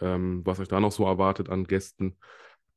ähm, 0.00 0.40
was 0.44 0.58
euch 0.58 0.68
da 0.68 0.80
noch 0.80 0.92
so 0.92 1.04
erwartet 1.04 1.50
an 1.50 1.64
Gästen. 1.64 2.16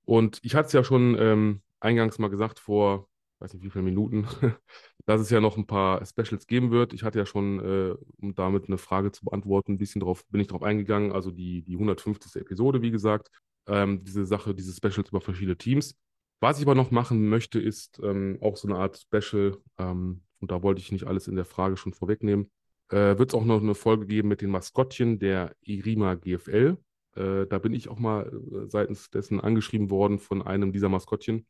Und 0.06 0.39
ich 0.43 0.56
hatte 0.56 0.68
es 0.68 0.74
ja 0.74 0.84
schon 0.84 1.18
ähm, 1.20 1.62
eingangs 1.80 2.20
mal 2.20 2.30
gesagt, 2.30 2.60
vor, 2.60 3.10
weiß 3.39 3.53
nicht 3.53 3.64
wie 3.64 3.70
viele 3.70 3.84
Minuten, 3.84 4.28
dass 5.06 5.22
es 5.22 5.30
ja 5.30 5.41
noch 5.41 5.58
ein 5.58 5.68
paar 5.68 6.06
Specials 6.06 6.47
geben 6.47 6.72
wird. 6.72 6.93
Ich 6.93 7.03
hatte 7.03 7.20
ja 7.20 7.26
schon, 7.26 7.60
äh, 7.60 7.95
um 8.18 8.36
damit 8.36 8.68
eine 8.68 8.78
Frage 8.78 9.12
zu 9.12 9.26
beantworten, 9.26 9.74
ein 9.74 9.78
bisschen 9.78 10.01
drauf, 10.01 10.26
bin 10.28 10.41
ich 10.41 10.47
drauf 10.47 10.64
eingegangen. 10.64 11.12
Also 11.12 11.32
die, 11.32 11.64
die 11.64 11.74
150. 11.74 12.41
Episode, 12.41 12.82
wie 12.82 12.91
gesagt, 12.91 13.30
ähm, 13.68 14.03
diese 14.03 14.26
Sache, 14.26 14.56
diese 14.56 14.74
Specials 14.74 15.10
über 15.10 15.22
verschiedene 15.22 15.58
Teams. 15.58 15.95
Was 16.39 16.60
ich 16.60 16.66
aber 16.66 16.76
noch 16.76 16.91
machen 16.91 17.30
möchte, 17.30 17.60
ist 17.60 17.99
ähm, 18.03 18.38
auch 18.41 18.58
so 18.58 18.68
eine 18.68 18.78
Art 18.78 18.97
Special, 18.97 19.58
ähm, 19.78 20.22
und 20.39 20.51
da 20.51 20.62
wollte 20.62 20.82
ich 20.82 20.91
nicht 20.91 21.08
alles 21.08 21.28
in 21.28 21.36
der 21.36 21.45
Frage 21.45 21.78
schon 21.78 21.93
vorwegnehmen. 21.93 22.51
Äh, 22.89 23.18
wird 23.18 23.30
es 23.30 23.34
auch 23.34 23.45
noch 23.45 23.62
eine 23.62 23.74
Folge 23.74 24.06
geben 24.06 24.28
mit 24.28 24.41
den 24.41 24.51
Maskottchen 24.51 25.18
der 25.18 25.56
Irima 25.62 26.16
GFL. 26.16 26.78
Äh, 27.16 27.47
da 27.47 27.59
bin 27.59 27.74
ich 27.74 27.89
auch 27.89 27.99
mal 27.99 28.28
äh, 28.28 28.70
seitens 28.70 29.09
dessen 29.09 29.39
angeschrieben 29.39 29.89
worden 29.89 30.20
von 30.20 30.41
einem 30.41 30.72
dieser 30.72 30.89
Maskottchen 30.89 31.45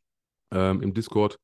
ähm, 0.50 0.82
im 0.82 0.94
Discord. 0.94 1.38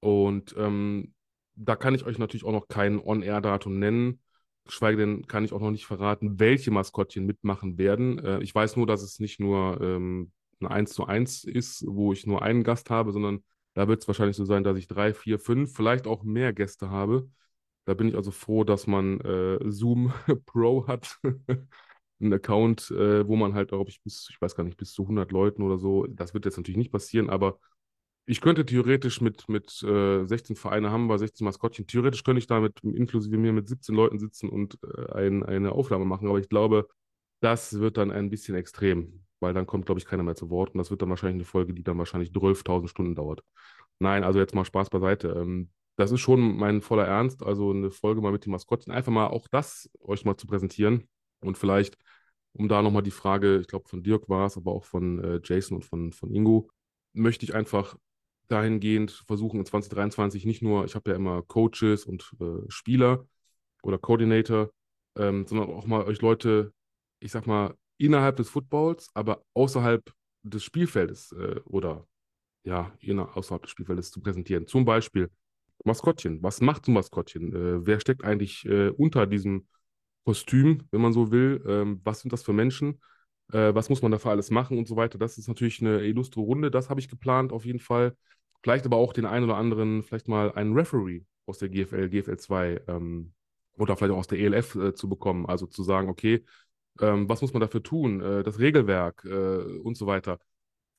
Und 0.00 0.54
ähm, 0.58 1.14
da 1.56 1.76
kann 1.76 1.94
ich 1.94 2.04
euch 2.04 2.18
natürlich 2.18 2.44
auch 2.44 2.52
noch 2.52 2.68
kein 2.68 3.00
On-Air-Datum 3.00 3.78
nennen. 3.78 4.20
Geschweige 4.64 4.96
denn 4.96 5.26
kann 5.26 5.44
ich 5.44 5.52
auch 5.52 5.60
noch 5.60 5.70
nicht 5.70 5.86
verraten, 5.86 6.40
welche 6.40 6.70
Maskottchen 6.70 7.26
mitmachen 7.26 7.78
werden. 7.78 8.18
Äh, 8.18 8.40
ich 8.42 8.54
weiß 8.54 8.76
nur, 8.76 8.86
dass 8.86 9.02
es 9.02 9.20
nicht 9.20 9.40
nur 9.40 9.80
ähm, 9.80 10.32
ein 10.60 10.68
1 10.68 10.92
zu 10.92 11.06
1 11.06 11.44
ist, 11.44 11.84
wo 11.86 12.12
ich 12.12 12.26
nur 12.26 12.42
einen 12.42 12.64
Gast 12.64 12.90
habe, 12.90 13.12
sondern 13.12 13.44
da 13.74 13.88
wird 13.88 14.02
es 14.02 14.08
wahrscheinlich 14.08 14.36
so 14.36 14.44
sein, 14.44 14.64
dass 14.64 14.78
ich 14.78 14.86
drei, 14.86 15.12
vier, 15.12 15.38
fünf, 15.38 15.74
vielleicht 15.74 16.06
auch 16.06 16.22
mehr 16.22 16.52
Gäste 16.52 16.90
habe. 16.90 17.28
Da 17.86 17.94
bin 17.94 18.08
ich 18.08 18.14
also 18.14 18.30
froh, 18.30 18.64
dass 18.64 18.86
man 18.86 19.20
äh, 19.20 19.58
Zoom 19.70 20.12
Pro 20.46 20.86
hat. 20.86 21.18
Ein 22.24 22.32
Account, 22.32 22.90
äh, 22.90 23.26
wo 23.26 23.36
man 23.36 23.54
halt, 23.54 23.68
glaube 23.68 23.90
ich, 23.90 24.02
bis, 24.02 24.28
ich 24.30 24.40
weiß 24.40 24.54
gar 24.56 24.64
nicht, 24.64 24.76
bis 24.76 24.92
zu 24.92 25.02
100 25.04 25.32
Leuten 25.32 25.62
oder 25.62 25.78
so, 25.78 26.06
das 26.06 26.34
wird 26.34 26.44
jetzt 26.44 26.56
natürlich 26.56 26.78
nicht 26.78 26.92
passieren, 26.92 27.30
aber 27.30 27.58
ich 28.26 28.40
könnte 28.40 28.64
theoretisch 28.64 29.20
mit, 29.20 29.48
mit 29.48 29.82
äh, 29.82 30.24
16 30.24 30.56
Vereine 30.56 30.90
haben 30.90 31.06
wir, 31.08 31.18
16 31.18 31.44
Maskottchen, 31.44 31.86
theoretisch 31.86 32.24
könnte 32.24 32.38
ich 32.38 32.46
damit 32.46 32.80
inklusive 32.82 33.36
mir 33.36 33.52
mit 33.52 33.68
17 33.68 33.94
Leuten 33.94 34.18
sitzen 34.18 34.48
und 34.48 34.78
äh, 34.82 35.12
ein, 35.12 35.42
eine 35.42 35.72
Aufnahme 35.72 36.04
machen, 36.06 36.28
aber 36.28 36.38
ich 36.38 36.48
glaube, 36.48 36.88
das 37.40 37.78
wird 37.78 37.98
dann 37.98 38.10
ein 38.10 38.30
bisschen 38.30 38.54
extrem, 38.54 39.24
weil 39.40 39.52
dann 39.52 39.66
kommt, 39.66 39.86
glaube 39.86 40.00
ich, 40.00 40.06
keiner 40.06 40.22
mehr 40.22 40.36
zu 40.36 40.50
Wort 40.50 40.70
und 40.70 40.78
das 40.78 40.90
wird 40.90 41.02
dann 41.02 41.10
wahrscheinlich 41.10 41.36
eine 41.36 41.44
Folge, 41.44 41.74
die 41.74 41.82
dann 41.82 41.98
wahrscheinlich 41.98 42.32
12.000 42.32 42.88
Stunden 42.88 43.14
dauert. 43.14 43.42
Nein, 43.98 44.24
also 44.24 44.38
jetzt 44.38 44.54
mal 44.54 44.64
Spaß 44.64 44.90
beiseite. 44.90 45.28
Ähm, 45.36 45.70
das 45.96 46.10
ist 46.10 46.20
schon 46.20 46.56
mein 46.56 46.80
voller 46.80 47.06
Ernst, 47.06 47.42
also 47.42 47.70
eine 47.70 47.90
Folge 47.90 48.20
mal 48.20 48.32
mit 48.32 48.44
den 48.44 48.50
Maskottchen, 48.52 48.92
einfach 48.92 49.12
mal 49.12 49.28
auch 49.28 49.46
das 49.48 49.90
euch 50.00 50.24
mal 50.24 50.36
zu 50.36 50.46
präsentieren 50.46 51.08
und 51.40 51.56
vielleicht, 51.58 51.98
um 52.54 52.68
da 52.68 52.82
nochmal 52.82 53.02
die 53.02 53.10
Frage, 53.10 53.58
ich 53.60 53.66
glaube 53.66 53.88
von 53.88 54.02
Dirk 54.02 54.28
war 54.28 54.46
es, 54.46 54.56
aber 54.56 54.72
auch 54.72 54.84
von 54.84 55.22
äh, 55.22 55.40
Jason 55.42 55.76
und 55.76 55.84
von, 55.84 56.12
von 56.12 56.32
Ingo, 56.32 56.70
möchte 57.12 57.44
ich 57.44 57.54
einfach 57.54 57.96
dahingehend 58.48 59.10
versuchen 59.26 59.60
in 59.60 59.66
2023 59.66 60.44
nicht 60.46 60.62
nur, 60.62 60.84
ich 60.84 60.94
habe 60.94 61.10
ja 61.10 61.16
immer 61.16 61.42
Coaches 61.42 62.04
und 62.04 62.30
äh, 62.40 62.68
Spieler 62.68 63.26
oder 63.82 63.98
Coordinator, 63.98 64.70
ähm, 65.16 65.46
sondern 65.46 65.70
auch 65.70 65.86
mal 65.86 66.04
euch 66.04 66.20
Leute, 66.20 66.72
ich 67.20 67.32
sag 67.32 67.46
mal, 67.46 67.74
innerhalb 67.98 68.36
des 68.36 68.50
Footballs, 68.50 69.08
aber 69.14 69.42
außerhalb 69.54 70.12
des 70.42 70.62
Spielfeldes 70.62 71.32
äh, 71.32 71.60
oder 71.64 72.06
ja, 72.64 72.96
außerhalb 73.34 73.62
des 73.62 73.70
Spielfeldes 73.70 74.10
zu 74.10 74.20
präsentieren. 74.20 74.66
Zum 74.66 74.84
Beispiel 74.84 75.30
Maskottchen. 75.84 76.42
Was 76.42 76.60
macht 76.60 76.86
so 76.86 76.92
ein 76.92 76.94
Maskottchen? 76.94 77.52
Äh, 77.54 77.86
wer 77.86 78.00
steckt 78.00 78.24
eigentlich 78.24 78.64
äh, 78.66 78.88
unter 78.90 79.26
diesem 79.26 79.66
Kostüm, 80.24 80.84
wenn 80.90 81.00
man 81.00 81.12
so 81.12 81.30
will? 81.30 81.62
Ähm, 81.66 82.00
was 82.04 82.20
sind 82.20 82.32
das 82.32 82.42
für 82.42 82.52
Menschen? 82.52 83.00
Äh, 83.52 83.74
was 83.74 83.88
muss 83.88 84.02
man 84.02 84.12
dafür 84.12 84.30
alles 84.30 84.50
machen 84.50 84.78
und 84.78 84.88
so 84.88 84.96
weiter? 84.96 85.18
Das 85.18 85.38
ist 85.38 85.48
natürlich 85.48 85.80
eine 85.80 86.00
illustre 86.00 86.40
Runde. 86.40 86.70
Das 86.70 86.90
habe 86.90 87.00
ich 87.00 87.08
geplant 87.08 87.52
auf 87.52 87.64
jeden 87.64 87.80
Fall. 87.80 88.16
Vielleicht 88.62 88.86
aber 88.86 88.96
auch 88.96 89.12
den 89.12 89.26
einen 89.26 89.44
oder 89.44 89.56
anderen, 89.56 90.02
vielleicht 90.02 90.28
mal 90.28 90.52
einen 90.52 90.74
Referee 90.74 91.24
aus 91.46 91.58
der 91.58 91.68
GFL, 91.68 92.08
GFL 92.08 92.38
2 92.38 92.80
ähm, 92.88 93.34
oder 93.76 93.96
vielleicht 93.96 94.12
auch 94.14 94.18
aus 94.18 94.26
der 94.26 94.38
ELF 94.38 94.74
äh, 94.76 94.94
zu 94.94 95.08
bekommen. 95.08 95.46
Also 95.46 95.66
zu 95.66 95.82
sagen, 95.82 96.08
okay, 96.08 96.44
ähm, 97.00 97.28
was 97.28 97.42
muss 97.42 97.52
man 97.52 97.60
dafür 97.60 97.82
tun? 97.82 98.20
Äh, 98.20 98.42
das 98.42 98.58
Regelwerk 98.58 99.24
äh, 99.24 99.78
und 99.82 99.96
so 99.96 100.06
weiter. 100.06 100.38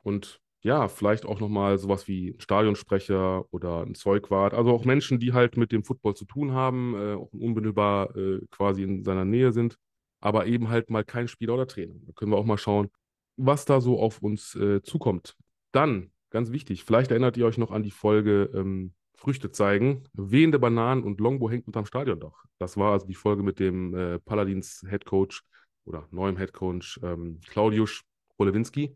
Und 0.03 0.41
ja, 0.66 0.88
vielleicht 0.88 1.28
auch 1.28 1.39
nochmal 1.39 1.78
sowas 1.78 2.07
wie 2.07 2.32
ein 2.32 2.39
Stadionsprecher 2.39 3.45
oder 3.53 3.84
ein 3.86 3.93
Zeugwart. 3.93 4.55
Also 4.55 4.72
auch 4.72 4.84
Menschen, 4.84 5.20
die 5.20 5.32
halt 5.32 5.57
mit 5.57 5.72
dem 5.72 5.84
Football 5.84 6.16
zu 6.16 6.26
tun 6.26 6.53
haben, 6.53 6.95
äh, 6.95 7.13
auch 7.13 7.32
unmittelbar 7.34 8.16
äh, 8.16 8.39
quasi 8.49 8.82
in 8.82 9.03
seiner 9.03 9.26
Nähe 9.26 9.51
sind, 9.51 9.78
aber 10.22 10.47
eben 10.47 10.70
halt 10.70 10.89
mal 10.89 11.03
kein 11.03 11.28
Spieler 11.28 11.53
oder 11.53 11.68
Trainer. 11.68 11.93
Da 12.07 12.13
können 12.13 12.32
wir 12.32 12.38
auch 12.38 12.45
mal 12.45 12.57
schauen, 12.57 12.89
was 13.38 13.66
da 13.66 13.80
so 13.80 13.99
auf 13.99 14.24
uns 14.24 14.55
äh, 14.55 14.82
zukommt. 14.82 15.36
Dann, 15.72 16.09
ganz 16.32 16.51
wichtig, 16.51 16.84
vielleicht 16.84 17.11
erinnert 17.11 17.38
ihr 17.38 17.45
euch 17.45 17.59
noch 17.59 17.70
an 17.70 17.84
die 17.84 17.91
Folge 17.91 18.49
ähm, 18.55 18.95
Früchte 19.13 19.51
zeigen. 19.51 20.05
Wehende 20.13 20.57
Bananen 20.57 21.03
und 21.03 21.20
Longbow 21.20 21.47
hängt 21.47 21.68
unterm 21.68 21.86
Stadiondach. 21.86 22.43
Das 22.57 22.76
war 22.76 22.93
also 22.93 23.05
die 23.05 23.13
Folge 23.13 23.43
mit 23.43 23.59
dem 23.59 23.93
äh, 23.93 24.18
Paladins 24.18 24.84
Headcoach 24.89 25.43
oder 25.84 26.07
neuem 26.09 26.38
Headcoach 26.38 26.99
ähm, 27.03 27.39
Claudius 27.47 28.01
Polewinski. 28.36 28.95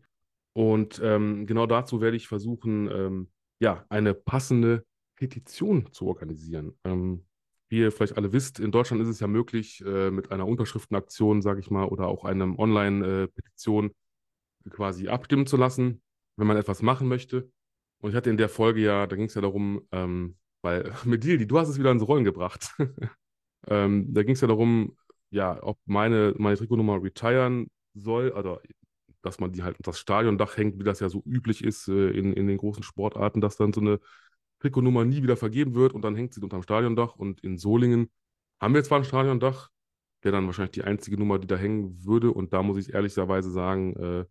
Und 0.52 1.00
ähm, 1.02 1.46
genau 1.46 1.66
dazu 1.66 2.00
werde 2.00 2.16
ich 2.16 2.28
versuchen, 2.28 2.90
ähm, 2.90 3.30
ja, 3.60 3.84
eine 3.88 4.14
passende 4.14 4.84
Petition 5.16 5.92
zu 5.92 6.06
organisieren. 6.06 6.78
Ähm, 6.84 7.24
wie 7.68 7.78
ihr 7.78 7.92
vielleicht 7.92 8.16
alle 8.16 8.32
wisst, 8.32 8.58
in 8.58 8.72
Deutschland 8.72 9.00
ist 9.02 9.08
es 9.08 9.20
ja 9.20 9.28
möglich, 9.28 9.82
äh, 9.86 10.10
mit 10.10 10.32
einer 10.32 10.46
Unterschriftenaktion, 10.46 11.40
sage 11.40 11.60
ich 11.60 11.70
mal, 11.70 11.84
oder 11.84 12.08
auch 12.08 12.24
einem 12.24 12.58
Online-Petition 12.58 13.90
äh, 14.66 14.70
quasi 14.70 15.08
abstimmen 15.08 15.46
zu 15.46 15.56
lassen, 15.56 16.02
wenn 16.36 16.48
man 16.48 16.56
etwas 16.56 16.82
machen 16.82 17.06
möchte. 17.06 17.50
Und 18.02 18.10
ich 18.10 18.16
hatte 18.16 18.30
in 18.30 18.38
der 18.38 18.48
Folge 18.48 18.80
ja, 18.80 19.06
da 19.06 19.14
ging 19.14 19.26
es 19.26 19.34
ja 19.34 19.40
darum, 19.40 19.86
ähm, 19.92 20.36
weil 20.62 20.92
Medildi, 21.04 21.46
du 21.46 21.58
hast 21.58 21.68
es 21.68 21.78
wieder 21.78 21.92
ins 21.92 22.06
Rollen 22.06 22.24
gebracht. 22.24 22.74
ähm, 23.68 24.12
da 24.12 24.22
ging 24.24 24.34
es 24.34 24.40
ja 24.40 24.48
darum, 24.48 24.96
ja, 25.30 25.62
ob 25.62 25.78
meine, 25.86 26.34
meine 26.38 26.56
Trikotnummer 26.56 27.00
retiren 27.00 27.68
soll, 27.94 28.32
also 28.32 28.58
dass 29.22 29.40
man 29.40 29.52
die 29.52 29.62
halt 29.62 29.76
unter 29.78 29.90
das 29.90 30.00
Stadiondach 30.00 30.56
hängt, 30.56 30.78
wie 30.78 30.84
das 30.84 31.00
ja 31.00 31.08
so 31.08 31.22
üblich 31.26 31.64
ist 31.64 31.88
äh, 31.88 32.10
in, 32.10 32.32
in 32.32 32.46
den 32.46 32.58
großen 32.58 32.82
Sportarten, 32.82 33.40
dass 33.40 33.56
dann 33.56 33.72
so 33.72 33.80
eine 33.80 34.00
Trikotnummer 34.60 35.04
nie 35.04 35.22
wieder 35.22 35.36
vergeben 35.36 35.74
wird 35.74 35.92
und 35.92 36.02
dann 36.02 36.16
hängt 36.16 36.34
sie 36.34 36.40
unterm 36.40 36.62
Stadiondach. 36.62 37.16
Und 37.16 37.40
in 37.40 37.58
Solingen 37.58 38.10
haben 38.60 38.74
wir 38.74 38.84
zwar 38.84 38.98
ein 38.98 39.04
Stadiondach, 39.04 39.70
wäre 40.22 40.36
dann 40.36 40.46
wahrscheinlich 40.46 40.72
die 40.72 40.84
einzige 40.84 41.18
Nummer, 41.18 41.38
die 41.38 41.46
da 41.46 41.56
hängen 41.56 42.04
würde. 42.04 42.30
Und 42.30 42.52
da 42.52 42.62
muss 42.62 42.78
ich 42.78 42.94
ehrlicherweise 42.94 43.50
sagen, 43.50 43.96
äh, 43.96 44.24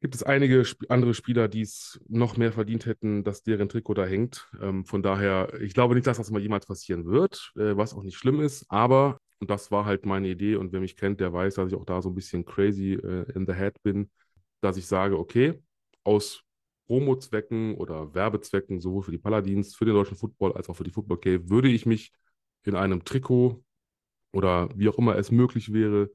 gibt 0.00 0.14
es 0.14 0.22
einige 0.22 0.60
Sp 0.66 0.86
andere 0.88 1.14
Spieler, 1.14 1.48
die 1.48 1.60
es 1.62 2.00
noch 2.08 2.36
mehr 2.36 2.52
verdient 2.52 2.86
hätten, 2.86 3.22
dass 3.22 3.42
deren 3.42 3.68
Trikot 3.68 3.94
da 3.94 4.06
hängt. 4.06 4.48
Ähm, 4.60 4.84
von 4.84 5.02
daher, 5.02 5.60
ich 5.60 5.74
glaube 5.74 5.94
nicht, 5.94 6.06
dass 6.06 6.16
das 6.16 6.30
mal 6.30 6.42
jemals 6.42 6.66
passieren 6.66 7.06
wird, 7.06 7.52
äh, 7.56 7.76
was 7.76 7.94
auch 7.94 8.02
nicht 8.02 8.16
schlimm 8.16 8.40
ist. 8.40 8.66
Aber, 8.68 9.18
und 9.38 9.50
das 9.50 9.70
war 9.70 9.84
halt 9.84 10.06
meine 10.06 10.28
Idee, 10.28 10.56
und 10.56 10.72
wer 10.72 10.80
mich 10.80 10.96
kennt, 10.96 11.20
der 11.20 11.32
weiß, 11.32 11.54
dass 11.54 11.68
ich 11.70 11.78
auch 11.78 11.84
da 11.84 12.02
so 12.02 12.08
ein 12.08 12.14
bisschen 12.14 12.44
crazy 12.44 12.94
äh, 12.94 13.30
in 13.34 13.46
the 13.46 13.52
head 13.52 13.80
bin 13.82 14.10
dass 14.60 14.76
ich 14.76 14.86
sage, 14.86 15.18
okay, 15.18 15.62
aus 16.04 16.44
Promo-Zwecken 16.86 17.74
oder 17.76 18.14
Werbezwecken, 18.14 18.80
sowohl 18.80 19.02
für 19.02 19.12
die 19.12 19.18
Paladins, 19.18 19.74
für 19.76 19.84
den 19.84 19.94
deutschen 19.94 20.16
Football 20.16 20.52
als 20.54 20.68
auch 20.68 20.74
für 20.76 20.84
die 20.84 20.90
Football 20.90 21.18
Cave, 21.20 21.48
würde 21.48 21.68
ich 21.68 21.86
mich 21.86 22.12
in 22.64 22.74
einem 22.74 23.04
Trikot 23.04 23.62
oder 24.32 24.68
wie 24.76 24.88
auch 24.88 24.98
immer 24.98 25.16
es 25.16 25.30
möglich 25.30 25.72
wäre, 25.72 26.10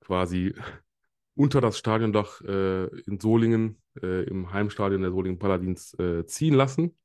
quasi 0.00 0.54
unter 1.34 1.60
das 1.60 1.78
Stadiondach 1.78 2.40
äh, 2.42 2.86
in 3.02 3.18
Solingen, 3.20 3.82
äh, 4.02 4.24
im 4.24 4.52
Heimstadion 4.52 5.02
der 5.02 5.10
Solingen 5.10 5.38
Paladins, 5.38 5.94
äh, 5.98 6.26
ziehen 6.26 6.54
lassen. 6.54 6.96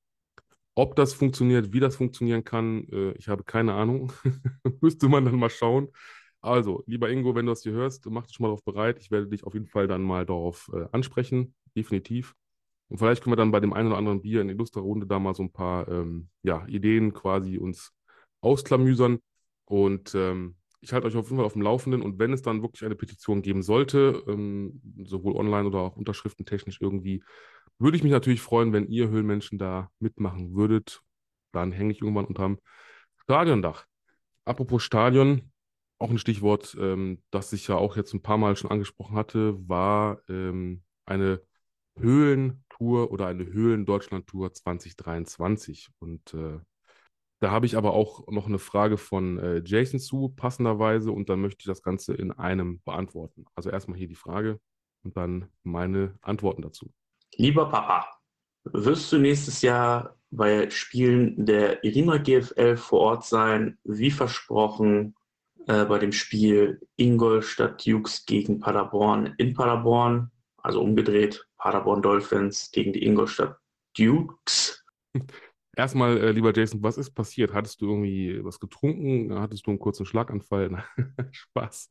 Ob 0.75 0.95
das 0.95 1.13
funktioniert, 1.13 1.73
wie 1.73 1.79
das 1.79 1.95
funktionieren 1.97 2.43
kann, 2.43 2.87
äh, 2.89 3.11
ich 3.13 3.27
habe 3.27 3.43
keine 3.43 3.73
Ahnung. 3.73 4.13
Müsste 4.81 5.09
man 5.09 5.25
dann 5.25 5.35
mal 5.35 5.49
schauen. 5.49 5.89
Also, 6.41 6.83
lieber 6.87 7.09
Ingo, 7.09 7.35
wenn 7.35 7.45
du 7.45 7.51
das 7.51 7.63
hier 7.63 7.73
hörst, 7.73 8.05
mach 8.05 8.25
dich 8.25 8.35
schon 8.35 8.43
mal 8.43 8.49
darauf 8.49 8.63
bereit. 8.63 8.99
Ich 8.99 9.11
werde 9.11 9.27
dich 9.27 9.43
auf 9.43 9.53
jeden 9.53 9.67
Fall 9.67 9.87
dann 9.87 10.01
mal 10.01 10.25
darauf 10.25 10.71
äh, 10.73 10.85
ansprechen, 10.91 11.53
definitiv. 11.75 12.33
Und 12.87 12.97
vielleicht 12.97 13.23
können 13.23 13.33
wir 13.33 13.37
dann 13.37 13.51
bei 13.51 13.59
dem 13.59 13.73
einen 13.73 13.89
oder 13.89 13.97
anderen 13.97 14.21
Bier 14.21 14.41
in 14.41 14.47
der 14.47 14.55
Illustra-Runde 14.55 15.05
da 15.05 15.19
mal 15.19 15.35
so 15.35 15.43
ein 15.43 15.51
paar 15.51 15.87
ähm, 15.89 16.29
ja, 16.43 16.65
Ideen 16.67 17.13
quasi 17.13 17.57
uns 17.57 17.91
ausklamüsern. 18.41 19.19
Und 19.65 20.15
ähm, 20.15 20.55
ich 20.81 20.93
halte 20.93 21.07
euch 21.07 21.15
auf 21.15 21.25
jeden 21.25 21.37
Fall 21.37 21.45
auf 21.45 21.53
dem 21.53 21.61
Laufenden. 21.61 22.01
Und 22.01 22.19
wenn 22.19 22.33
es 22.33 22.41
dann 22.41 22.61
wirklich 22.61 22.83
eine 22.85 22.95
Petition 22.95 23.41
geben 23.41 23.61
sollte, 23.61 24.23
ähm, 24.27 24.81
sowohl 25.03 25.35
online 25.35 25.67
oder 25.67 25.79
auch 25.79 25.97
unterschriftentechnisch 25.97 26.79
irgendwie, 26.81 27.21
würde 27.77 27.97
ich 27.97 28.03
mich 28.03 28.11
natürlich 28.11 28.41
freuen, 28.41 28.73
wenn 28.73 28.87
ihr 28.87 29.09
Höhlenmenschen 29.09 29.59
da 29.59 29.91
mitmachen 29.99 30.55
würdet. 30.55 31.01
Dann 31.51 31.71
hänge 31.71 31.91
ich 31.91 32.01
irgendwann 32.01 32.25
unterm 32.25 32.59
Stadiondach. 33.23 33.85
Apropos 34.45 34.81
Stadion, 34.83 35.51
auch 35.99 36.09
ein 36.09 36.17
Stichwort, 36.17 36.75
ähm, 36.79 37.21
das 37.31 37.53
ich 37.53 37.67
ja 37.67 37.75
auch 37.75 37.95
jetzt 37.95 38.13
ein 38.13 38.21
paar 38.21 38.37
Mal 38.37 38.55
schon 38.55 38.71
angesprochen 38.71 39.15
hatte, 39.15 39.55
war 39.67 40.21
ähm, 40.29 40.83
eine 41.05 41.41
Höhlentour 41.97 43.11
oder 43.11 43.27
eine 43.27 43.45
Höhlen-Deutschland-Tour 43.45 44.53
2023. 44.53 45.89
Und 45.99 46.33
äh, 46.33 46.59
da 47.41 47.51
habe 47.51 47.65
ich 47.65 47.77
aber 47.77 47.93
auch 47.93 48.27
noch 48.27 48.47
eine 48.47 48.59
Frage 48.59 48.97
von 48.97 49.37
äh, 49.39 49.61
Jason 49.65 49.99
zu, 49.99 50.29
passenderweise, 50.29 51.11
und 51.11 51.29
dann 51.29 51.41
möchte 51.41 51.61
ich 51.61 51.67
das 51.67 51.83
Ganze 51.83 52.13
in 52.13 52.31
einem 52.31 52.81
beantworten. 52.81 53.45
Also 53.55 53.69
erstmal 53.69 53.97
hier 53.97 54.07
die 54.07 54.15
Frage 54.15 54.59
und 55.03 55.17
dann 55.17 55.49
meine 55.63 56.17
Antworten 56.21 56.61
dazu. 56.61 56.91
Lieber 57.35 57.69
Papa, 57.69 58.07
Wirst 58.65 59.11
du 59.11 59.17
nächstes 59.17 59.61
Jahr 59.61 60.15
bei 60.31 60.69
Spielen 60.69 61.45
der 61.45 61.83
Irima 61.83 62.17
GFL 62.17 62.77
vor 62.77 62.99
Ort 62.99 63.25
sein, 63.25 63.77
wie 63.83 64.11
versprochen, 64.11 65.15
äh, 65.69 65.85
bei 65.85 65.99
dem 65.99 66.11
Spiel 66.11 66.81
Ingolstadt 66.95 67.85
Dukes 67.85 68.25
gegen 68.25 68.59
Paderborn 68.59 69.35
in 69.37 69.53
Paderborn, 69.53 70.31
also 70.57 70.81
umgedreht, 70.81 71.45
Paderborn 71.59 72.01
Dolphins 72.01 72.71
gegen 72.71 72.91
die 72.91 73.05
Ingolstadt 73.05 73.55
Dukes. 73.95 74.83
Erstmal, 75.75 76.17
äh, 76.17 76.31
lieber 76.31 76.53
Jason, 76.55 76.81
was 76.81 76.97
ist 76.97 77.11
passiert? 77.11 77.53
Hattest 77.53 77.81
du 77.81 77.85
irgendwie 77.85 78.43
was 78.43 78.59
getrunken? 78.59 79.39
Hattest 79.39 79.67
du 79.67 79.69
einen 79.69 79.79
kurzen 79.79 80.07
Schlaganfall? 80.07 80.83
Spaß. 81.31 81.89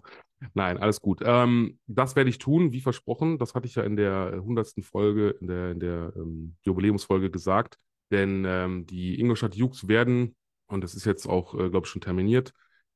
Nein, 0.54 0.78
alles 0.78 1.00
gut. 1.00 1.20
Ähm, 1.24 1.78
das 1.86 2.16
werde 2.16 2.30
ich 2.30 2.38
tun, 2.38 2.72
wie 2.72 2.80
versprochen. 2.80 3.38
Das 3.38 3.54
hatte 3.54 3.68
ich 3.68 3.76
ja 3.76 3.84
in 3.84 3.94
der 3.94 4.32
100. 4.32 4.74
Folge, 4.82 5.36
in 5.40 5.46
der, 5.46 5.70
in 5.70 5.78
der 5.78 6.12
ähm, 6.16 6.56
Jubiläumsfolge 6.62 7.30
gesagt. 7.30 7.78
Denn 8.10 8.44
ähm, 8.44 8.86
die 8.86 9.20
Ingolstadt 9.20 9.54
Jukes 9.54 9.86
werden, 9.86 10.34
und 10.66 10.82
das 10.82 10.94
ist 10.94 11.04
jetzt 11.04 11.28
auch, 11.28 11.54
äh, 11.54 11.70
glaube 11.70 11.86
ich, 11.86 11.90
schon 11.92 12.02
terminiert, 12.02 12.52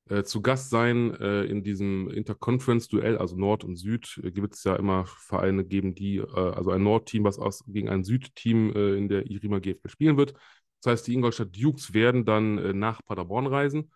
äh, 0.09 0.24
zu 0.24 0.42
Gast 0.42 0.70
sein 0.70 1.14
äh, 1.14 1.44
in 1.44 1.62
diesem 1.62 2.11
Interconference-Duell, 2.11 3.18
also 3.18 3.36
Nord 3.36 3.64
und 3.64 3.76
Süd. 3.76 4.20
Äh, 4.22 4.32
gibt 4.32 4.55
es 4.55 4.64
ja 4.64 4.76
immer 4.76 5.07
Vereine 5.07 5.64
geben, 5.64 5.94
die, 5.94 6.16
äh, 6.16 6.26
also 6.26 6.70
ein 6.70 6.82
Nord-Team, 6.82 7.24
was 7.24 7.38
aus, 7.38 7.64
gegen 7.66 7.88
ein 7.88 8.05
Süd-Team 8.05 8.72
äh, 8.74 8.94
in 8.96 9.09
der 9.09 9.30
Irima 9.30 9.59
GFL 9.59 9.88
spielen 9.88 10.16
wird. 10.16 10.34
Das 10.82 10.92
heißt, 10.92 11.07
die 11.07 11.14
Ingolstadt 11.14 11.57
Dukes 11.57 11.94
werden 11.94 12.24
dann 12.24 12.59
äh, 12.59 12.72
nach 12.72 13.00
Paderborn 13.05 13.46
reisen. 13.46 13.92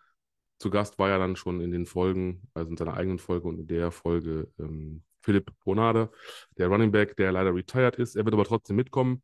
Zu 0.59 0.69
Gast 0.69 0.97
war 0.97 1.09
ja 1.09 1.17
dann 1.17 1.35
schon 1.35 1.61
in 1.61 1.71
den 1.71 1.85
Folgen, 1.85 2.47
also 2.53 2.71
in 2.71 2.77
seiner 2.77 2.95
eigenen 2.95 3.19
Folge 3.19 3.47
und 3.47 3.59
in 3.59 3.67
der 3.67 3.91
Folge 3.91 4.49
ähm, 4.57 5.03
Philipp 5.21 5.51
Bonade, 5.65 6.09
der 6.57 6.67
Running 6.69 6.91
Back, 6.91 7.17
der 7.17 7.31
leider 7.31 7.53
retired 7.53 7.97
ist. 7.97 8.15
Er 8.15 8.23
wird 8.25 8.33
aber 8.33 8.45
trotzdem 8.45 8.77
mitkommen, 8.77 9.21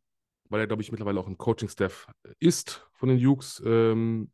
weil 0.49 0.59
er, 0.59 0.67
glaube 0.67 0.81
ich, 0.81 0.91
mittlerweile 0.91 1.19
auch 1.19 1.27
im 1.27 1.37
Coaching-Staff 1.37 2.07
ist 2.39 2.85
von 2.93 3.09
den 3.09 3.19
Dukes. 3.19 3.63
Ähm, 3.65 4.29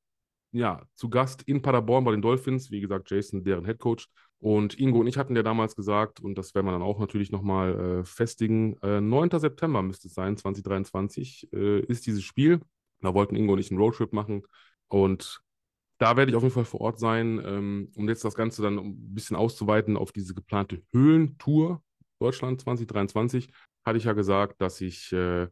ja, 0.51 0.83
zu 0.95 1.09
Gast 1.09 1.43
in 1.43 1.61
Paderborn 1.61 2.03
bei 2.03 2.11
den 2.11 2.21
Dolphins, 2.21 2.71
wie 2.71 2.81
gesagt, 2.81 3.09
Jason, 3.09 3.43
deren 3.43 3.65
Head 3.65 3.79
Coach. 3.79 4.07
Und 4.39 4.79
Ingo 4.79 4.99
und 4.99 5.07
ich 5.07 5.17
hatten 5.17 5.35
ja 5.35 5.43
damals 5.43 5.75
gesagt, 5.75 6.21
und 6.21 6.37
das 6.37 6.55
werden 6.55 6.65
wir 6.65 6.71
dann 6.71 6.81
auch 6.81 6.99
natürlich 6.99 7.31
nochmal 7.31 7.99
äh, 7.99 8.05
festigen, 8.05 8.77
äh, 8.81 9.01
9. 9.01 9.37
September 9.37 9.81
müsste 9.81 10.07
es 10.07 10.13
sein, 10.13 10.37
2023, 10.37 11.49
äh, 11.53 11.81
ist 11.81 12.07
dieses 12.07 12.23
Spiel. 12.23 12.61
Da 13.01 13.13
wollten 13.13 13.35
Ingo 13.35 13.53
und 13.53 13.59
ich 13.59 13.69
einen 13.69 13.79
Roadtrip 13.79 14.13
machen. 14.13 14.43
Und 14.87 15.41
da 15.99 16.15
werde 16.15 16.31
ich 16.31 16.35
auf 16.37 16.43
jeden 16.43 16.55
Fall 16.55 16.65
vor 16.65 16.81
Ort 16.81 16.99
sein, 16.99 17.41
ähm, 17.45 17.91
um 17.95 18.07
jetzt 18.07 18.23
das 18.23 18.33
Ganze 18.33 18.61
dann 18.61 18.79
ein 18.79 19.13
bisschen 19.13 19.35
auszuweiten 19.35 19.97
auf 19.97 20.13
diese 20.13 20.33
geplante 20.33 20.81
Höhlentour 20.93 21.83
Deutschland 22.19 22.61
2023. 22.61 23.51
Hatte 23.85 23.97
ich 23.97 24.05
ja 24.05 24.13
gesagt, 24.13 24.61
dass 24.61 24.79
ich 24.79 25.11
äh, 25.11 25.47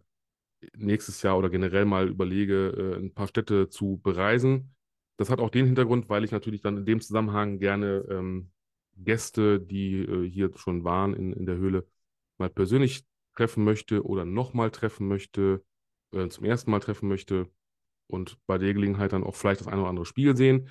nächstes 0.76 1.22
Jahr 1.22 1.38
oder 1.38 1.50
generell 1.50 1.86
mal 1.86 2.08
überlege, 2.08 2.70
äh, 2.70 3.00
ein 3.00 3.14
paar 3.14 3.28
Städte 3.28 3.70
zu 3.70 4.00
bereisen. 4.02 4.74
Das 5.18 5.30
hat 5.30 5.40
auch 5.40 5.50
den 5.50 5.66
Hintergrund, 5.66 6.10
weil 6.10 6.24
ich 6.24 6.32
natürlich 6.32 6.62
dann 6.62 6.78
in 6.78 6.86
dem 6.86 7.02
Zusammenhang 7.02 7.60
gerne 7.60 8.06
ähm, 8.10 8.52
Gäste, 8.96 9.60
die 9.60 10.02
äh, 10.02 10.30
hier 10.30 10.52
schon 10.56 10.84
waren 10.84 11.14
in, 11.14 11.34
in 11.34 11.46
der 11.46 11.58
Höhle, 11.58 11.88
mal 12.38 12.50
persönlich 12.50 13.06
treffen 13.36 13.64
möchte 13.64 14.06
oder 14.06 14.26
nochmal 14.26 14.72
treffen 14.72 15.08
möchte, 15.08 15.64
äh, 16.12 16.28
zum 16.30 16.46
ersten 16.46 16.72
Mal 16.72 16.80
treffen 16.80 17.08
möchte 17.08 17.50
und 18.08 18.38
bei 18.48 18.58
der 18.58 18.74
Gelegenheit 18.74 19.14
dann 19.14 19.24
auch 19.24 19.36
vielleicht 19.36 19.62
das 19.62 19.68
eine 19.68 19.82
oder 19.82 19.90
andere 19.90 20.06
Spiel 20.06 20.36
sehen. 20.36 20.70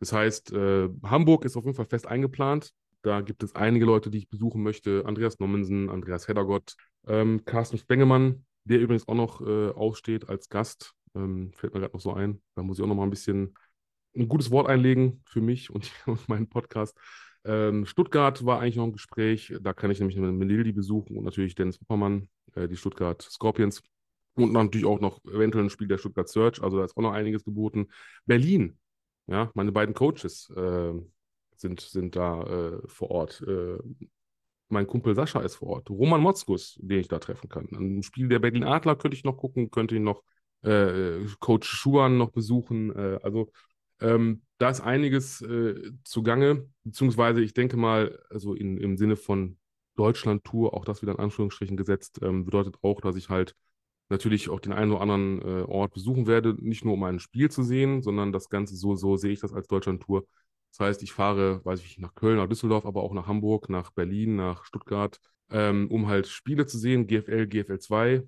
Das 0.00 0.12
heißt, 0.12 0.52
äh, 0.52 0.88
Hamburg 1.02 1.44
ist 1.44 1.56
auf 1.56 1.64
jeden 1.64 1.76
Fall 1.76 1.86
fest 1.86 2.06
eingeplant. 2.06 2.72
Da 3.02 3.20
gibt 3.20 3.42
es 3.42 3.54
einige 3.54 3.84
Leute, 3.84 4.10
die 4.10 4.18
ich 4.18 4.28
besuchen 4.28 4.62
möchte. 4.62 5.04
Andreas 5.06 5.38
Nommensen, 5.38 5.90
Andreas 5.90 6.26
Heddergott, 6.28 6.74
ähm, 7.06 7.44
Carsten 7.44 7.78
Spengemann, 7.78 8.44
der 8.64 8.80
übrigens 8.80 9.06
auch 9.08 9.14
noch 9.14 9.40
äh, 9.40 9.70
aussteht 9.70 10.28
als 10.28 10.48
Gast. 10.48 10.94
Ähm, 11.14 11.52
fällt 11.54 11.74
mir 11.74 11.80
gerade 11.80 11.92
noch 11.94 12.00
so 12.00 12.12
ein. 12.12 12.42
Da 12.54 12.62
muss 12.62 12.78
ich 12.78 12.84
auch 12.84 12.88
noch 12.88 12.94
mal 12.94 13.04
ein 13.04 13.10
bisschen 13.10 13.54
ein 14.16 14.28
gutes 14.28 14.50
Wort 14.50 14.68
einlegen 14.68 15.22
für 15.24 15.40
mich 15.40 15.70
und, 15.70 15.90
meinen 16.28 16.48
Podcast. 16.48 16.96
Ähm, 17.44 17.84
Stuttgart 17.84 18.44
war 18.44 18.60
eigentlich 18.60 18.76
noch 18.76 18.84
ein 18.84 18.92
Gespräch. 18.92 19.54
Da 19.60 19.72
kann 19.72 19.90
ich 19.90 20.00
nämlich 20.00 20.16
Menildi 20.16 20.72
besuchen 20.72 21.16
und 21.16 21.24
natürlich 21.24 21.54
Dennis 21.54 21.78
Poppermann, 21.78 22.28
äh, 22.54 22.68
die 22.68 22.76
Stuttgart 22.76 23.20
Scorpions. 23.22 23.82
Und 24.36 24.52
natürlich 24.52 24.86
auch 24.86 25.00
noch 25.00 25.24
eventuell 25.26 25.64
ein 25.64 25.70
Spiel 25.70 25.86
der 25.86 25.98
Stuttgart 25.98 26.28
Search. 26.28 26.60
Also 26.62 26.78
da 26.78 26.84
ist 26.84 26.96
auch 26.96 27.02
noch 27.02 27.12
einiges 27.12 27.44
geboten. 27.44 27.88
Berlin, 28.26 28.78
ja, 29.26 29.50
meine 29.54 29.70
beiden 29.70 29.94
Coaches 29.94 30.50
äh, 30.56 30.92
sind, 31.56 31.80
sind 31.80 32.16
da 32.16 32.42
äh, 32.42 32.80
vor 32.86 33.10
Ort. 33.10 33.44
Äh, 33.46 33.78
mein 34.68 34.86
Kumpel 34.86 35.14
Sascha 35.14 35.40
ist 35.42 35.56
vor 35.56 35.68
Ort. 35.68 35.90
Roman 35.90 36.20
Motzkus, 36.20 36.78
den 36.80 36.98
ich 36.98 37.08
da 37.08 37.18
treffen 37.18 37.48
kann. 37.48 37.68
Ein 37.72 38.02
Spiel 38.02 38.28
der 38.28 38.40
Berlin 38.40 38.64
Adler 38.64 38.96
könnte 38.96 39.16
ich 39.16 39.22
noch 39.22 39.36
gucken, 39.36 39.70
könnte 39.70 39.94
ich 39.94 40.00
noch 40.00 40.24
äh, 40.62 41.20
Coach 41.38 41.68
Schuhan 41.68 42.18
noch 42.18 42.30
besuchen. 42.30 42.90
Äh, 42.96 43.20
also 43.22 43.52
ähm, 44.00 44.42
da 44.58 44.70
ist 44.70 44.80
einiges 44.80 45.40
äh, 45.42 45.92
zugange, 46.04 46.68
beziehungsweise 46.84 47.42
ich 47.42 47.54
denke 47.54 47.76
mal, 47.76 48.18
also 48.30 48.54
in, 48.54 48.78
im 48.78 48.96
Sinne 48.96 49.16
von 49.16 49.58
Deutschland-Tour, 49.96 50.74
auch 50.74 50.84
das 50.84 51.02
wieder 51.02 51.12
in 51.12 51.18
Anführungsstrichen 51.18 51.76
gesetzt, 51.76 52.20
ähm, 52.22 52.44
bedeutet 52.44 52.76
auch, 52.82 53.00
dass 53.00 53.16
ich 53.16 53.28
halt 53.28 53.54
natürlich 54.08 54.48
auch 54.48 54.60
den 54.60 54.72
einen 54.72 54.92
oder 54.92 55.00
anderen 55.00 55.42
äh, 55.42 55.62
Ort 55.62 55.94
besuchen 55.94 56.26
werde, 56.26 56.54
nicht 56.58 56.84
nur 56.84 56.94
um 56.94 57.02
ein 57.04 57.18
Spiel 57.18 57.50
zu 57.50 57.62
sehen, 57.62 58.02
sondern 58.02 58.32
das 58.32 58.48
Ganze 58.48 58.76
so, 58.76 58.94
so 58.96 59.16
sehe 59.16 59.32
ich 59.32 59.40
das 59.40 59.52
als 59.52 59.66
Deutschland-Tour. 59.66 60.26
Das 60.70 60.80
heißt, 60.80 61.02
ich 61.02 61.12
fahre, 61.12 61.64
weiß 61.64 61.80
ich, 61.80 61.98
nach 61.98 62.14
Köln, 62.14 62.36
nach 62.36 62.48
Düsseldorf, 62.48 62.84
aber 62.84 63.02
auch 63.02 63.12
nach 63.12 63.26
Hamburg, 63.26 63.68
nach 63.68 63.90
Berlin, 63.92 64.36
nach 64.36 64.64
Stuttgart, 64.64 65.20
ähm, 65.50 65.88
um 65.90 66.08
halt 66.08 66.26
Spiele 66.26 66.66
zu 66.66 66.78
sehen, 66.78 67.06
GFL, 67.06 67.46
GFL 67.46 67.78
2, 67.78 68.22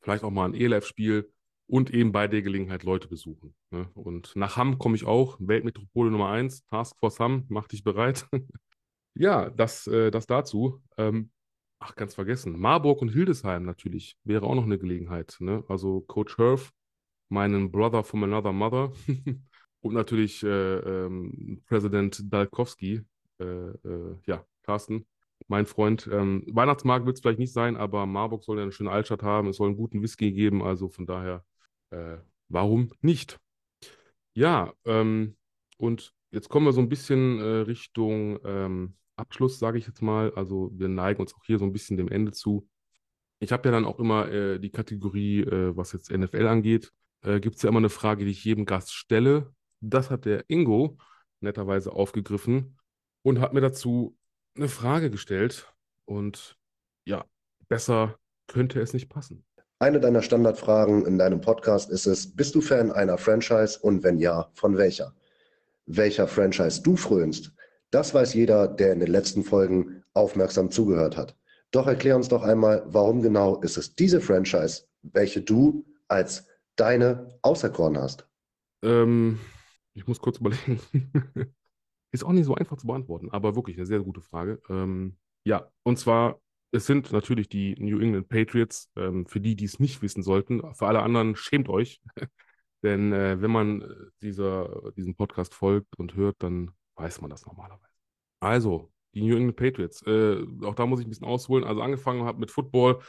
vielleicht 0.00 0.24
auch 0.24 0.30
mal 0.30 0.46
ein 0.46 0.54
ELF-Spiel 0.54 1.30
und 1.70 1.90
eben 1.94 2.10
bei 2.10 2.26
der 2.26 2.42
Gelegenheit 2.42 2.82
Leute 2.82 3.06
besuchen. 3.06 3.54
Ne? 3.70 3.88
Und 3.94 4.34
nach 4.34 4.56
Hamm 4.56 4.78
komme 4.78 4.96
ich 4.96 5.04
auch, 5.04 5.36
Weltmetropole 5.38 6.10
Nummer 6.10 6.30
1, 6.30 6.66
Taskforce 6.66 7.20
Hamm, 7.20 7.44
mach 7.48 7.68
dich 7.68 7.84
bereit. 7.84 8.26
ja, 9.14 9.50
das, 9.50 9.86
äh, 9.86 10.10
das 10.10 10.26
dazu. 10.26 10.82
Ähm, 10.96 11.30
ach, 11.78 11.94
ganz 11.94 12.16
vergessen. 12.16 12.58
Marburg 12.58 13.00
und 13.02 13.10
Hildesheim 13.10 13.64
natürlich 13.64 14.16
wäre 14.24 14.46
auch 14.46 14.56
noch 14.56 14.64
eine 14.64 14.78
Gelegenheit. 14.78 15.36
Ne? 15.38 15.62
Also 15.68 16.00
Coach 16.00 16.38
Herf, 16.38 16.72
meinen 17.28 17.70
Brother 17.70 18.02
from 18.02 18.24
another 18.24 18.52
mother 18.52 18.92
und 19.80 19.94
natürlich 19.94 20.42
äh, 20.42 20.48
ähm, 20.48 21.62
Präsident 21.68 22.20
Dalkowski, 22.32 23.02
äh, 23.38 23.44
äh, 23.44 24.16
ja, 24.26 24.44
Carsten, 24.64 25.06
mein 25.46 25.66
Freund. 25.66 26.10
Ähm, 26.12 26.42
Weihnachtsmarkt 26.50 27.06
wird 27.06 27.14
es 27.14 27.22
vielleicht 27.22 27.38
nicht 27.38 27.52
sein, 27.52 27.76
aber 27.76 28.06
Marburg 28.06 28.42
soll 28.42 28.56
ja 28.56 28.64
eine 28.64 28.72
schöne 28.72 28.90
Altstadt 28.90 29.22
haben. 29.22 29.50
Es 29.50 29.58
soll 29.58 29.68
einen 29.68 29.76
guten 29.76 30.02
Whisky 30.02 30.32
geben, 30.32 30.64
also 30.64 30.88
von 30.88 31.06
daher 31.06 31.44
äh, 31.90 32.18
warum 32.48 32.92
nicht? 33.00 33.38
Ja, 34.34 34.72
ähm, 34.84 35.36
und 35.76 36.14
jetzt 36.30 36.48
kommen 36.48 36.66
wir 36.66 36.72
so 36.72 36.80
ein 36.80 36.88
bisschen 36.88 37.40
äh, 37.40 37.44
Richtung 37.62 38.38
ähm, 38.44 38.96
Abschluss, 39.16 39.58
sage 39.58 39.78
ich 39.78 39.86
jetzt 39.86 40.02
mal. 40.02 40.32
Also 40.34 40.70
wir 40.74 40.88
neigen 40.88 41.20
uns 41.20 41.34
auch 41.34 41.44
hier 41.44 41.58
so 41.58 41.64
ein 41.64 41.72
bisschen 41.72 41.96
dem 41.96 42.08
Ende 42.08 42.32
zu. 42.32 42.68
Ich 43.38 43.52
habe 43.52 43.68
ja 43.68 43.72
dann 43.72 43.84
auch 43.84 43.98
immer 43.98 44.28
äh, 44.30 44.58
die 44.58 44.70
Kategorie, 44.70 45.40
äh, 45.40 45.76
was 45.76 45.92
jetzt 45.92 46.10
NFL 46.10 46.46
angeht, 46.46 46.92
äh, 47.22 47.40
gibt 47.40 47.56
es 47.56 47.62
ja 47.62 47.68
immer 47.68 47.78
eine 47.78 47.88
Frage, 47.88 48.24
die 48.24 48.30
ich 48.30 48.44
jedem 48.44 48.66
Gast 48.66 48.92
stelle. 48.92 49.54
Das 49.80 50.10
hat 50.10 50.24
der 50.26 50.44
Ingo 50.48 50.98
netterweise 51.40 51.92
aufgegriffen 51.92 52.78
und 53.22 53.40
hat 53.40 53.54
mir 53.54 53.60
dazu 53.60 54.16
eine 54.56 54.68
Frage 54.68 55.10
gestellt. 55.10 55.72
Und 56.04 56.58
ja, 57.06 57.24
besser 57.68 58.18
könnte 58.46 58.80
es 58.80 58.92
nicht 58.92 59.08
passen. 59.08 59.44
Eine 59.82 59.98
deiner 59.98 60.20
Standardfragen 60.20 61.06
in 61.06 61.16
deinem 61.16 61.40
Podcast 61.40 61.88
ist 61.88 62.04
es, 62.04 62.36
bist 62.36 62.54
du 62.54 62.60
Fan 62.60 62.92
einer 62.92 63.16
Franchise 63.16 63.78
und 63.80 64.02
wenn 64.02 64.18
ja, 64.18 64.50
von 64.52 64.76
welcher? 64.76 65.14
Welcher 65.86 66.28
Franchise 66.28 66.82
du 66.82 66.96
frönst, 66.96 67.54
das 67.90 68.12
weiß 68.12 68.34
jeder, 68.34 68.68
der 68.68 68.92
in 68.92 69.00
den 69.00 69.10
letzten 69.10 69.42
Folgen 69.42 70.04
aufmerksam 70.12 70.70
zugehört 70.70 71.16
hat. 71.16 71.34
Doch 71.70 71.86
erklär 71.86 72.14
uns 72.16 72.28
doch 72.28 72.42
einmal, 72.42 72.82
warum 72.88 73.22
genau 73.22 73.58
ist 73.62 73.78
es 73.78 73.94
diese 73.94 74.20
Franchise, 74.20 74.82
welche 75.00 75.40
du 75.40 75.86
als 76.08 76.46
deine 76.76 77.38
auserkoren 77.40 77.96
hast? 77.96 78.28
Ähm, 78.82 79.38
ich 79.94 80.06
muss 80.06 80.20
kurz 80.20 80.40
überlegen. 80.40 80.78
ist 82.12 82.22
auch 82.22 82.32
nicht 82.32 82.44
so 82.44 82.54
einfach 82.54 82.76
zu 82.76 82.86
beantworten, 82.86 83.30
aber 83.30 83.56
wirklich 83.56 83.78
eine 83.78 83.86
sehr 83.86 84.00
gute 84.00 84.20
Frage. 84.20 84.60
Ähm, 84.68 85.16
ja, 85.42 85.72
und 85.84 85.98
zwar 85.98 86.38
es 86.72 86.86
sind 86.86 87.12
natürlich 87.12 87.48
die 87.48 87.74
New 87.78 87.98
England 88.00 88.28
Patriots. 88.28 88.90
Ähm, 88.96 89.26
für 89.26 89.40
die, 89.40 89.56
die 89.56 89.64
es 89.64 89.78
nicht 89.80 90.02
wissen 90.02 90.22
sollten, 90.22 90.62
für 90.74 90.86
alle 90.86 91.02
anderen, 91.02 91.36
schämt 91.36 91.68
euch. 91.68 92.00
Denn 92.82 93.12
äh, 93.12 93.40
wenn 93.40 93.50
man 93.50 93.82
äh, 93.82 93.86
dieser, 94.22 94.92
diesem 94.96 95.14
Podcast 95.14 95.54
folgt 95.54 95.98
und 95.98 96.14
hört, 96.14 96.36
dann 96.38 96.70
weiß 96.96 97.20
man 97.20 97.30
das 97.30 97.44
normalerweise. 97.44 97.92
Also, 98.40 98.90
die 99.14 99.22
New 99.22 99.36
England 99.36 99.56
Patriots. 99.56 100.02
Äh, 100.06 100.44
auch 100.64 100.74
da 100.74 100.86
muss 100.86 101.00
ich 101.00 101.06
ein 101.06 101.10
bisschen 101.10 101.26
ausholen. 101.26 101.64
Also 101.64 101.82
angefangen 101.82 102.24
habe 102.24 102.38
mit 102.38 102.50
Football, 102.50 103.00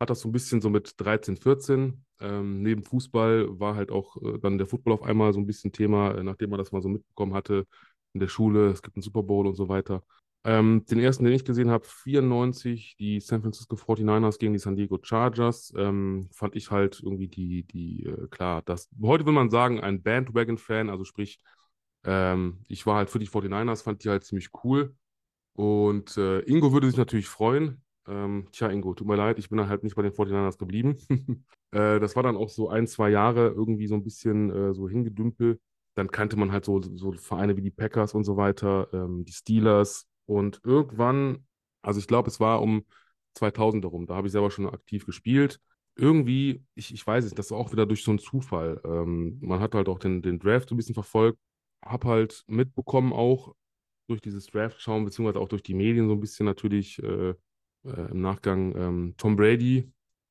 hat 0.00 0.10
das 0.10 0.20
so 0.20 0.28
ein 0.28 0.32
bisschen 0.32 0.60
so 0.60 0.70
mit 0.70 0.94
13, 0.96 1.36
14. 1.36 2.04
Ähm, 2.20 2.62
neben 2.62 2.82
Fußball 2.82 3.60
war 3.60 3.74
halt 3.76 3.90
auch 3.90 4.16
äh, 4.22 4.38
dann 4.38 4.58
der 4.58 4.66
Football 4.66 4.94
auf 4.94 5.02
einmal 5.02 5.32
so 5.32 5.40
ein 5.40 5.46
bisschen 5.46 5.72
Thema, 5.72 6.12
äh, 6.14 6.22
nachdem 6.22 6.50
man 6.50 6.58
das 6.58 6.72
mal 6.72 6.82
so 6.82 6.88
mitbekommen 6.88 7.34
hatte 7.34 7.66
in 8.14 8.20
der 8.20 8.28
Schule. 8.28 8.70
Es 8.70 8.82
gibt 8.82 8.96
einen 8.96 9.02
Super 9.02 9.22
Bowl 9.22 9.46
und 9.46 9.54
so 9.54 9.68
weiter. 9.68 10.02
Ähm, 10.42 10.84
den 10.90 10.98
ersten, 11.00 11.24
den 11.24 11.34
ich 11.34 11.44
gesehen 11.44 11.70
habe, 11.70 11.84
94, 11.84 12.96
die 12.98 13.20
San 13.20 13.42
Francisco 13.42 13.76
49ers 13.76 14.38
gegen 14.38 14.54
die 14.54 14.58
San 14.58 14.74
Diego 14.74 14.98
Chargers, 15.02 15.72
ähm, 15.76 16.30
fand 16.32 16.56
ich 16.56 16.70
halt 16.70 17.00
irgendwie 17.02 17.28
die, 17.28 17.64
die, 17.64 18.06
äh, 18.06 18.26
klar, 18.28 18.62
das, 18.62 18.88
heute 19.02 19.26
will 19.26 19.34
man 19.34 19.50
sagen, 19.50 19.80
ein 19.80 20.02
Bandwagon-Fan, 20.02 20.88
also 20.88 21.04
sprich, 21.04 21.40
ähm, 22.04 22.64
ich 22.68 22.86
war 22.86 22.96
halt 22.96 23.10
für 23.10 23.18
die 23.18 23.26
49ers, 23.26 23.82
fand 23.82 24.02
die 24.04 24.08
halt 24.08 24.24
ziemlich 24.24 24.50
cool. 24.64 24.94
Und 25.54 26.16
äh, 26.16 26.40
Ingo 26.40 26.72
würde 26.72 26.88
sich 26.88 26.96
natürlich 26.96 27.28
freuen. 27.28 27.82
Ähm, 28.08 28.48
tja, 28.52 28.70
Ingo, 28.70 28.94
tut 28.94 29.06
mir 29.06 29.16
leid, 29.16 29.38
ich 29.38 29.48
bin 29.50 29.58
dann 29.58 29.68
halt 29.68 29.84
nicht 29.84 29.94
bei 29.96 30.02
den 30.02 30.12
49ers 30.12 30.58
geblieben. 30.58 30.96
äh, 31.72 32.00
das 32.00 32.16
war 32.16 32.22
dann 32.22 32.36
auch 32.36 32.48
so 32.48 32.68
ein, 32.68 32.86
zwei 32.86 33.10
Jahre 33.10 33.48
irgendwie 33.48 33.86
so 33.86 33.94
ein 33.94 34.02
bisschen 34.02 34.50
äh, 34.50 34.74
so 34.74 34.88
hingedümpelt. 34.88 35.60
Dann 35.94 36.10
kannte 36.10 36.36
man 36.36 36.52
halt 36.52 36.64
so, 36.64 36.80
so 36.82 37.12
Vereine 37.12 37.56
wie 37.56 37.62
die 37.62 37.70
Packers 37.70 38.14
und 38.14 38.24
so 38.24 38.36
weiter, 38.36 38.88
ähm, 38.92 39.24
die 39.24 39.32
Steelers, 39.32 40.08
und 40.26 40.60
irgendwann, 40.64 41.46
also 41.82 42.00
ich 42.00 42.06
glaube, 42.06 42.28
es 42.28 42.40
war 42.40 42.62
um 42.62 42.84
2000 43.34 43.84
herum, 43.84 44.06
da 44.06 44.14
habe 44.16 44.26
ich 44.26 44.32
selber 44.32 44.50
schon 44.50 44.68
aktiv 44.68 45.06
gespielt. 45.06 45.60
Irgendwie, 45.96 46.64
ich, 46.74 46.92
ich 46.94 47.06
weiß 47.06 47.24
es, 47.24 47.34
das 47.34 47.50
war 47.50 47.58
auch 47.58 47.72
wieder 47.72 47.86
durch 47.86 48.02
so 48.04 48.10
einen 48.10 48.18
Zufall. 48.18 48.80
Ähm, 48.84 49.38
man 49.40 49.60
hat 49.60 49.74
halt 49.74 49.88
auch 49.88 49.98
den, 49.98 50.22
den 50.22 50.38
Draft 50.38 50.68
so 50.68 50.74
ein 50.74 50.78
bisschen 50.78 50.94
verfolgt, 50.94 51.38
habe 51.84 52.08
halt 52.08 52.44
mitbekommen 52.46 53.12
auch 53.12 53.54
durch 54.08 54.20
dieses 54.20 54.46
Draft-Schauen, 54.46 55.04
beziehungsweise 55.04 55.40
auch 55.40 55.48
durch 55.48 55.62
die 55.62 55.74
Medien 55.74 56.08
so 56.08 56.14
ein 56.14 56.20
bisschen 56.20 56.46
natürlich 56.46 57.00
äh, 57.02 57.30
äh, 57.30 58.10
im 58.10 58.20
Nachgang 58.20 58.74
ähm, 58.76 59.14
Tom 59.16 59.36
Brady. 59.36 59.90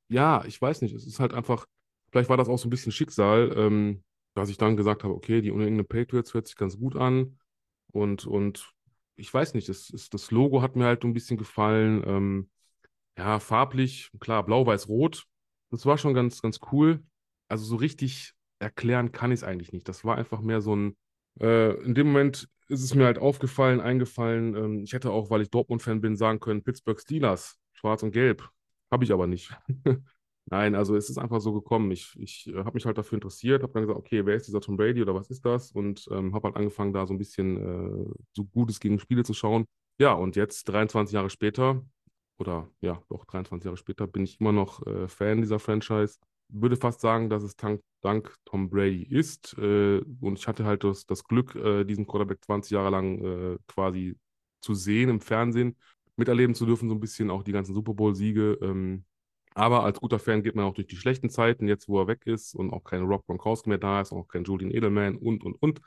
Ja, 0.10 0.44
ich 0.46 0.62
weiß 0.62 0.82
nicht, 0.82 0.94
es 0.94 1.06
ist 1.06 1.20
halt 1.20 1.34
einfach, 1.34 1.66
vielleicht 2.12 2.30
war 2.30 2.38
das 2.38 2.50
auch 2.50 2.58
so 2.58 2.68
ein 2.68 2.72
bisschen 2.72 2.92
Schicksal, 2.92 3.54
ähm, 3.56 4.04
dass 4.34 4.50
ich 4.50 4.58
dann 4.58 4.76
gesagt 4.78 5.04
habe, 5.04 5.14
okay, 5.14 5.42
die 5.42 5.50
England 5.50 5.88
Patriots 5.90 6.34
hört 6.34 6.48
sich 6.48 6.56
ganz 6.56 6.78
gut 6.78 6.96
an 6.96 7.38
und, 7.92 8.26
und 8.28 8.74
ich 9.20 9.34
weiß 9.34 9.54
nicht, 9.54 9.70
das, 9.70 9.88
das, 9.88 10.10
das 10.10 10.32
Logo 10.32 10.62
hat 10.62 10.76
mir 10.76 10.86
halt 10.86 11.04
ein 11.04 11.14
bisschen 11.14 11.38
gefallen. 11.38 12.04
Ähm, 12.06 12.50
ja, 13.18 13.40
farblich, 13.40 14.12
klar, 14.20 14.46
blau-weiß-rot. 14.46 15.26
Das 15.72 15.86
war 15.86 15.98
schon 15.98 16.14
ganz, 16.14 16.42
ganz 16.42 16.60
cool. 16.72 17.04
Also 17.50 17.66
so 17.66 17.76
richtig 17.78 18.34
erklären 18.60 19.12
kann 19.12 19.32
ich 19.32 19.42
es 19.42 19.44
eigentlich 19.44 19.74
nicht. 19.74 19.88
Das 19.90 20.06
war 20.06 20.18
einfach 20.18 20.42
mehr 20.42 20.62
so 20.62 20.76
ein, 20.76 20.98
äh, 21.40 21.74
in 21.84 21.96
dem 21.96 22.08
Moment 22.08 22.50
ist 22.68 22.84
es 22.84 22.96
mir 22.96 23.06
halt 23.06 23.20
aufgefallen, 23.20 23.82
eingefallen. 23.82 24.56
Ähm, 24.56 24.84
ich 24.84 24.94
hätte 24.94 25.12
auch, 25.12 25.30
weil 25.30 25.42
ich 25.42 25.50
Dortmund-Fan 25.50 26.02
bin, 26.02 26.16
sagen 26.16 26.40
können, 26.40 26.64
Pittsburgh 26.64 27.00
Steelers, 27.00 27.58
schwarz 27.74 28.04
und 28.04 28.12
gelb. 28.12 28.50
Habe 28.92 29.04
ich 29.04 29.12
aber 29.12 29.28
nicht. 29.28 29.52
Nein, 30.52 30.74
also 30.74 30.96
es 30.96 31.10
ist 31.10 31.20
einfach 31.20 31.42
so 31.42 31.54
gekommen. 31.54 31.92
Ich, 31.92 32.16
ich 32.20 32.48
äh, 32.48 32.58
habe 32.64 32.72
mich 32.74 32.86
halt 32.86 32.98
dafür 32.98 33.18
interessiert, 33.18 33.62
habe 33.62 33.72
dann 33.74 33.84
gesagt, 33.84 34.00
okay, 34.00 34.26
wer 34.26 34.36
ist 34.36 34.48
dieser 34.48 34.62
Tom 34.62 34.78
Brady 34.78 35.02
oder 35.02 35.14
was 35.14 35.30
ist 35.30 35.46
das? 35.46 35.72
Und 35.72 36.08
ähm, 36.12 36.34
habe 36.34 36.48
halt 36.48 36.56
angefangen, 36.58 36.92
da 36.92 37.06
so 37.06 37.14
ein 37.14 37.20
bisschen 37.20 37.58
äh, 37.58 38.14
so 38.34 38.46
Gutes 38.46 38.80
gegen 38.80 38.98
Spiele 39.00 39.24
zu 39.24 39.34
schauen. 39.36 39.66
Ja, 40.00 40.14
und 40.14 40.36
jetzt 40.36 40.64
23 40.66 41.14
Jahre 41.14 41.30
später, 41.30 41.84
oder 42.40 42.68
ja, 42.82 43.00
doch 43.10 43.26
23 43.26 43.66
Jahre 43.66 43.78
später, 43.78 44.08
bin 44.08 44.24
ich 44.24 44.40
immer 44.40 44.52
noch 44.52 44.86
äh, 44.88 45.08
Fan 45.08 45.42
dieser 45.42 45.60
Franchise. 45.60 46.18
Würde 46.48 46.78
fast 46.78 47.00
sagen, 47.02 47.30
dass 47.30 47.44
es 47.44 47.56
dank, 47.56 47.82
dank 48.02 48.34
Tom 48.46 48.70
Brady 48.72 49.04
ist. 49.04 49.56
Äh, 49.60 50.00
und 50.20 50.40
ich 50.40 50.48
hatte 50.48 50.66
halt 50.66 50.84
das, 50.84 51.06
das 51.06 51.24
Glück, 51.26 51.54
äh, 51.56 51.84
diesen 51.84 52.08
Quarterback 52.08 52.44
20 52.44 52.72
Jahre 52.72 52.90
lang 52.90 53.24
äh, 53.24 53.58
quasi 53.68 54.18
zu 54.62 54.74
sehen 54.74 55.10
im 55.10 55.22
Fernsehen, 55.22 55.76
miterleben 56.16 56.56
zu 56.56 56.66
dürfen, 56.66 56.90
so 56.90 56.96
ein 56.96 57.00
bisschen 57.00 57.30
auch 57.30 57.44
die 57.44 57.52
ganzen 57.52 57.76
Super 57.76 57.94
Bowl-Siege. 57.94 58.58
Ähm, 58.62 59.06
aber 59.56 59.84
als 59.84 60.00
guter 60.00 60.20
Fan 60.20 60.44
geht 60.44 60.56
man 60.56 60.66
auch 60.66 60.74
durch 60.74 60.88
die 60.88 60.96
schlechten 60.96 61.30
Zeiten, 61.30 61.68
jetzt 61.68 61.88
wo 61.88 62.00
er 62.00 62.08
weg 62.08 62.26
ist 62.26 62.56
und 62.56 62.72
auch 62.72 62.84
kein 62.84 63.04
Rob 63.04 63.26
Gronkowski 63.26 63.70
mehr 63.70 63.78
da 63.78 64.02
ist, 64.02 64.12
auch 64.12 64.28
kein 64.28 64.44
Julian 64.44 64.72
Edelman 64.72 65.18
und, 65.18 65.44
und, 65.44 65.56
und. 65.62 65.82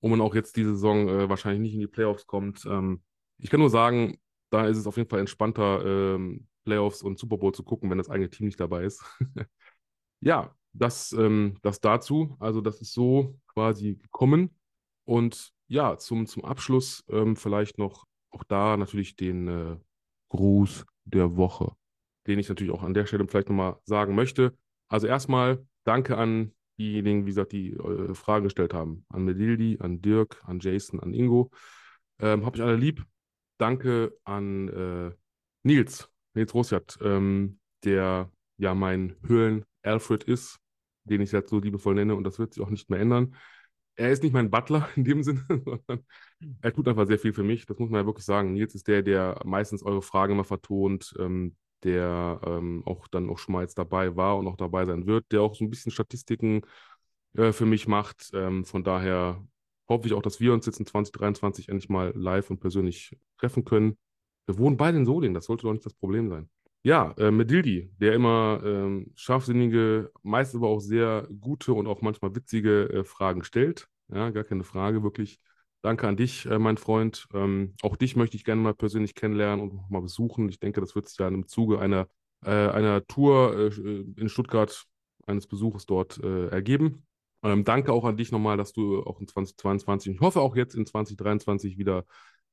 Und 0.00 0.10
man 0.10 0.20
auch 0.20 0.34
jetzt 0.34 0.56
diese 0.56 0.70
Saison 0.70 1.08
äh, 1.08 1.28
wahrscheinlich 1.28 1.62
nicht 1.62 1.74
in 1.74 1.80
die 1.80 1.86
Playoffs 1.86 2.26
kommt. 2.26 2.64
Ähm, 2.66 3.02
ich 3.38 3.50
kann 3.50 3.60
nur 3.60 3.70
sagen, 3.70 4.18
da 4.50 4.66
ist 4.66 4.78
es 4.78 4.86
auf 4.86 4.96
jeden 4.96 5.08
Fall 5.08 5.20
entspannter, 5.20 5.84
ähm, 5.84 6.46
Playoffs 6.64 7.02
und 7.02 7.18
Super 7.18 7.38
Bowl 7.38 7.52
zu 7.52 7.62
gucken, 7.62 7.90
wenn 7.90 7.98
das 7.98 8.10
eigene 8.10 8.30
Team 8.30 8.46
nicht 8.46 8.60
dabei 8.60 8.84
ist. 8.84 9.02
ja, 10.20 10.54
das, 10.72 11.12
ähm, 11.12 11.58
das 11.62 11.80
dazu. 11.80 12.36
Also 12.40 12.60
das 12.60 12.80
ist 12.80 12.92
so 12.92 13.38
quasi 13.48 13.96
gekommen. 13.96 14.56
Und 15.04 15.52
ja, 15.68 15.96
zum, 15.98 16.26
zum 16.26 16.44
Abschluss 16.44 17.04
ähm, 17.08 17.36
vielleicht 17.36 17.78
noch 17.78 18.06
auch 18.30 18.44
da 18.44 18.76
natürlich 18.76 19.16
den 19.16 19.48
äh, 19.48 19.76
Gruß 20.28 20.86
der 21.04 21.36
Woche 21.36 21.74
den 22.26 22.38
ich 22.38 22.48
natürlich 22.48 22.72
auch 22.72 22.82
an 22.82 22.94
der 22.94 23.06
Stelle 23.06 23.26
vielleicht 23.28 23.48
nochmal 23.48 23.76
sagen 23.84 24.14
möchte. 24.14 24.56
Also 24.88 25.06
erstmal 25.06 25.64
danke 25.84 26.16
an 26.16 26.52
diejenigen, 26.78 27.24
wie 27.24 27.30
gesagt, 27.30 27.52
die 27.52 27.72
äh, 27.72 28.14
Fragen 28.14 28.44
gestellt 28.44 28.74
haben. 28.74 29.04
An 29.08 29.24
Medildi, 29.24 29.78
an 29.80 30.00
Dirk, 30.00 30.42
an 30.44 30.60
Jason, 30.60 31.00
an 31.00 31.14
Ingo. 31.14 31.50
Ähm, 32.18 32.44
Hab 32.44 32.56
ich 32.56 32.62
alle 32.62 32.76
lieb. 32.76 33.04
Danke 33.58 34.16
an 34.24 34.68
äh, 34.68 35.12
Nils, 35.62 36.10
Nils 36.34 36.54
Rosjat, 36.54 36.98
ähm, 37.02 37.58
der 37.84 38.30
ja 38.56 38.74
mein 38.74 39.16
Höhlen-Alfred 39.26 40.24
ist, 40.24 40.58
den 41.04 41.20
ich 41.20 41.32
jetzt 41.32 41.50
so 41.50 41.60
liebevoll 41.60 41.94
nenne 41.94 42.14
und 42.14 42.24
das 42.24 42.38
wird 42.38 42.54
sich 42.54 42.62
auch 42.62 42.70
nicht 42.70 42.90
mehr 42.90 43.00
ändern. 43.00 43.36
Er 43.96 44.10
ist 44.10 44.24
nicht 44.24 44.32
mein 44.32 44.50
Butler 44.50 44.88
in 44.96 45.04
dem 45.04 45.22
Sinne, 45.22 45.44
sondern 45.48 46.04
er 46.60 46.72
tut 46.72 46.88
einfach 46.88 47.06
sehr 47.06 47.18
viel 47.18 47.32
für 47.32 47.44
mich. 47.44 47.66
Das 47.66 47.78
muss 47.78 47.90
man 47.90 48.00
ja 48.00 48.06
wirklich 48.06 48.24
sagen. 48.24 48.52
Nils 48.54 48.74
ist 48.74 48.88
der, 48.88 49.02
der 49.02 49.40
meistens 49.44 49.82
eure 49.82 50.02
Fragen 50.02 50.32
immer 50.32 50.44
vertont, 50.44 51.14
ähm, 51.18 51.56
der 51.84 52.40
ähm, 52.46 52.82
auch 52.86 53.08
dann 53.08 53.30
auch 53.30 53.38
schon 53.38 53.52
mal 53.54 53.62
jetzt 53.62 53.78
dabei 53.78 54.16
war 54.16 54.38
und 54.38 54.46
auch 54.46 54.56
dabei 54.56 54.86
sein 54.86 55.06
wird, 55.06 55.30
der 55.32 55.42
auch 55.42 55.54
so 55.54 55.64
ein 55.64 55.70
bisschen 55.70 55.92
Statistiken 55.92 56.62
äh, 57.36 57.52
für 57.52 57.66
mich 57.66 57.86
macht. 57.88 58.30
Ähm, 58.34 58.64
von 58.64 58.84
daher 58.84 59.46
hoffe 59.88 60.06
ich 60.06 60.14
auch, 60.14 60.22
dass 60.22 60.40
wir 60.40 60.52
uns 60.52 60.66
jetzt 60.66 60.80
in 60.80 60.86
2023 60.86 61.68
endlich 61.68 61.88
mal 61.88 62.12
live 62.16 62.50
und 62.50 62.60
persönlich 62.60 63.16
treffen 63.38 63.64
können. 63.64 63.98
Wir 64.46 64.58
wohnen 64.58 64.76
beide 64.76 64.98
in 64.98 65.06
Solingen, 65.06 65.34
das 65.34 65.46
sollte 65.46 65.64
doch 65.64 65.72
nicht 65.72 65.86
das 65.86 65.94
Problem 65.94 66.28
sein. 66.28 66.48
Ja, 66.82 67.12
äh, 67.16 67.30
Medildi, 67.30 67.90
der 67.98 68.12
immer 68.12 68.60
ähm, 68.62 69.10
scharfsinnige, 69.14 70.10
meist 70.22 70.54
aber 70.54 70.68
auch 70.68 70.80
sehr 70.80 71.26
gute 71.40 71.72
und 71.72 71.86
auch 71.86 72.02
manchmal 72.02 72.34
witzige 72.34 72.90
äh, 72.90 73.04
Fragen 73.04 73.42
stellt. 73.42 73.88
Ja, 74.08 74.28
gar 74.30 74.44
keine 74.44 74.64
Frage, 74.64 75.02
wirklich 75.02 75.40
Danke 75.84 76.08
an 76.08 76.16
dich, 76.16 76.46
äh, 76.46 76.58
mein 76.58 76.78
Freund. 76.78 77.28
Ähm, 77.34 77.74
auch 77.82 77.96
dich 77.96 78.16
möchte 78.16 78.38
ich 78.38 78.44
gerne 78.46 78.62
mal 78.62 78.72
persönlich 78.72 79.14
kennenlernen 79.14 79.68
und 79.68 79.90
mal 79.90 80.00
besuchen. 80.00 80.48
Ich 80.48 80.58
denke, 80.58 80.80
das 80.80 80.94
wird 80.94 81.06
sich 81.10 81.18
ja 81.18 81.28
im 81.28 81.46
Zuge 81.46 81.78
einer, 81.78 82.08
äh, 82.42 82.48
einer 82.48 83.06
Tour 83.06 83.70
äh, 83.70 84.04
in 84.16 84.30
Stuttgart, 84.30 84.86
eines 85.26 85.46
Besuches 85.46 85.84
dort 85.84 86.18
äh, 86.24 86.46
ergeben. 86.48 87.06
Ähm, 87.42 87.64
danke 87.64 87.92
auch 87.92 88.06
an 88.06 88.16
dich 88.16 88.32
nochmal, 88.32 88.56
dass 88.56 88.72
du 88.72 89.02
auch 89.02 89.20
in 89.20 89.28
2022, 89.28 90.14
ich 90.14 90.20
hoffe 90.20 90.40
auch 90.40 90.56
jetzt 90.56 90.74
in 90.74 90.86
2023 90.86 91.76
wieder 91.76 92.06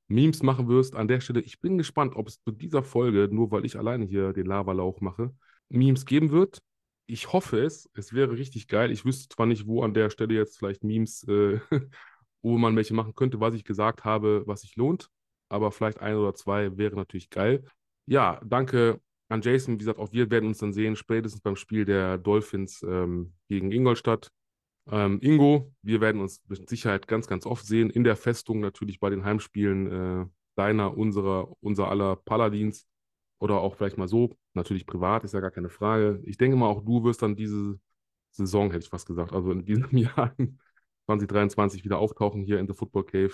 Memes 0.09 0.43
machen 0.43 0.67
wirst. 0.67 0.97
An 0.97 1.07
der 1.07 1.21
Stelle, 1.21 1.39
ich 1.39 1.61
bin 1.61 1.77
gespannt, 1.77 2.17
ob 2.17 2.27
es 2.27 2.41
zu 2.41 2.51
dieser 2.51 2.83
Folge, 2.83 3.29
nur 3.31 3.49
weil 3.49 3.63
ich 3.63 3.77
alleine 3.77 4.03
hier 4.03 4.33
den 4.33 4.45
Lavalauch 4.45 4.99
mache, 4.99 5.33
Memes 5.69 6.05
geben 6.05 6.31
wird. 6.31 6.61
Ich 7.05 7.31
hoffe 7.31 7.63
es. 7.63 7.89
Es 7.93 8.11
wäre 8.11 8.33
richtig 8.33 8.67
geil. 8.67 8.91
Ich 8.91 9.05
wüsste 9.05 9.33
zwar 9.33 9.45
nicht, 9.45 9.67
wo 9.67 9.83
an 9.83 9.93
der 9.93 10.09
Stelle 10.09 10.33
jetzt 10.33 10.57
vielleicht 10.57 10.83
Memes 10.83 11.23
äh, 11.29 11.61
wo 12.41 12.57
man 12.57 12.75
welche 12.75 12.93
machen 12.93 13.15
könnte, 13.15 13.39
was 13.39 13.53
ich 13.53 13.63
gesagt 13.63 14.03
habe, 14.03 14.43
was 14.45 14.61
sich 14.61 14.75
lohnt. 14.75 15.09
Aber 15.49 15.71
vielleicht 15.71 15.99
ein 15.99 16.15
oder 16.15 16.33
zwei 16.33 16.77
wäre 16.77 16.95
natürlich 16.95 17.29
geil. 17.29 17.63
Ja, 18.05 18.39
danke 18.45 18.99
an 19.29 19.41
Jason. 19.41 19.75
Wie 19.75 19.79
gesagt, 19.79 19.99
auch 19.99 20.11
wir 20.11 20.29
werden 20.31 20.47
uns 20.47 20.59
dann 20.59 20.73
sehen, 20.73 20.95
spätestens 20.95 21.41
beim 21.41 21.55
Spiel 21.55 21.85
der 21.85 22.17
Dolphins 22.17 22.83
ähm, 22.83 23.33
gegen 23.47 23.71
Ingolstadt. 23.71 24.31
Ähm, 24.89 25.19
Ingo, 25.21 25.73
wir 25.81 26.01
werden 26.01 26.21
uns 26.21 26.41
mit 26.47 26.67
Sicherheit 26.69 27.07
ganz, 27.07 27.27
ganz 27.27 27.45
oft 27.45 27.65
sehen. 27.65 27.89
In 27.89 28.03
der 28.03 28.15
Festung 28.15 28.59
natürlich 28.59 28.99
bei 28.99 29.09
den 29.09 29.23
Heimspielen 29.23 30.23
äh, 30.23 30.25
deiner, 30.55 30.97
unserer, 30.97 31.51
unser 31.61 31.89
aller 31.89 32.15
Paladins. 32.15 32.87
Oder 33.39 33.59
auch 33.59 33.75
vielleicht 33.75 33.97
mal 33.97 34.07
so, 34.07 34.35
natürlich 34.53 34.85
privat, 34.85 35.23
ist 35.23 35.33
ja 35.33 35.39
gar 35.39 35.49
keine 35.49 35.69
Frage. 35.69 36.21
Ich 36.25 36.37
denke 36.37 36.55
mal, 36.57 36.67
auch 36.67 36.83
du 36.83 37.03
wirst 37.03 37.23
dann 37.23 37.35
diese 37.35 37.79
Saison, 38.29 38.69
hätte 38.71 38.83
ich 38.83 38.89
fast 38.89 39.07
gesagt, 39.07 39.33
also 39.33 39.51
in 39.51 39.65
diesem 39.65 39.89
Jahr 39.97 40.35
2023 41.05 41.83
wieder 41.83 41.99
auftauchen 41.99 42.43
hier 42.43 42.59
in 42.59 42.67
The 42.67 42.73
Football 42.73 43.05
Cave. 43.05 43.33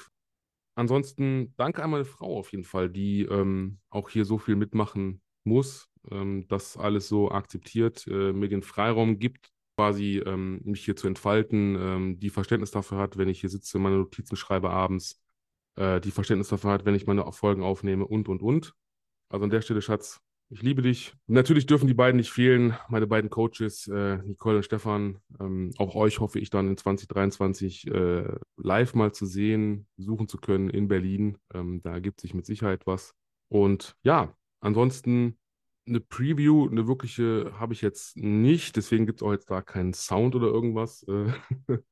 Ansonsten 0.75 1.53
danke 1.57 1.83
an 1.83 1.89
meine 1.89 2.05
Frau 2.05 2.37
auf 2.37 2.51
jeden 2.51 2.63
Fall, 2.63 2.89
die 2.89 3.23
ähm, 3.23 3.79
auch 3.89 4.09
hier 4.09 4.25
so 4.25 4.37
viel 4.37 4.55
mitmachen 4.55 5.21
muss, 5.43 5.89
ähm, 6.11 6.47
das 6.47 6.77
alles 6.77 7.07
so 7.07 7.31
akzeptiert, 7.31 8.05
äh, 8.07 8.31
mir 8.31 8.47
den 8.47 8.61
Freiraum 8.61 9.17
gibt, 9.17 9.51
quasi 9.75 10.21
ähm, 10.25 10.61
mich 10.63 10.85
hier 10.85 10.95
zu 10.95 11.07
entfalten, 11.07 11.75
ähm, 11.79 12.19
die 12.19 12.29
Verständnis 12.29 12.71
dafür 12.71 12.99
hat, 12.99 13.17
wenn 13.17 13.29
ich 13.29 13.41
hier 13.41 13.49
sitze, 13.49 13.79
meine 13.79 13.97
Notizen 13.97 14.35
schreibe 14.35 14.69
abends, 14.69 15.19
äh, 15.77 15.99
die 16.01 16.11
Verständnis 16.11 16.49
dafür 16.49 16.71
hat, 16.71 16.85
wenn 16.85 16.95
ich 16.95 17.07
meine 17.07 17.31
Folgen 17.31 17.63
aufnehme 17.63 18.05
und, 18.05 18.29
und, 18.29 18.41
und. 18.41 18.73
Also 19.29 19.43
an 19.43 19.49
der 19.49 19.61
Stelle, 19.61 19.81
Schatz, 19.81 20.21
ich 20.49 20.61
liebe 20.61 20.81
dich. 20.81 21.13
Natürlich 21.27 21.65
dürfen 21.65 21.87
die 21.87 21.93
beiden 21.93 22.17
nicht 22.17 22.31
fehlen, 22.31 22.75
meine 22.89 23.07
beiden 23.07 23.29
Coaches, 23.29 23.87
äh, 23.87 24.17
Nicole 24.17 24.57
und 24.57 24.63
Stefan. 24.63 25.19
Ähm, 25.39 25.73
auch 25.77 25.95
euch 25.95 26.19
hoffe 26.19 26.39
ich 26.39 26.49
dann 26.49 26.67
in 26.67 26.77
2023 26.77 27.87
äh, 27.87 28.35
live 28.55 28.93
mal 28.95 29.13
zu 29.13 29.25
sehen, 29.25 29.87
besuchen 29.97 30.27
zu 30.27 30.37
können 30.37 30.69
in 30.69 30.87
Berlin. 30.87 31.37
Ähm, 31.53 31.81
da 31.81 31.91
ergibt 31.91 32.21
sich 32.21 32.33
mit 32.33 32.45
Sicherheit 32.45 32.87
was. 32.87 33.13
Und 33.49 33.95
ja, 34.03 34.35
ansonsten 34.61 35.37
eine 35.87 35.99
Preview, 35.99 36.67
eine 36.69 36.87
wirkliche 36.87 37.53
habe 37.59 37.73
ich 37.73 37.81
jetzt 37.81 38.17
nicht. 38.17 38.75
Deswegen 38.75 39.05
gibt 39.05 39.21
es 39.21 39.27
auch 39.27 39.31
jetzt 39.31 39.49
da 39.49 39.61
keinen 39.61 39.93
Sound 39.93 40.35
oder 40.35 40.47
irgendwas. 40.47 41.03
Äh, 41.03 41.33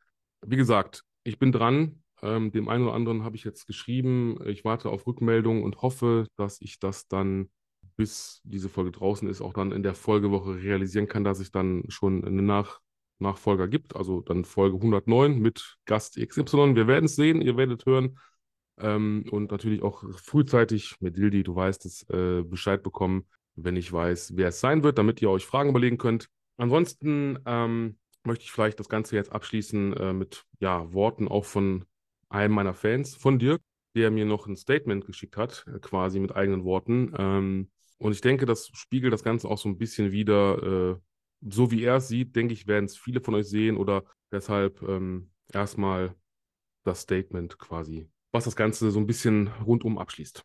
wie 0.46 0.58
gesagt, 0.58 1.04
ich 1.24 1.40
bin 1.40 1.52
dran. 1.52 2.02
Ähm, 2.22 2.52
dem 2.52 2.70
einen 2.70 2.86
oder 2.86 2.94
anderen 2.94 3.24
habe 3.24 3.36
ich 3.36 3.44
jetzt 3.44 3.68
geschrieben. 3.68 4.40
Ich 4.46 4.64
warte 4.64 4.90
auf 4.90 5.06
Rückmeldung 5.06 5.64
und 5.64 5.82
hoffe, 5.82 6.28
dass 6.38 6.62
ich 6.62 6.80
das 6.80 7.08
dann, 7.08 7.50
bis 7.96 8.42
diese 8.44 8.70
Folge 8.70 8.92
draußen 8.92 9.28
ist, 9.28 9.42
auch 9.42 9.54
dann 9.54 9.72
in 9.72 9.84
der 9.84 9.96
Folgewoche 9.96 10.56
realisieren 10.56 11.08
kann, 11.08 11.24
dass 11.24 11.40
es 11.40 11.52
dann 11.52 11.84
schon 11.90 12.26
eine 12.26 12.42
Nach 12.42 12.82
Nachfolger 13.20 13.68
gibt. 13.68 13.96
Also 13.96 14.22
dann 14.22 14.46
Folge 14.46 14.76
109 14.78 15.40
mit 15.40 15.78
Gast 15.86 16.20
XY. 16.20 16.76
Wir 16.76 16.88
werden 16.88 17.06
es 17.06 17.16
sehen, 17.16 17.42
ihr 17.42 17.58
werdet 17.58 17.86
hören. 17.86 18.20
Ähm, 18.78 19.26
und 19.32 19.52
natürlich 19.52 19.82
auch 19.84 20.04
frühzeitig 20.18 20.96
mit 21.00 21.18
Dildi, 21.18 21.44
du 21.44 21.56
weißt 21.56 21.86
es, 21.86 22.04
äh, 22.10 22.44
Bescheid 22.44 22.84
bekommen, 22.84 23.26
wenn 23.56 23.78
ich 23.78 23.92
weiß, 23.92 24.34
wer 24.36 24.50
es 24.50 24.60
sein 24.60 24.84
wird, 24.84 24.98
damit 24.98 25.22
ihr 25.22 25.30
euch 25.30 25.46
Fragen 25.46 25.70
überlegen 25.70 25.98
könnt. 25.98 26.30
Ansonsten 26.58 27.40
ähm, 27.46 27.98
möchte 28.26 28.44
ich 28.44 28.52
vielleicht 28.52 28.80
das 28.80 28.90
Ganze 28.90 29.16
jetzt 29.16 29.32
abschließen 29.32 29.94
äh, 29.94 30.14
mit 30.14 30.46
ja, 30.60 30.92
Worten 30.92 31.28
auch 31.28 31.46
von 31.46 31.86
einem 32.28 32.54
meiner 32.54 32.74
Fans, 32.74 33.16
von 33.16 33.40
Dirk, 33.40 33.62
der 33.96 34.12
mir 34.12 34.26
noch 34.26 34.46
ein 34.46 34.58
Statement 34.58 35.06
geschickt 35.06 35.38
hat, 35.38 35.66
äh, 35.74 35.80
quasi 35.80 36.20
mit 36.20 36.36
eigenen 36.36 36.66
Worten. 36.66 37.14
Ähm, 37.18 37.72
und 37.98 38.12
ich 38.12 38.22
denke, 38.22 38.46
das 38.46 38.70
spiegelt 38.74 39.14
das 39.14 39.24
Ganze 39.24 39.48
auch 39.48 39.58
so 39.58 39.70
ein 39.70 39.78
bisschen 39.78 40.12
wieder. 40.12 40.62
Äh, 40.64 41.00
so 41.48 41.70
wie 41.70 41.84
er 41.84 41.98
es 41.98 42.08
sieht, 42.08 42.36
denke 42.36 42.54
ich, 42.54 42.66
werden 42.66 42.86
es 42.86 42.98
viele 42.98 43.22
von 43.22 43.36
euch 43.36 43.48
sehen 43.48 43.78
oder 43.78 44.04
deshalb 44.32 44.82
ähm, 44.82 45.30
erstmal 45.54 46.16
das 46.84 47.02
Statement 47.02 47.60
quasi 47.60 48.10
was 48.36 48.44
das 48.44 48.58
Ganze 48.58 48.92
so 48.92 49.00
ein 49.00 49.08
bisschen 49.08 49.50
rundum 49.66 49.98
abschließt. 49.98 50.44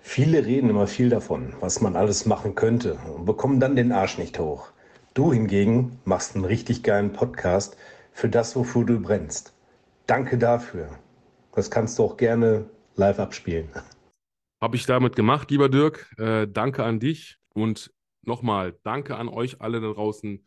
Viele 0.00 0.46
reden 0.46 0.70
immer 0.70 0.86
viel 0.86 1.08
davon, 1.10 1.54
was 1.58 1.80
man 1.80 1.96
alles 1.96 2.24
machen 2.24 2.54
könnte 2.54 2.94
und 3.16 3.24
bekommen 3.24 3.58
dann 3.58 3.74
den 3.74 3.90
Arsch 3.90 4.16
nicht 4.16 4.38
hoch. 4.38 4.68
Du 5.14 5.32
hingegen 5.32 5.98
machst 6.04 6.36
einen 6.36 6.44
richtig 6.44 6.84
geilen 6.84 7.12
Podcast 7.12 7.76
für 8.12 8.28
das, 8.28 8.54
wofür 8.54 8.84
du 8.84 9.00
brennst. 9.00 9.52
Danke 10.06 10.38
dafür. 10.38 10.88
Das 11.52 11.70
kannst 11.70 11.98
du 11.98 12.04
auch 12.04 12.16
gerne 12.16 12.64
live 12.94 13.18
abspielen. 13.18 13.68
Habe 14.62 14.76
ich 14.76 14.86
damit 14.86 15.16
gemacht, 15.16 15.50
lieber 15.50 15.68
Dirk. 15.68 16.08
Äh, 16.18 16.46
danke 16.46 16.84
an 16.84 17.00
dich 17.00 17.36
und 17.52 17.92
nochmal 18.22 18.78
danke 18.84 19.16
an 19.16 19.26
euch 19.26 19.60
alle 19.60 19.80
da 19.80 19.92
draußen, 19.92 20.46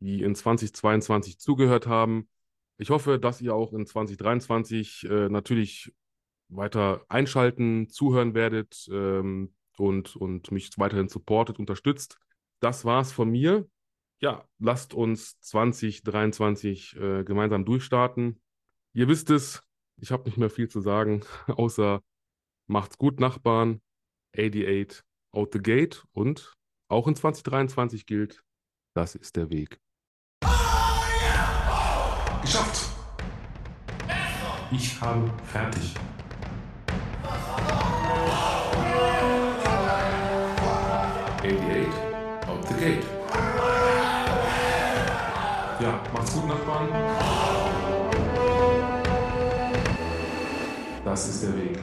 die 0.00 0.22
in 0.22 0.34
2022 0.34 1.38
zugehört 1.38 1.86
haben. 1.86 2.28
Ich 2.76 2.90
hoffe, 2.90 3.18
dass 3.18 3.40
ihr 3.40 3.54
auch 3.54 3.72
in 3.72 3.86
2023 3.86 5.08
äh, 5.08 5.30
natürlich 5.30 5.94
weiter 6.50 7.06
einschalten, 7.08 7.88
zuhören 7.88 8.34
werdet 8.34 8.86
ähm, 8.92 9.54
und, 9.78 10.14
und 10.14 10.52
mich 10.52 10.68
weiterhin 10.76 11.08
supportet, 11.08 11.58
unterstützt. 11.58 12.18
Das 12.60 12.84
war's 12.84 13.12
von 13.12 13.30
mir. 13.30 13.66
Ja, 14.20 14.44
lasst 14.58 14.92
uns 14.92 15.40
2023 15.40 16.96
äh, 16.96 17.24
gemeinsam 17.24 17.64
durchstarten. 17.64 18.42
Ihr 18.92 19.08
wisst 19.08 19.30
es, 19.30 19.62
ich 19.96 20.12
habe 20.12 20.24
nicht 20.24 20.36
mehr 20.36 20.50
viel 20.50 20.68
zu 20.68 20.82
sagen, 20.82 21.22
außer 21.46 22.02
macht's 22.66 22.98
gut, 22.98 23.20
Nachbarn. 23.20 23.80
88 24.36 25.02
out 25.32 25.52
the 25.52 25.58
gate 25.60 26.04
und 26.12 26.54
auch 26.88 27.06
in 27.06 27.14
2023 27.14 28.06
gilt, 28.06 28.42
das 28.94 29.14
ist 29.14 29.36
der 29.36 29.50
Weg. 29.50 29.80
Geschafft! 32.42 32.90
Ich 34.70 35.00
habe 35.00 35.32
fertig. 35.44 35.94
88 41.38 41.88
out 42.48 42.68
the 42.68 42.74
gate. 42.74 43.06
Ja, 45.80 46.00
macht's 46.12 46.32
gut, 46.32 46.48
Nachbarn. 46.48 46.88
Das 51.04 51.28
ist 51.28 51.42
der 51.42 51.56
Weg. 51.56 51.78